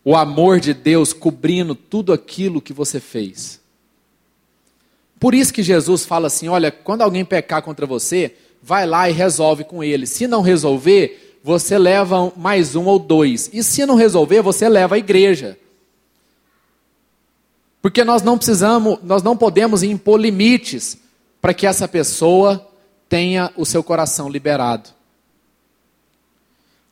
o 0.03 0.15
amor 0.15 0.59
de 0.59 0.73
Deus 0.73 1.13
cobrindo 1.13 1.73
tudo 1.73 2.13
aquilo 2.13 2.61
que 2.61 2.73
você 2.73 2.99
fez. 2.99 3.59
Por 5.19 5.33
isso 5.33 5.53
que 5.53 5.63
Jesus 5.63 6.05
fala 6.05 6.27
assim: 6.27 6.47
olha, 6.47 6.71
quando 6.71 7.01
alguém 7.01 7.25
pecar 7.25 7.61
contra 7.61 7.85
você, 7.85 8.35
vai 8.61 8.85
lá 8.85 9.09
e 9.09 9.13
resolve 9.13 9.63
com 9.63 9.83
ele. 9.83 10.05
Se 10.05 10.27
não 10.27 10.41
resolver, 10.41 11.28
você 11.43 11.77
leva 11.77 12.31
mais 12.35 12.75
um 12.75 12.85
ou 12.85 12.99
dois. 12.99 13.49
E 13.53 13.63
se 13.63 13.85
não 13.85 13.95
resolver, 13.95 14.41
você 14.41 14.67
leva 14.67 14.95
a 14.95 14.97
igreja. 14.97 15.57
Porque 17.81 18.03
nós 18.03 18.21
não 18.21 18.37
precisamos, 18.37 18.99
nós 19.03 19.23
não 19.23 19.37
podemos 19.37 19.83
impor 19.83 20.19
limites 20.19 20.97
para 21.41 21.53
que 21.53 21.65
essa 21.65 21.87
pessoa 21.87 22.67
tenha 23.07 23.51
o 23.55 23.65
seu 23.65 23.81
coração 23.81 24.29
liberado. 24.29 24.89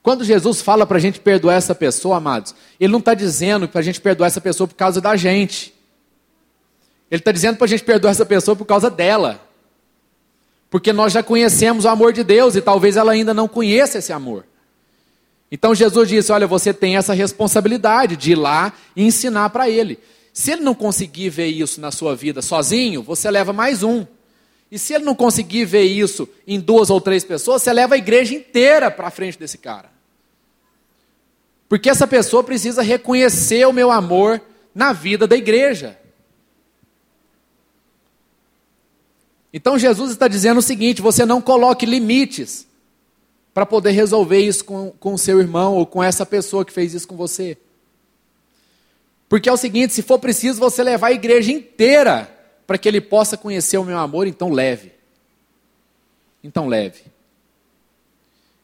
Quando 0.02 0.24
Jesus 0.24 0.62
fala 0.62 0.86
para 0.86 0.98
a 0.98 1.02
gente 1.02 1.20
perdoar 1.20 1.56
essa 1.56 1.76
pessoa, 1.76 2.16
amados, 2.16 2.56
Ele 2.80 2.92
não 2.92 3.00
está 3.00 3.14
dizendo 3.14 3.68
para 3.68 3.82
a 3.82 3.84
gente 3.84 4.00
perdoar 4.00 4.28
essa 4.28 4.40
pessoa 4.40 4.68
por 4.68 4.76
causa 4.76 5.02
da 5.02 5.18
gente. 5.18 5.74
Ele 7.12 7.20
está 7.20 7.32
dizendo 7.32 7.58
para 7.58 7.66
a 7.66 7.68
gente 7.68 7.84
perdoar 7.84 8.12
essa 8.12 8.26
pessoa 8.26 8.56
por 8.56 8.66
causa 8.66 8.90
dela. 8.90 9.47
Porque 10.70 10.92
nós 10.92 11.14
já 11.14 11.24
conhecemos 11.24 11.86
o 11.86 11.90
amor 11.90 12.12
de 12.12 12.24
Deus 12.24 12.56
e 12.56 12.62
talvez 12.62 12.98
ela 12.98 13.12
ainda 13.12 13.34
não 13.34 13.48
conheça 13.48 14.00
esse 14.00 14.12
amor. 14.12 14.46
Então 15.52 15.74
Jesus 15.74 16.10
disse: 16.10 16.32
Olha, 16.32 16.46
você 16.46 16.74
tem 16.74 16.98
essa 16.98 17.14
responsabilidade 17.14 18.16
de 18.18 18.34
ir 18.34 18.36
lá 18.36 18.74
e 18.96 19.06
ensinar 19.06 19.50
para 19.50 19.70
ele. 19.70 19.98
Se 20.34 20.52
ele 20.52 20.62
não 20.62 20.76
conseguir 20.76 21.30
ver 21.30 21.48
isso 21.48 21.82
na 21.82 21.92
sua 21.92 22.16
vida 22.16 22.42
sozinho, 22.42 23.02
você 23.02 23.32
leva 23.32 23.54
mais 23.54 23.82
um. 23.82 24.06
E 24.70 24.78
se 24.78 24.94
ele 24.94 25.06
não 25.06 25.16
conseguir 25.16 25.66
ver 25.66 25.84
isso 25.84 26.28
em 26.46 26.60
duas 26.60 26.90
ou 26.90 27.00
três 27.00 27.24
pessoas, 27.24 27.64
você 27.64 27.72
leva 27.72 27.96
a 27.96 27.98
igreja 27.98 28.36
inteira 28.36 28.92
para 28.92 29.10
frente 29.10 29.40
desse 29.40 29.58
cara. 29.58 29.90
Porque 31.70 31.90
essa 31.90 32.06
pessoa 32.06 32.44
precisa 32.44 32.82
reconhecer 32.82 33.66
o 33.66 33.74
meu 33.74 33.90
amor 33.90 34.42
na 34.76 34.94
vida 34.94 35.26
da 35.26 35.36
igreja. 35.36 35.98
Então 39.58 39.76
Jesus 39.76 40.12
está 40.12 40.28
dizendo 40.28 40.60
o 40.60 40.62
seguinte: 40.62 41.02
você 41.02 41.26
não 41.26 41.42
coloque 41.42 41.84
limites 41.84 42.68
para 43.56 43.66
poder 43.66 43.90
resolver 43.90 44.40
isso 44.40 44.64
com, 44.64 44.92
com 45.00 45.18
seu 45.18 45.40
irmão 45.40 45.74
ou 45.74 45.84
com 45.84 46.04
essa 46.04 46.28
pessoa 46.28 46.64
que 46.64 46.72
fez 46.72 46.94
isso 46.94 47.08
com 47.08 47.18
você. 47.18 47.58
Porque 49.28 49.50
é 49.50 49.52
o 49.52 49.58
seguinte: 49.58 49.94
se 49.94 50.04
for 50.04 50.20
preciso 50.20 50.60
você 50.60 50.84
levar 50.84 51.08
a 51.08 51.12
igreja 51.12 51.52
inteira 51.52 52.32
para 52.68 52.78
que 52.78 52.88
ele 52.88 53.02
possa 53.02 53.36
conhecer 53.36 53.80
o 53.80 53.84
meu 53.84 53.98
amor, 53.98 54.28
então 54.28 54.52
leve. 54.52 54.92
Então 56.44 56.68
leve. 56.68 57.02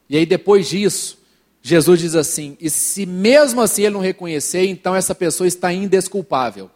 E 0.07 0.15
aí 0.15 0.27
depois 0.27 0.69
disso, 0.69 1.17
Jesus 1.59 2.01
diz 2.01 2.13
assim: 2.13 2.55
e 2.61 2.69
se 2.69 3.07
mesmo 3.07 3.61
assim 3.61 3.81
ele 3.81 3.95
não 3.95 3.99
reconhecer, 3.99 4.67
então 4.67 4.95
essa 4.95 5.15
pessoa 5.15 5.47
está 5.47 5.73
indesculpável 5.73 6.69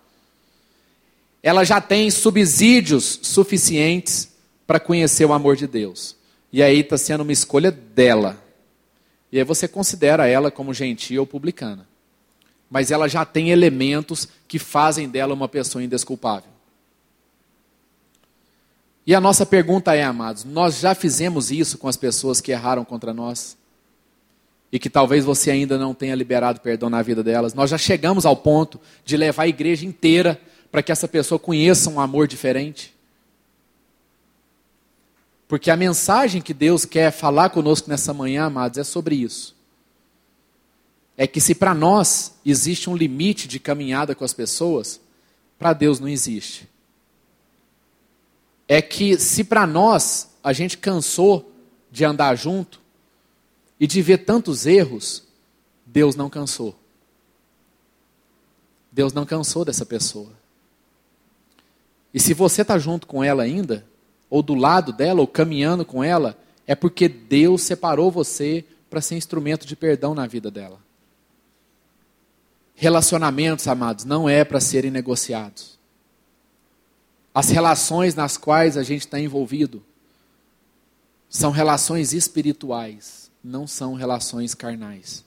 ela 1.48 1.64
já 1.64 1.80
tem 1.80 2.12
subsídios 2.12 3.22
suficientes 3.22 4.34
para 4.68 4.82
conhecer 4.82 5.24
o 5.24 5.32
amor 5.32 5.56
de 5.56 5.66
Deus. 5.66 6.18
E 6.52 6.62
aí 6.62 6.82
está 6.82 6.98
sendo 6.98 7.22
uma 7.22 7.32
escolha 7.32 7.72
dela. 7.72 8.38
E 9.32 9.38
aí 9.38 9.46
você 9.46 9.66
considera 9.66 10.28
ela 10.28 10.52
como 10.52 10.74
gentil 10.74 11.22
ou 11.22 11.26
publicana. 11.26 11.88
Mas 12.70 12.92
ela 12.92 13.08
já 13.08 13.24
tem 13.24 13.50
elementos 13.50 14.28
que 14.46 14.60
fazem 14.60 15.08
dela 15.08 15.34
uma 15.34 15.48
pessoa 15.48 15.82
indesculpável. 15.82 16.50
E 19.06 19.16
a 19.16 19.22
nossa 19.22 19.46
pergunta 19.46 19.96
é, 19.96 20.04
amados, 20.04 20.44
nós 20.44 20.82
já 20.82 20.94
fizemos 20.94 21.50
isso 21.50 21.78
com 21.78 21.88
as 21.88 21.96
pessoas 21.96 22.42
que 22.42 22.52
erraram 22.52 22.84
contra 22.84 23.14
nós? 23.14 23.56
E 24.70 24.78
que 24.78 24.90
talvez 24.90 25.24
você 25.24 25.50
ainda 25.50 25.78
não 25.78 25.94
tenha 25.94 26.14
liberado 26.14 26.60
perdão 26.60 26.90
na 26.90 27.02
vida 27.02 27.24
delas. 27.24 27.54
Nós 27.54 27.70
já 27.70 27.78
chegamos 27.78 28.26
ao 28.26 28.36
ponto 28.36 28.82
de 29.06 29.16
levar 29.16 29.44
a 29.44 29.48
igreja 29.48 29.86
inteira 29.86 30.38
para 30.72 30.84
que 30.84 30.92
essa 30.92 31.08
pessoa 31.08 31.40
conheça 31.40 31.90
um 31.90 32.00
amor 32.00 32.28
diferente. 32.28 32.94
Porque 35.48 35.72
a 35.72 35.78
mensagem 35.78 36.42
que 36.42 36.54
Deus 36.54 36.84
quer 36.84 37.12
falar 37.12 37.50
conosco 37.50 37.90
nessa 37.90 38.14
manhã, 38.14 38.46
amados, 38.46 38.78
é 38.78 38.84
sobre 38.84 39.16
isso. 39.16 39.56
É 41.16 41.26
que 41.26 41.40
se 41.40 41.56
para 41.56 41.74
nós 41.74 42.36
existe 42.46 42.90
um 42.90 42.96
limite 42.96 43.48
de 43.48 43.60
caminhada 43.60 44.14
com 44.14 44.24
as 44.24 44.34
pessoas, 44.34 45.00
para 45.58 45.74
Deus 45.74 46.00
não 46.00 46.08
existe. 46.08 46.70
É 48.68 48.82
que 48.82 49.18
se 49.18 49.44
para 49.44 49.66
nós 49.66 50.30
a 50.44 50.54
gente 50.54 50.78
cansou 50.78 51.52
de 51.90 52.04
andar 52.04 52.36
junto 52.36 52.82
e 53.80 53.88
de 53.88 54.02
ver 54.02 54.20
tantos 54.20 54.66
erros, 54.66 55.24
Deus 55.86 56.16
não 56.16 56.30
cansou. 56.30 56.78
Deus 58.92 59.14
não 59.14 59.26
cansou 59.26 59.64
dessa 59.64 59.86
pessoa. 59.86 60.37
E 62.18 62.20
se 62.20 62.34
você 62.34 62.64
está 62.64 62.80
junto 62.80 63.06
com 63.06 63.24
ela 63.24 63.44
ainda, 63.44 63.86
ou 64.28 64.42
do 64.42 64.56
lado 64.56 64.92
dela, 64.92 65.22
ou 65.22 65.28
caminhando 65.28 65.86
com 65.86 66.04
ela, 66.04 66.36
é 66.66 66.74
porque 66.74 67.08
Deus 67.08 67.62
separou 67.62 68.10
você 68.10 68.66
para 68.90 69.02
ser 69.02 69.18
instrumento 69.18 69.68
de 69.68 69.76
perdão 69.76 70.16
na 70.16 70.26
vida 70.26 70.50
dela. 70.50 70.80
Relacionamentos, 72.74 73.68
amados, 73.68 74.04
não 74.04 74.28
é 74.28 74.44
para 74.44 74.60
serem 74.60 74.90
negociados. 74.90 75.78
As 77.36 77.50
relações 77.50 78.16
nas 78.16 78.36
quais 78.36 78.78
a 78.78 78.82
gente 78.82 79.02
está 79.02 79.20
envolvido 79.20 79.84
são 81.30 81.52
relações 81.52 82.14
espirituais, 82.14 83.30
não 83.44 83.68
são 83.68 83.94
relações 83.94 84.56
carnais. 84.56 85.24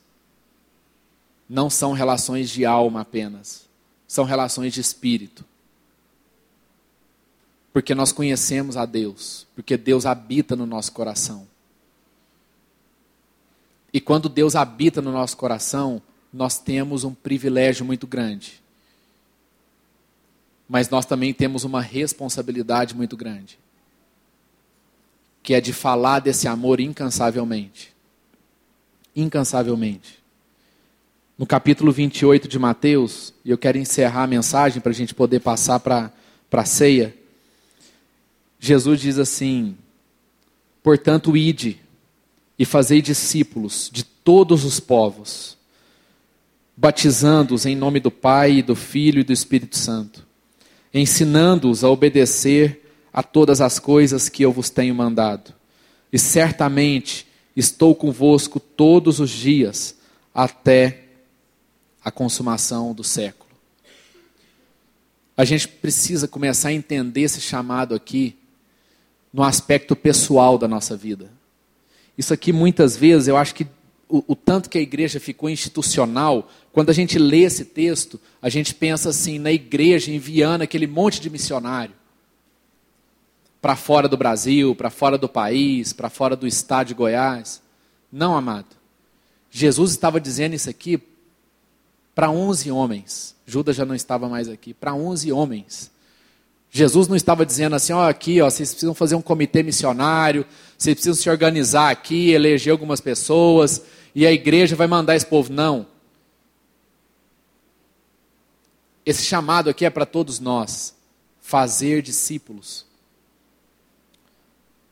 Não 1.47 1.69
são 1.69 1.93
relações 1.93 2.49
de 2.49 2.65
alma 2.65 2.99
apenas, 2.99 3.69
são 4.05 4.25
relações 4.25 4.73
de 4.73 4.81
espírito. 4.81 5.45
Porque 7.73 7.95
nós 7.95 8.11
conhecemos 8.11 8.75
a 8.75 8.85
Deus, 8.85 9.47
porque 9.55 9.77
Deus 9.77 10.05
habita 10.05 10.55
no 10.55 10.65
nosso 10.65 10.91
coração. 10.91 11.47
E 13.93 13.99
quando 13.99 14.29
Deus 14.29 14.55
habita 14.55 15.01
no 15.01 15.11
nosso 15.11 15.37
coração, 15.37 16.01
nós 16.33 16.57
temos 16.57 17.03
um 17.03 17.13
privilégio 17.13 17.85
muito 17.85 18.07
grande. 18.07 18.61
Mas 20.67 20.89
nós 20.89 21.05
também 21.05 21.33
temos 21.33 21.63
uma 21.63 21.81
responsabilidade 21.81 22.95
muito 22.95 23.17
grande 23.17 23.59
que 25.43 25.53
é 25.53 25.61
de 25.61 25.73
falar 25.73 26.19
desse 26.19 26.47
amor 26.47 26.79
incansavelmente. 26.79 27.93
Incansavelmente. 29.15 30.19
No 31.37 31.45
capítulo 31.45 31.91
28 31.91 32.47
de 32.47 32.59
Mateus, 32.59 33.33
e 33.43 33.49
eu 33.49 33.57
quero 33.57 33.77
encerrar 33.77 34.23
a 34.23 34.27
mensagem 34.27 34.79
para 34.79 34.91
a 34.91 34.95
gente 34.95 35.15
poder 35.15 35.39
passar 35.39 35.79
para 35.79 36.11
a 36.51 36.65
ceia. 36.65 37.15
Jesus 38.63 39.01
diz 39.01 39.17
assim: 39.17 39.75
Portanto, 40.83 41.35
ide 41.35 41.79
e 42.59 42.63
fazei 42.63 43.01
discípulos 43.01 43.89
de 43.91 44.03
todos 44.03 44.63
os 44.63 44.79
povos, 44.79 45.57
batizando-os 46.77 47.65
em 47.65 47.75
nome 47.75 47.99
do 47.99 48.11
Pai, 48.11 48.61
do 48.61 48.75
Filho 48.75 49.21
e 49.21 49.23
do 49.23 49.33
Espírito 49.33 49.75
Santo, 49.75 50.27
ensinando-os 50.93 51.83
a 51.83 51.89
obedecer 51.89 52.87
a 53.11 53.23
todas 53.23 53.61
as 53.61 53.79
coisas 53.79 54.29
que 54.29 54.45
eu 54.45 54.51
vos 54.51 54.69
tenho 54.69 54.93
mandado. 54.93 55.55
E 56.13 56.19
certamente 56.19 57.25
estou 57.55 57.95
convosco 57.95 58.59
todos 58.59 59.19
os 59.19 59.31
dias 59.31 59.95
até 60.35 61.05
a 62.03 62.11
consumação 62.11 62.93
do 62.93 63.03
século. 63.03 63.49
A 65.35 65.43
gente 65.45 65.67
precisa 65.67 66.27
começar 66.27 66.69
a 66.69 66.73
entender 66.73 67.21
esse 67.21 67.41
chamado 67.41 67.95
aqui 67.95 68.37
no 69.33 69.43
aspecto 69.43 69.95
pessoal 69.95 70.57
da 70.57 70.67
nossa 70.67 70.95
vida. 70.95 71.31
Isso 72.17 72.33
aqui 72.33 72.51
muitas 72.51 72.97
vezes 72.97 73.27
eu 73.27 73.37
acho 73.37 73.55
que 73.55 73.65
o, 74.07 74.23
o, 74.27 74.35
tanto 74.35 74.69
que 74.69 74.77
a 74.77 74.81
igreja 74.81 75.19
ficou 75.19 75.49
institucional, 75.49 76.49
quando 76.73 76.89
a 76.89 76.93
gente 76.93 77.17
lê 77.17 77.43
esse 77.43 77.63
texto, 77.63 78.19
a 78.41 78.49
gente 78.49 78.75
pensa 78.75 79.09
assim 79.09 79.39
na 79.39 79.51
igreja 79.51 80.11
enviando 80.11 80.63
aquele 80.63 80.85
monte 80.85 81.21
de 81.21 81.29
missionário 81.29 81.93
para 83.61 83.75
fora 83.75 84.09
do 84.09 84.17
Brasil, 84.17 84.75
para 84.75 84.89
fora 84.89 85.17
do 85.17 85.29
país, 85.29 85.93
para 85.93 86.09
fora 86.09 86.35
do 86.35 86.45
estado 86.47 86.87
de 86.87 86.93
Goiás. 86.93 87.61
Não, 88.11 88.35
amado. 88.35 88.75
Jesus 89.49 89.91
estava 89.91 90.19
dizendo 90.19 90.55
isso 90.55 90.69
aqui 90.69 91.01
para 92.15 92.29
11 92.29 92.71
homens. 92.71 93.35
Judas 93.45 93.75
já 93.75 93.85
não 93.85 93.93
estava 93.95 94.27
mais 94.27 94.49
aqui. 94.49 94.73
Para 94.73 94.93
11 94.93 95.31
homens. 95.31 95.91
Jesus 96.73 97.09
não 97.09 97.17
estava 97.17 97.45
dizendo 97.45 97.75
assim, 97.75 97.91
ó, 97.91 98.07
aqui, 98.07 98.41
ó, 98.41 98.49
vocês 98.49 98.71
precisam 98.71 98.95
fazer 98.95 99.15
um 99.15 99.21
comitê 99.21 99.61
missionário, 99.61 100.45
vocês 100.77 100.95
precisam 100.95 101.21
se 101.21 101.29
organizar 101.29 101.91
aqui, 101.91 102.31
eleger 102.31 102.71
algumas 102.71 103.01
pessoas, 103.01 103.83
e 104.15 104.25
a 104.25 104.31
igreja 104.31 104.73
vai 104.73 104.87
mandar 104.87 105.17
esse 105.17 105.25
povo. 105.25 105.51
Não. 105.51 105.85
Esse 109.05 109.23
chamado 109.25 109.69
aqui 109.69 109.85
é 109.85 109.89
para 109.89 110.05
todos 110.05 110.39
nós. 110.39 110.95
Fazer 111.41 112.01
discípulos. 112.01 112.85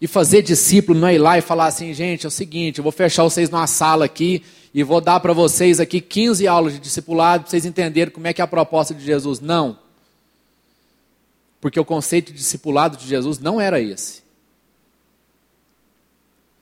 E 0.02 0.08
fazer 0.08 0.42
discípulo 0.42 1.00
não 1.00 1.08
é 1.08 1.16
ir 1.16 1.20
lá 1.20 1.38
e 1.38 1.42
falar 1.42 1.68
assim, 1.68 1.94
gente, 1.94 2.26
é 2.26 2.28
o 2.28 2.32
seguinte, 2.32 2.80
eu 2.80 2.84
vou 2.84 2.92
fechar 2.92 3.24
vocês 3.24 3.50
numa 3.50 3.68
sala 3.68 4.04
aqui 4.04 4.44
e 4.74 4.84
vou 4.84 5.00
dar 5.00 5.20
para 5.22 5.32
vocês 5.32 5.80
aqui 5.80 6.02
15 6.02 6.46
aulas 6.46 6.74
de 6.74 6.80
discipulado 6.80 7.44
para 7.44 7.52
vocês 7.52 7.66
entenderem 7.66 8.14
como 8.14 8.28
é 8.28 8.34
que 8.34 8.42
é 8.42 8.44
a 8.44 8.48
proposta 8.48 8.94
de 8.94 9.06
Jesus. 9.06 9.40
Não. 9.40 9.78
Porque 11.60 11.80
o 11.80 11.86
conceito 11.86 12.32
de 12.32 12.38
discipulado 12.38 12.98
de 12.98 13.08
Jesus 13.08 13.40
não 13.40 13.60
era 13.60 13.80
esse. 13.80 14.24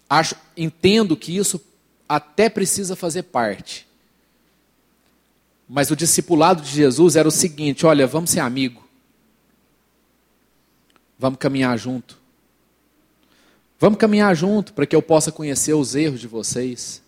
Acho, 0.10 0.36
entendo 0.56 1.16
que 1.16 1.36
isso 1.36 1.62
até 2.08 2.50
precisa 2.50 2.96
fazer 2.96 3.24
parte. 3.24 3.88
Mas 5.68 5.92
o 5.92 5.96
discipulado 5.96 6.62
de 6.62 6.70
Jesus 6.70 7.16
era 7.16 7.28
o 7.28 7.32
seguinte: 7.32 7.86
olha, 7.86 8.08
vamos 8.08 8.30
ser 8.30 8.40
amigo. 8.40 8.88
Vamos 11.20 11.40
caminhar 11.40 11.78
junto. 11.78 12.18
Vamos 13.80 14.00
caminhar 14.00 14.36
junto 14.36 14.74
para 14.74 14.86
que 14.86 14.96
eu 14.96 15.02
possa 15.02 15.32
conhecer 15.32 15.74
os 15.74 15.94
erros 15.94 16.20
de 16.20 16.28
vocês. 16.28 17.02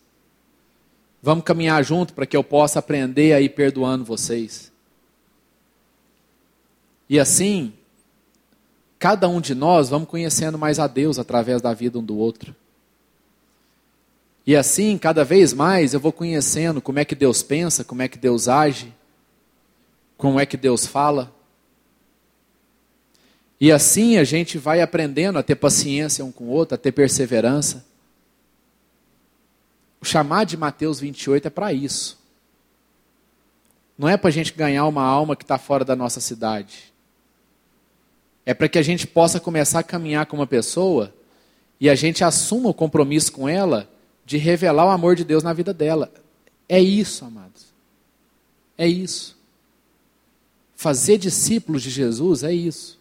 Vamos 1.22 1.44
caminhar 1.44 1.84
junto 1.84 2.14
para 2.14 2.26
que 2.26 2.36
eu 2.36 2.44
possa 2.44 2.80
aprender 2.80 3.34
a 3.34 3.42
ir 3.42 3.50
perdoando 3.50 4.06
vocês. 4.06 4.72
E 7.10 7.20
assim, 7.20 7.74
cada 9.00 9.30
um 9.30 9.40
de 9.40 9.56
nós 9.56 9.90
vamos 9.90 10.10
conhecendo 10.10 10.60
mais 10.60 10.78
a 10.78 10.86
Deus 10.86 11.18
através 11.18 11.62
da 11.62 11.74
vida 11.74 11.98
um 11.98 12.04
do 12.04 12.18
outro. 12.18 12.54
E 14.46 14.56
assim, 14.56 14.98
cada 14.98 15.24
vez 15.24 15.54
mais 15.54 15.94
eu 15.94 16.00
vou 16.00 16.12
conhecendo 16.12 16.82
como 16.82 17.00
é 17.00 17.06
que 17.06 17.16
Deus 17.16 17.42
pensa, 17.42 17.84
como 17.84 18.02
é 18.02 18.10
que 18.10 18.18
Deus 18.18 18.50
age, 18.50 18.94
como 20.18 20.40
é 20.40 20.46
que 20.46 20.58
Deus 20.58 20.86
fala. 20.86 21.34
E 23.62 23.72
assim 23.72 24.18
a 24.18 24.24
gente 24.24 24.58
vai 24.58 24.82
aprendendo 24.82 25.40
a 25.40 25.44
ter 25.44 25.56
paciência 25.56 26.26
um 26.26 26.32
com 26.32 26.46
o 26.46 26.50
outro, 26.50 26.76
a 26.76 26.78
ter 26.78 26.92
perseverança. 26.92 27.86
O 30.02 30.06
chamado 30.06 30.48
de 30.50 30.58
Mateus 30.58 31.00
28 31.00 31.48
é 31.48 31.50
para 31.50 31.72
isso. 31.72 32.18
Não 33.98 34.08
é 34.08 34.18
para 34.18 34.30
a 34.30 34.32
gente 34.32 34.54
ganhar 34.54 34.86
uma 34.88 35.04
alma 35.04 35.36
que 35.36 35.44
está 35.44 35.58
fora 35.58 35.86
da 35.86 35.96
nossa 35.96 36.22
cidade. 36.22 36.94
É 38.50 38.54
para 38.56 38.68
que 38.68 38.80
a 38.80 38.82
gente 38.82 39.06
possa 39.06 39.40
começar 39.40 39.78
a 39.78 39.84
caminhar 39.84 40.26
com 40.26 40.36
uma 40.36 40.48
pessoa 40.48 41.14
e 41.80 41.88
a 41.88 41.94
gente 41.94 42.24
assuma 42.24 42.68
o 42.68 42.74
compromisso 42.74 43.32
com 43.32 43.48
ela 43.48 43.88
de 44.26 44.38
revelar 44.38 44.88
o 44.88 44.90
amor 44.90 45.16
de 45.16 45.24
Deus 45.24 45.44
na 45.44 45.54
vida 45.54 45.72
dela. 45.72 46.12
É 46.68 46.82
isso, 46.82 47.24
amados. 47.24 47.68
É 48.76 48.88
isso. 48.88 49.38
Fazer 50.76 51.20
discípulos 51.20 51.84
de 51.84 51.92
Jesus 51.92 52.42
é 52.42 52.52
isso. 52.52 52.98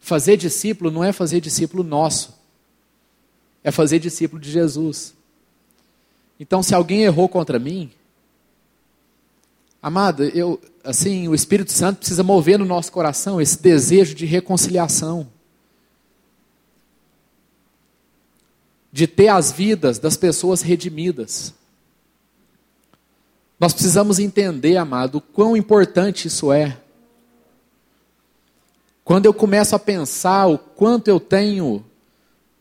Fazer 0.00 0.36
discípulo 0.36 0.90
não 0.90 1.04
é 1.04 1.12
fazer 1.12 1.40
discípulo 1.40 1.84
nosso, 1.84 2.34
é 3.62 3.70
fazer 3.70 4.00
discípulo 4.00 4.42
de 4.42 4.50
Jesus. 4.50 5.14
Então, 6.40 6.60
se 6.60 6.74
alguém 6.74 7.04
errou 7.04 7.28
contra 7.28 7.60
mim, 7.60 7.92
amado, 9.84 10.24
eu, 10.24 10.58
assim, 10.82 11.28
o 11.28 11.34
Espírito 11.34 11.70
Santo 11.70 11.98
precisa 11.98 12.22
mover 12.22 12.58
no 12.58 12.64
nosso 12.64 12.90
coração 12.90 13.38
esse 13.38 13.60
desejo 13.60 14.14
de 14.14 14.24
reconciliação. 14.24 15.28
De 18.90 19.06
ter 19.06 19.28
as 19.28 19.52
vidas 19.52 19.98
das 19.98 20.16
pessoas 20.16 20.62
redimidas. 20.62 21.52
Nós 23.60 23.74
precisamos 23.74 24.18
entender, 24.18 24.78
amado, 24.78 25.18
o 25.18 25.20
quão 25.20 25.54
importante 25.54 26.28
isso 26.28 26.50
é. 26.50 26.78
Quando 29.04 29.26
eu 29.26 29.34
começo 29.34 29.76
a 29.76 29.78
pensar 29.78 30.46
o 30.46 30.56
quanto 30.56 31.08
eu 31.08 31.20
tenho 31.20 31.84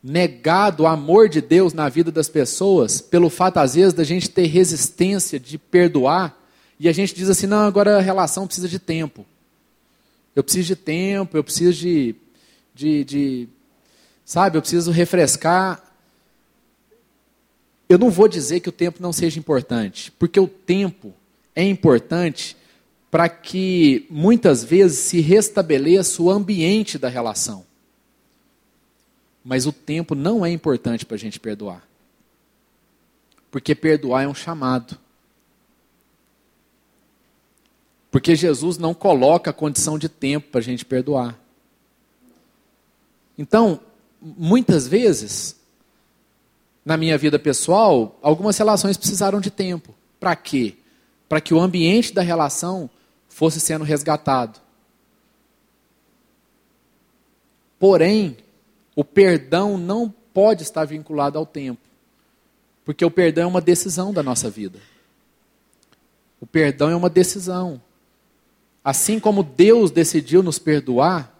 negado 0.03 0.83
o 0.83 0.87
amor 0.87 1.29
de 1.29 1.39
Deus 1.39 1.71
na 1.71 1.87
vida 1.87 2.11
das 2.11 2.27
pessoas, 2.27 2.99
pelo 2.99 3.29
fato, 3.29 3.59
às 3.59 3.75
vezes, 3.75 3.93
da 3.93 4.03
gente 4.03 4.29
ter 4.29 4.47
resistência 4.47 5.39
de 5.39 5.57
perdoar, 5.57 6.42
e 6.83 6.89
a 6.89 6.91
gente 6.91 7.15
diz 7.15 7.29
assim: 7.29 7.47
não, 7.47 7.59
agora 7.59 7.97
a 7.97 8.01
relação 8.01 8.45
precisa 8.45 8.67
de 8.67 8.77
tempo. 8.77 9.25
Eu 10.35 10.43
preciso 10.43 10.67
de 10.67 10.75
tempo, 10.75 11.37
eu 11.37 11.43
preciso 11.43 11.79
de, 11.79 12.13
de, 12.75 13.05
de 13.05 13.49
sabe, 14.25 14.57
eu 14.57 14.61
preciso 14.61 14.91
refrescar. 14.91 15.81
Eu 17.87 17.97
não 17.97 18.09
vou 18.09 18.27
dizer 18.27 18.59
que 18.59 18.67
o 18.67 18.71
tempo 18.73 19.01
não 19.01 19.13
seja 19.13 19.39
importante, 19.39 20.11
porque 20.19 20.37
o 20.37 20.47
tempo 20.47 21.13
é 21.55 21.63
importante 21.63 22.57
para 23.09 23.29
que 23.29 24.05
muitas 24.09 24.61
vezes 24.61 24.99
se 24.99 25.21
restabeleça 25.21 26.21
o 26.21 26.29
ambiente 26.29 26.97
da 26.97 27.07
relação. 27.07 27.65
Mas 29.41 29.65
o 29.65 29.71
tempo 29.71 30.15
não 30.15 30.45
é 30.45 30.51
importante 30.51 31.05
para 31.05 31.15
a 31.15 31.19
gente 31.19 31.39
perdoar. 31.39 31.87
Porque 33.49 33.73
perdoar 33.73 34.23
é 34.23 34.27
um 34.27 34.35
chamado. 34.35 34.97
Porque 38.13 38.35
Jesus 38.35 38.77
não 38.77 38.93
coloca 38.93 39.49
a 39.49 39.53
condição 39.53 39.97
de 39.97 40.07
tempo 40.07 40.51
para 40.51 40.59
a 40.59 40.63
gente 40.63 40.85
perdoar. 40.85 41.35
Então, 43.35 43.79
muitas 44.21 44.87
vezes, 44.87 45.59
na 46.85 46.95
minha 46.95 47.17
vida 47.17 47.39
pessoal, 47.39 48.15
algumas 48.21 48.55
relações 48.55 48.97
precisaram 48.97 49.41
de 49.41 49.49
tempo. 49.49 49.95
Para 50.19 50.35
quê? 50.35 50.75
Para 51.27 51.41
que 51.41 51.55
o 51.55 51.59
ambiente 51.59 52.13
da 52.13 52.21
relação 52.21 52.87
fosse 53.27 53.59
sendo 53.59 53.83
resgatado. 53.83 54.59
Porém, 57.79 58.37
o 58.95 59.03
perdão 59.03 59.75
não 59.75 60.13
pode 60.31 60.61
estar 60.61 60.85
vinculado 60.85 61.39
ao 61.39 61.47
tempo. 61.47 61.81
Porque 62.85 63.03
o 63.03 63.09
perdão 63.09 63.45
é 63.45 63.47
uma 63.47 63.59
decisão 63.59 64.13
da 64.13 64.21
nossa 64.21 64.51
vida. 64.51 64.77
O 66.39 66.45
perdão 66.45 66.91
é 66.91 66.95
uma 66.95 67.09
decisão. 67.09 67.81
Assim 68.83 69.19
como 69.19 69.43
Deus 69.43 69.91
decidiu 69.91 70.43
nos 70.43 70.59
perdoar, 70.59 71.33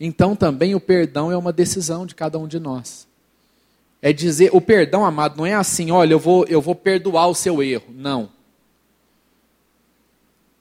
então 0.00 0.34
também 0.34 0.74
o 0.74 0.80
perdão 0.80 1.30
é 1.30 1.36
uma 1.36 1.52
decisão 1.52 2.04
de 2.04 2.14
cada 2.14 2.38
um 2.38 2.48
de 2.48 2.58
nós. 2.58 3.06
É 4.02 4.12
dizer, 4.12 4.50
o 4.52 4.60
perdão, 4.60 5.04
amado, 5.04 5.36
não 5.38 5.46
é 5.46 5.54
assim, 5.54 5.90
olha, 5.90 6.14
eu 6.14 6.18
vou, 6.18 6.44
eu 6.46 6.60
vou 6.60 6.74
perdoar 6.74 7.28
o 7.28 7.34
seu 7.34 7.62
erro. 7.62 7.86
Não. 7.90 8.28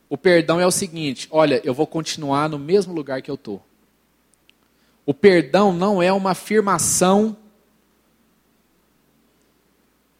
O 0.07 0.18
perdão 0.18 0.59
é 0.59 0.68
o 0.68 0.72
seguinte, 0.72 1.28
olha, 1.32 1.59
eu 1.64 1.74
vou 1.74 1.88
continuar 1.88 2.47
no 2.47 2.59
mesmo 2.59 2.93
lugar 2.93 3.22
que 3.22 3.32
eu 3.32 3.36
estou. 3.36 3.61
O 5.05 5.14
perdão 5.14 5.74
não 5.74 6.01
é 6.01 6.14
uma 6.14 6.32
afirmação 6.32 7.36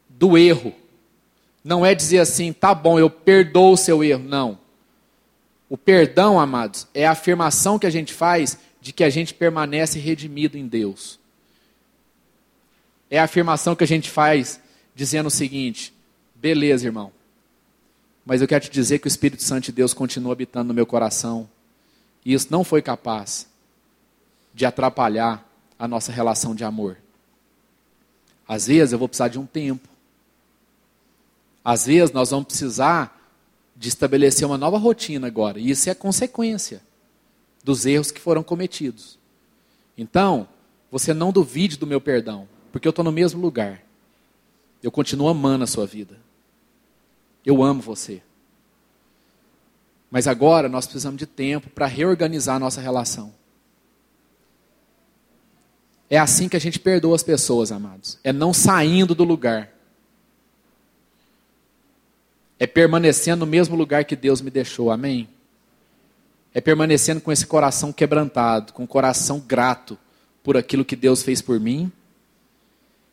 do 0.08 0.36
erro. 0.36 0.74
Não 1.62 1.86
é 1.86 1.94
dizer 1.94 2.18
assim, 2.18 2.52
tá 2.52 2.74
bom, 2.74 2.98
eu 2.98 3.08
perdoo 3.08 3.72
o 3.72 3.76
seu 3.76 4.02
erro. 4.04 4.24
Não. 4.24 4.63
O 5.68 5.76
perdão, 5.76 6.38
amados, 6.38 6.86
é 6.92 7.06
a 7.06 7.12
afirmação 7.12 7.78
que 7.78 7.86
a 7.86 7.90
gente 7.90 8.12
faz 8.12 8.58
de 8.80 8.92
que 8.92 9.02
a 9.02 9.10
gente 9.10 9.32
permanece 9.32 9.98
redimido 9.98 10.58
em 10.58 10.66
Deus. 10.66 11.18
É 13.10 13.18
a 13.18 13.24
afirmação 13.24 13.74
que 13.74 13.84
a 13.84 13.86
gente 13.86 14.10
faz 14.10 14.60
dizendo 14.94 15.26
o 15.26 15.30
seguinte: 15.30 15.94
beleza, 16.34 16.86
irmão, 16.86 17.12
mas 18.26 18.40
eu 18.40 18.48
quero 18.48 18.64
te 18.64 18.70
dizer 18.70 18.98
que 18.98 19.06
o 19.06 19.08
Espírito 19.08 19.42
Santo 19.42 19.64
de 19.64 19.72
Deus 19.72 19.94
continua 19.94 20.32
habitando 20.32 20.68
no 20.68 20.74
meu 20.74 20.86
coração, 20.86 21.48
e 22.24 22.32
isso 22.32 22.48
não 22.50 22.64
foi 22.64 22.82
capaz 22.82 23.46
de 24.52 24.64
atrapalhar 24.64 25.46
a 25.78 25.88
nossa 25.88 26.12
relação 26.12 26.54
de 26.54 26.64
amor. 26.64 26.96
Às 28.46 28.66
vezes 28.66 28.92
eu 28.92 28.98
vou 28.98 29.08
precisar 29.08 29.28
de 29.28 29.38
um 29.38 29.46
tempo. 29.46 29.88
Às 31.64 31.86
vezes 31.86 32.12
nós 32.12 32.30
vamos 32.30 32.46
precisar 32.46 33.13
de 33.76 33.88
estabelecer 33.88 34.46
uma 34.46 34.58
nova 34.58 34.78
rotina 34.78 35.26
agora, 35.26 35.58
e 35.58 35.70
isso 35.70 35.90
é 35.90 35.94
consequência 35.94 36.82
dos 37.62 37.86
erros 37.86 38.10
que 38.10 38.20
foram 38.20 38.42
cometidos. 38.42 39.18
Então, 39.96 40.48
você 40.90 41.12
não 41.12 41.32
duvide 41.32 41.76
do 41.76 41.86
meu 41.86 42.00
perdão, 42.00 42.48
porque 42.70 42.86
eu 42.86 42.90
estou 42.90 43.04
no 43.04 43.12
mesmo 43.12 43.40
lugar. 43.40 43.82
Eu 44.82 44.90
continuo 44.90 45.28
amando 45.28 45.64
a 45.64 45.66
sua 45.66 45.86
vida. 45.86 46.18
Eu 47.44 47.62
amo 47.62 47.80
você. 47.80 48.22
Mas 50.10 50.28
agora 50.28 50.68
nós 50.68 50.86
precisamos 50.86 51.18
de 51.18 51.26
tempo 51.26 51.68
para 51.70 51.86
reorganizar 51.86 52.56
a 52.56 52.60
nossa 52.60 52.80
relação. 52.80 53.34
É 56.08 56.18
assim 56.18 56.48
que 56.48 56.56
a 56.56 56.60
gente 56.60 56.78
perdoa 56.78 57.16
as 57.16 57.22
pessoas, 57.22 57.72
amados. 57.72 58.18
É 58.22 58.32
não 58.32 58.54
saindo 58.54 59.14
do 59.14 59.24
lugar. 59.24 59.73
É 62.58 62.66
permanecendo 62.66 63.44
no 63.44 63.50
mesmo 63.50 63.76
lugar 63.76 64.04
que 64.04 64.16
Deus 64.16 64.40
me 64.40 64.50
deixou. 64.50 64.90
Amém? 64.90 65.28
é 66.54 66.60
permanecendo 66.60 67.20
com 67.20 67.32
esse 67.32 67.44
coração 67.44 67.92
quebrantado, 67.92 68.72
com 68.72 68.84
o 68.84 68.86
coração 68.88 69.40
grato 69.40 69.98
por 70.42 70.56
aquilo 70.56 70.84
que 70.84 70.94
Deus 70.94 71.22
fez 71.22 71.42
por 71.42 71.58
mim. 71.58 71.90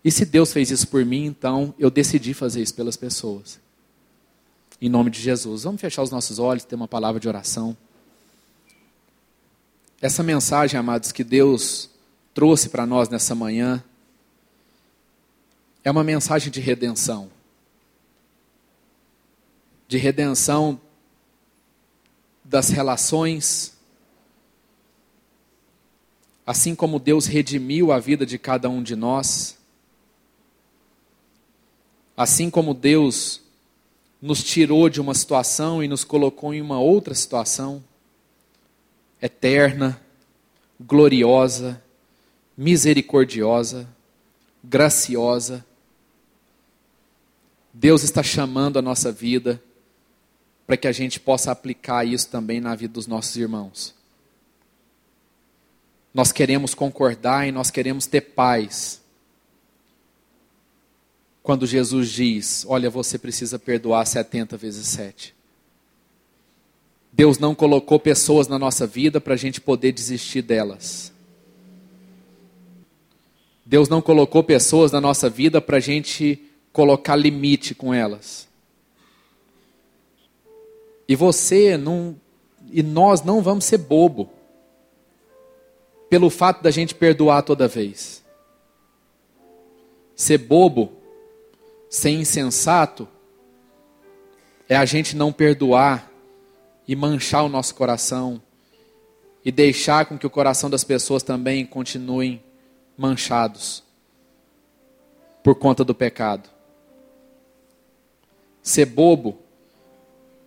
E 0.05 0.11
se 0.11 0.25
Deus 0.25 0.53
fez 0.53 0.69
isso 0.69 0.87
por 0.87 1.03
mim, 1.03 1.25
então 1.25 1.73
eu 1.79 1.89
decidi 1.89 2.35
fazer 2.35 2.61
isso 2.61 2.75
pelas 2.75 2.95
pessoas. 2.95 3.59
Em 4.79 4.89
nome 4.89 5.09
de 5.09 5.19
Jesus. 5.19 5.63
Vamos 5.63 5.81
fechar 5.81 6.03
os 6.03 6.11
nossos 6.11 6.37
olhos, 6.37 6.63
ter 6.63 6.75
uma 6.75 6.87
palavra 6.87 7.19
de 7.19 7.27
oração. 7.27 7.75
Essa 9.99 10.21
mensagem, 10.21 10.79
amados, 10.79 11.11
que 11.11 11.23
Deus 11.23 11.89
trouxe 12.33 12.69
para 12.69 12.85
nós 12.85 13.09
nessa 13.09 13.33
manhã, 13.33 13.83
é 15.83 15.89
uma 15.89 16.03
mensagem 16.03 16.51
de 16.51 16.59
redenção. 16.59 17.29
De 19.91 19.97
redenção 19.97 20.79
das 22.45 22.69
relações. 22.69 23.77
Assim 26.47 26.73
como 26.73 26.97
Deus 26.97 27.25
redimiu 27.25 27.91
a 27.91 27.99
vida 27.99 28.25
de 28.25 28.37
cada 28.37 28.69
um 28.69 28.81
de 28.81 28.95
nós, 28.95 29.57
assim 32.15 32.49
como 32.49 32.73
Deus 32.73 33.41
nos 34.21 34.41
tirou 34.41 34.87
de 34.87 35.01
uma 35.01 35.13
situação 35.13 35.83
e 35.83 35.89
nos 35.89 36.05
colocou 36.05 36.53
em 36.53 36.61
uma 36.61 36.79
outra 36.79 37.13
situação, 37.13 37.83
eterna, 39.21 40.01
gloriosa, 40.79 41.83
misericordiosa, 42.55 43.89
graciosa. 44.63 45.65
Deus 47.73 48.03
está 48.03 48.23
chamando 48.23 48.79
a 48.79 48.81
nossa 48.81 49.11
vida 49.11 49.61
para 50.71 50.77
que 50.77 50.87
a 50.87 50.91
gente 50.93 51.19
possa 51.19 51.51
aplicar 51.51 52.07
isso 52.07 52.29
também 52.29 52.61
na 52.61 52.73
vida 52.73 52.93
dos 52.93 53.05
nossos 53.05 53.35
irmãos. 53.35 53.93
Nós 56.13 56.31
queremos 56.31 56.73
concordar 56.73 57.45
e 57.45 57.51
nós 57.51 57.69
queremos 57.69 58.05
ter 58.05 58.21
paz. 58.21 59.01
Quando 61.43 61.67
Jesus 61.67 62.09
diz: 62.09 62.65
Olha, 62.69 62.89
você 62.89 63.17
precisa 63.17 63.59
perdoar 63.59 64.05
70 64.05 64.55
vezes 64.55 64.87
7. 64.87 65.35
Deus 67.11 67.37
não 67.37 67.53
colocou 67.53 67.99
pessoas 67.99 68.47
na 68.47 68.57
nossa 68.57 68.87
vida 68.87 69.19
para 69.19 69.33
a 69.33 69.37
gente 69.37 69.59
poder 69.59 69.91
desistir 69.91 70.41
delas. 70.41 71.11
Deus 73.65 73.89
não 73.89 74.01
colocou 74.01 74.41
pessoas 74.41 74.89
na 74.89 75.01
nossa 75.01 75.29
vida 75.29 75.59
para 75.59 75.75
a 75.75 75.81
gente 75.81 76.41
colocar 76.71 77.17
limite 77.17 77.75
com 77.75 77.93
elas. 77.93 78.49
E 81.11 81.15
você 81.17 81.75
não. 81.75 82.15
E 82.71 82.81
nós 82.81 83.21
não 83.21 83.41
vamos 83.41 83.65
ser 83.65 83.79
bobo 83.79 84.29
pelo 86.09 86.29
fato 86.29 86.63
da 86.63 86.71
gente 86.71 86.95
perdoar 86.95 87.43
toda 87.43 87.67
vez. 87.67 88.23
Ser 90.15 90.37
bobo, 90.37 90.93
ser 91.89 92.11
insensato, 92.11 93.09
é 94.69 94.77
a 94.77 94.85
gente 94.85 95.17
não 95.17 95.33
perdoar 95.33 96.09
e 96.87 96.95
manchar 96.95 97.43
o 97.43 97.49
nosso 97.49 97.75
coração 97.75 98.41
e 99.43 99.51
deixar 99.51 100.05
com 100.05 100.17
que 100.17 100.25
o 100.25 100.29
coração 100.29 100.69
das 100.69 100.85
pessoas 100.85 101.23
também 101.23 101.65
continuem 101.65 102.41
manchados 102.97 103.83
por 105.43 105.55
conta 105.55 105.83
do 105.83 105.93
pecado. 105.93 106.49
Ser 108.63 108.85
bobo 108.85 109.50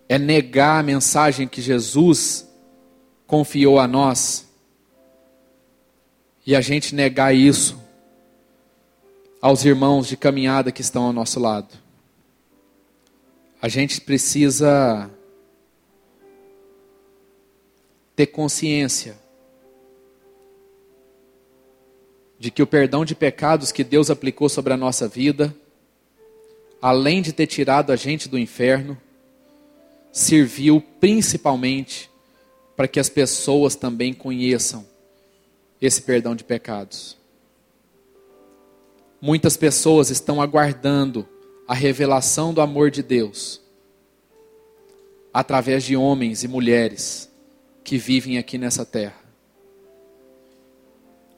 é 0.08 0.18
negar 0.18 0.80
a 0.80 0.82
mensagem 0.82 1.48
que 1.48 1.62
Jesus 1.62 2.48
confiou 3.26 3.78
a 3.78 3.86
nós 3.86 4.48
e 6.46 6.54
a 6.54 6.60
gente 6.60 6.94
negar 6.94 7.34
isso 7.34 7.82
aos 9.40 9.64
irmãos 9.64 10.06
de 10.06 10.16
caminhada 10.16 10.70
que 10.70 10.82
estão 10.82 11.04
ao 11.04 11.12
nosso 11.12 11.40
lado. 11.40 11.74
A 13.60 13.68
gente 13.68 14.00
precisa 14.00 15.10
ter 18.14 18.26
consciência 18.26 19.16
de 22.38 22.50
que 22.50 22.62
o 22.62 22.66
perdão 22.66 23.04
de 23.04 23.14
pecados 23.14 23.72
que 23.72 23.82
Deus 23.82 24.10
aplicou 24.10 24.48
sobre 24.50 24.74
a 24.74 24.76
nossa 24.76 25.08
vida, 25.08 25.54
além 26.80 27.22
de 27.22 27.32
ter 27.32 27.46
tirado 27.46 27.90
a 27.90 27.96
gente 27.96 28.28
do 28.28 28.38
inferno, 28.38 29.00
serviu 30.14 30.80
principalmente 31.00 32.08
para 32.76 32.86
que 32.86 33.00
as 33.00 33.08
pessoas 33.08 33.74
também 33.74 34.14
conheçam 34.14 34.86
esse 35.82 36.00
perdão 36.00 36.36
de 36.36 36.44
pecados. 36.44 37.18
Muitas 39.20 39.56
pessoas 39.56 40.10
estão 40.10 40.40
aguardando 40.40 41.28
a 41.66 41.74
revelação 41.74 42.54
do 42.54 42.60
amor 42.60 42.92
de 42.92 43.02
Deus 43.02 43.60
através 45.32 45.82
de 45.82 45.96
homens 45.96 46.44
e 46.44 46.48
mulheres 46.48 47.28
que 47.82 47.98
vivem 47.98 48.38
aqui 48.38 48.56
nessa 48.56 48.86
terra. 48.86 49.18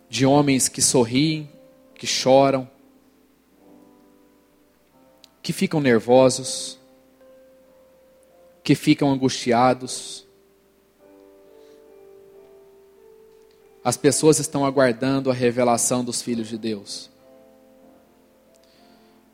De 0.07 0.27
homens 0.27 0.69
que 0.69 0.83
sorriem, 0.83 1.51
que 1.95 2.07
choram, 2.07 2.71
que 5.43 5.55
ficam 5.55 5.81
nervosos, 5.81 6.79
que 8.67 8.75
ficam 8.75 9.13
angustiados. 9.13 10.27
As 13.85 13.97
pessoas 13.97 14.41
estão 14.41 14.67
aguardando 14.67 15.31
a 15.31 15.33
revelação 15.33 16.05
dos 16.05 16.21
filhos 16.21 16.49
de 16.49 16.59
Deus. 16.59 17.09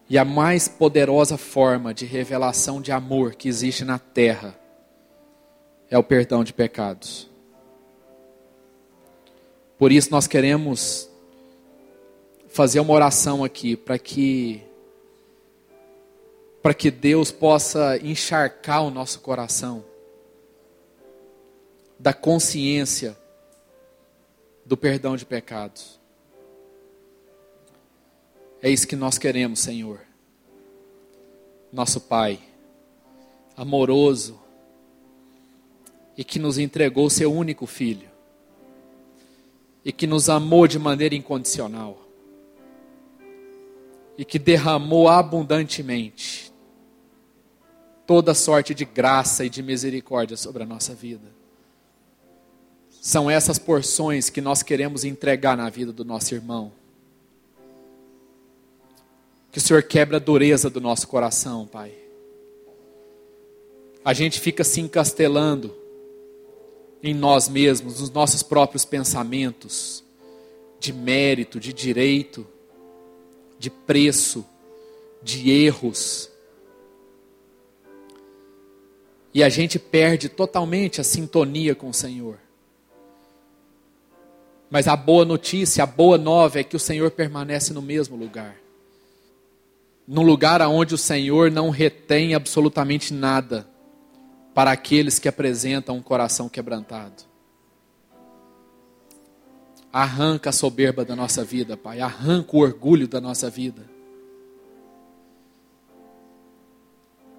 E 0.06 0.18
a 0.18 0.24
mais 0.24 0.68
poderosa 0.68 1.38
forma 1.38 1.94
de 1.94 2.04
revelação 2.04 2.78
de 2.78 2.92
amor 2.92 3.34
que 3.34 3.48
existe 3.48 3.86
na 3.86 3.98
terra 3.98 4.54
é 5.88 5.96
o 5.96 6.04
perdão 6.04 6.44
de 6.44 6.52
pecados. 6.52 7.26
Por 9.78 9.90
isso 9.90 10.10
nós 10.10 10.26
queremos 10.26 11.08
fazer 12.50 12.80
uma 12.80 12.92
oração 12.92 13.42
aqui 13.42 13.76
para 13.76 13.98
que 13.98 14.60
para 16.62 16.72
que 16.72 16.92
Deus 16.92 17.32
possa 17.32 17.98
encharcar 17.98 18.84
o 18.84 18.90
nosso 18.90 19.20
coração 19.20 19.84
da 21.98 22.14
consciência 22.14 23.18
do 24.64 24.76
perdão 24.76 25.16
de 25.16 25.26
pecados. 25.26 26.00
É 28.62 28.70
isso 28.70 28.86
que 28.86 28.94
nós 28.94 29.18
queremos, 29.18 29.58
Senhor. 29.58 30.00
Nosso 31.72 32.00
Pai, 32.00 32.38
amoroso, 33.56 34.40
e 36.16 36.22
que 36.22 36.38
nos 36.38 36.58
entregou 36.58 37.10
seu 37.10 37.32
único 37.32 37.66
filho, 37.66 38.08
e 39.84 39.90
que 39.90 40.06
nos 40.06 40.28
amou 40.28 40.68
de 40.68 40.78
maneira 40.78 41.14
incondicional, 41.14 41.98
e 44.16 44.24
que 44.24 44.38
derramou 44.38 45.08
abundantemente 45.08 46.51
toda 48.06 48.34
sorte 48.34 48.74
de 48.74 48.84
graça 48.84 49.44
e 49.44 49.50
de 49.50 49.62
misericórdia 49.62 50.36
sobre 50.36 50.62
a 50.62 50.66
nossa 50.66 50.94
vida. 50.94 51.26
São 52.90 53.30
essas 53.30 53.58
porções 53.58 54.30
que 54.30 54.40
nós 54.40 54.62
queremos 54.62 55.04
entregar 55.04 55.56
na 55.56 55.68
vida 55.68 55.92
do 55.92 56.04
nosso 56.04 56.34
irmão. 56.34 56.72
Que 59.50 59.58
o 59.58 59.60
Senhor 59.60 59.82
quebra 59.82 60.16
a 60.16 60.20
dureza 60.20 60.70
do 60.70 60.80
nosso 60.80 61.06
coração, 61.08 61.66
Pai. 61.66 61.92
A 64.04 64.12
gente 64.12 64.40
fica 64.40 64.64
se 64.64 64.80
encastelando 64.80 65.76
em 67.02 67.12
nós 67.12 67.48
mesmos, 67.48 68.00
nos 68.00 68.10
nossos 68.10 68.42
próprios 68.42 68.84
pensamentos, 68.84 70.02
de 70.78 70.92
mérito, 70.92 71.60
de 71.60 71.72
direito, 71.72 72.46
de 73.58 73.70
preço, 73.70 74.44
de 75.22 75.50
erros. 75.50 76.31
E 79.34 79.42
a 79.42 79.48
gente 79.48 79.78
perde 79.78 80.28
totalmente 80.28 81.00
a 81.00 81.04
sintonia 81.04 81.74
com 81.74 81.88
o 81.88 81.94
Senhor. 81.94 82.38
Mas 84.70 84.86
a 84.88 84.96
boa 84.96 85.24
notícia, 85.24 85.84
a 85.84 85.86
boa 85.86 86.18
nova 86.18 86.60
é 86.60 86.64
que 86.64 86.76
o 86.76 86.80
Senhor 86.80 87.10
permanece 87.10 87.72
no 87.72 87.80
mesmo 87.80 88.16
lugar. 88.16 88.56
Num 90.06 90.22
lugar 90.22 90.60
onde 90.62 90.94
o 90.94 90.98
Senhor 90.98 91.50
não 91.50 91.70
retém 91.70 92.34
absolutamente 92.34 93.14
nada 93.14 93.66
para 94.54 94.70
aqueles 94.70 95.18
que 95.18 95.28
apresentam 95.28 95.96
um 95.96 96.02
coração 96.02 96.48
quebrantado. 96.48 97.24
Arranca 99.90 100.50
a 100.50 100.52
soberba 100.52 101.04
da 101.04 101.14
nossa 101.14 101.44
vida, 101.44 101.76
Pai. 101.76 102.00
Arranca 102.00 102.56
o 102.56 102.60
orgulho 102.60 103.08
da 103.08 103.20
nossa 103.20 103.48
vida. 103.48 103.82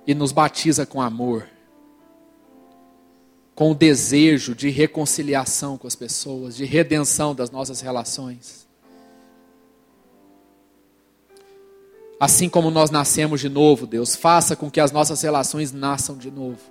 E 0.05 0.13
nos 0.13 0.31
batiza 0.31 0.85
com 0.85 1.01
amor 1.01 1.52
com 3.55 3.71
o 3.71 3.75
desejo 3.75 4.55
de 4.55 4.69
reconciliação 4.69 5.77
com 5.77 5.85
as 5.87 5.95
pessoas, 5.95 6.55
de 6.55 6.65
redenção 6.65 7.35
das 7.35 7.51
nossas 7.51 7.81
relações. 7.81 8.67
Assim 12.19 12.49
como 12.49 12.71
nós 12.71 12.89
nascemos 12.89 13.41
de 13.41 13.49
novo, 13.49 13.85
Deus, 13.85 14.15
faça 14.15 14.55
com 14.55 14.71
que 14.71 14.79
as 14.79 14.91
nossas 14.91 15.21
relações 15.21 15.71
nasçam 15.71 16.17
de 16.17 16.31
novo. 16.31 16.61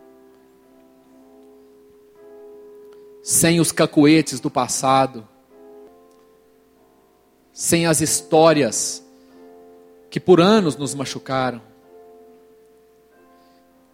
Sem 3.22 3.60
os 3.60 3.70
cacuetes 3.70 4.40
do 4.40 4.50
passado, 4.50 5.28
sem 7.52 7.86
as 7.86 8.00
histórias 8.00 9.04
que 10.10 10.18
por 10.18 10.40
anos 10.40 10.76
nos 10.76 10.94
machucaram. 10.94 11.62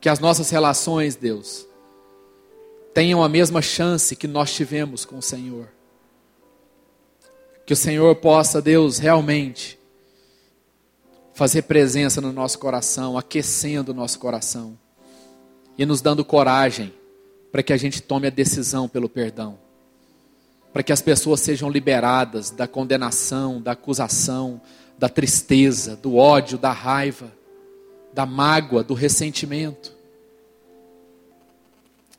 Que 0.01 0.09
as 0.09 0.21
nossas 0.21 0.49
relações, 0.51 1.17
Deus, 1.17 1.68
tenham 2.95 3.23
a 3.23 3.29
mesma 3.29 3.63
chance 3.63 4.17
que 4.17 4.27
nós 4.27 4.53
tivemos 4.53 5.05
com 5.05 5.19
o 5.19 5.23
Senhor. 5.23 5.69
Que 7.67 7.73
o 7.73 7.77
Senhor 7.77 8.15
possa, 8.17 8.63
Deus, 8.63 8.99
realmente 8.99 9.79
fazer 11.35 11.63
presença 11.63 12.21
no 12.21 12.33
nosso 12.33 12.59
coração, 12.59 13.17
aquecendo 13.17 13.93
o 13.93 13.95
nosso 13.95 14.19
coração 14.19 14.77
e 15.77 15.87
nos 15.87 16.01
dando 16.01 16.25
coragem 16.25 16.93
para 17.53 17.63
que 17.63 17.73
a 17.73 17.77
gente 17.77 18.03
tome 18.03 18.27
a 18.27 18.31
decisão 18.31 18.89
pelo 18.89 19.09
perdão. 19.09 19.59
Para 20.73 20.83
que 20.83 20.93
as 20.93 21.01
pessoas 21.01 21.41
sejam 21.41 21.71
liberadas 21.71 22.51
da 22.51 22.67
condenação, 22.67 23.61
da 23.61 23.73
acusação, 23.73 24.61
da 24.99 25.09
tristeza, 25.09 25.95
do 25.95 26.17
ódio, 26.17 26.59
da 26.59 26.73
raiva, 26.73 27.33
da 28.13 28.27
mágoa, 28.27 28.83
do 28.83 28.95
ressentimento 28.95 29.98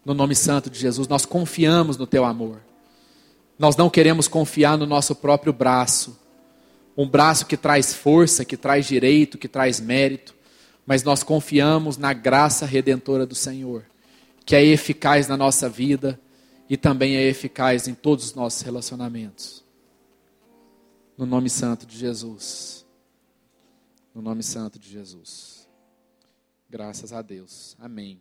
no 0.09 0.15
nome 0.15 0.35
santo 0.35 0.71
de 0.71 0.79
Jesus. 0.79 1.07
Nós 1.07 1.23
confiamos 1.23 1.95
no 1.95 2.07
teu 2.07 2.25
amor. 2.25 2.59
Nós 3.59 3.77
não 3.77 3.91
queremos 3.91 4.27
confiar 4.27 4.75
no 4.75 4.87
nosso 4.87 5.13
próprio 5.13 5.53
braço, 5.53 6.19
um 6.97 7.07
braço 7.07 7.45
que 7.45 7.55
traz 7.55 7.93
força, 7.93 8.43
que 8.43 8.57
traz 8.57 8.87
direito, 8.87 9.37
que 9.37 9.47
traz 9.47 9.79
mérito, 9.79 10.33
mas 10.83 11.03
nós 11.03 11.21
confiamos 11.21 11.95
na 11.95 12.11
graça 12.11 12.65
redentora 12.65 13.23
do 13.23 13.35
Senhor, 13.35 13.85
que 14.43 14.55
é 14.55 14.65
eficaz 14.65 15.27
na 15.27 15.37
nossa 15.37 15.69
vida 15.69 16.19
e 16.67 16.75
também 16.75 17.15
é 17.15 17.21
eficaz 17.27 17.87
em 17.87 17.93
todos 17.93 18.25
os 18.25 18.33
nossos 18.33 18.63
relacionamentos. 18.63 19.63
No 21.15 21.27
nome 21.27 21.51
santo 21.51 21.85
de 21.85 21.95
Jesus. 21.95 22.83
No 24.15 24.23
nome 24.23 24.41
santo 24.41 24.79
de 24.79 24.89
Jesus. 24.89 25.69
Graças 26.67 27.13
a 27.13 27.21
Deus. 27.21 27.77
Amém. 27.79 28.19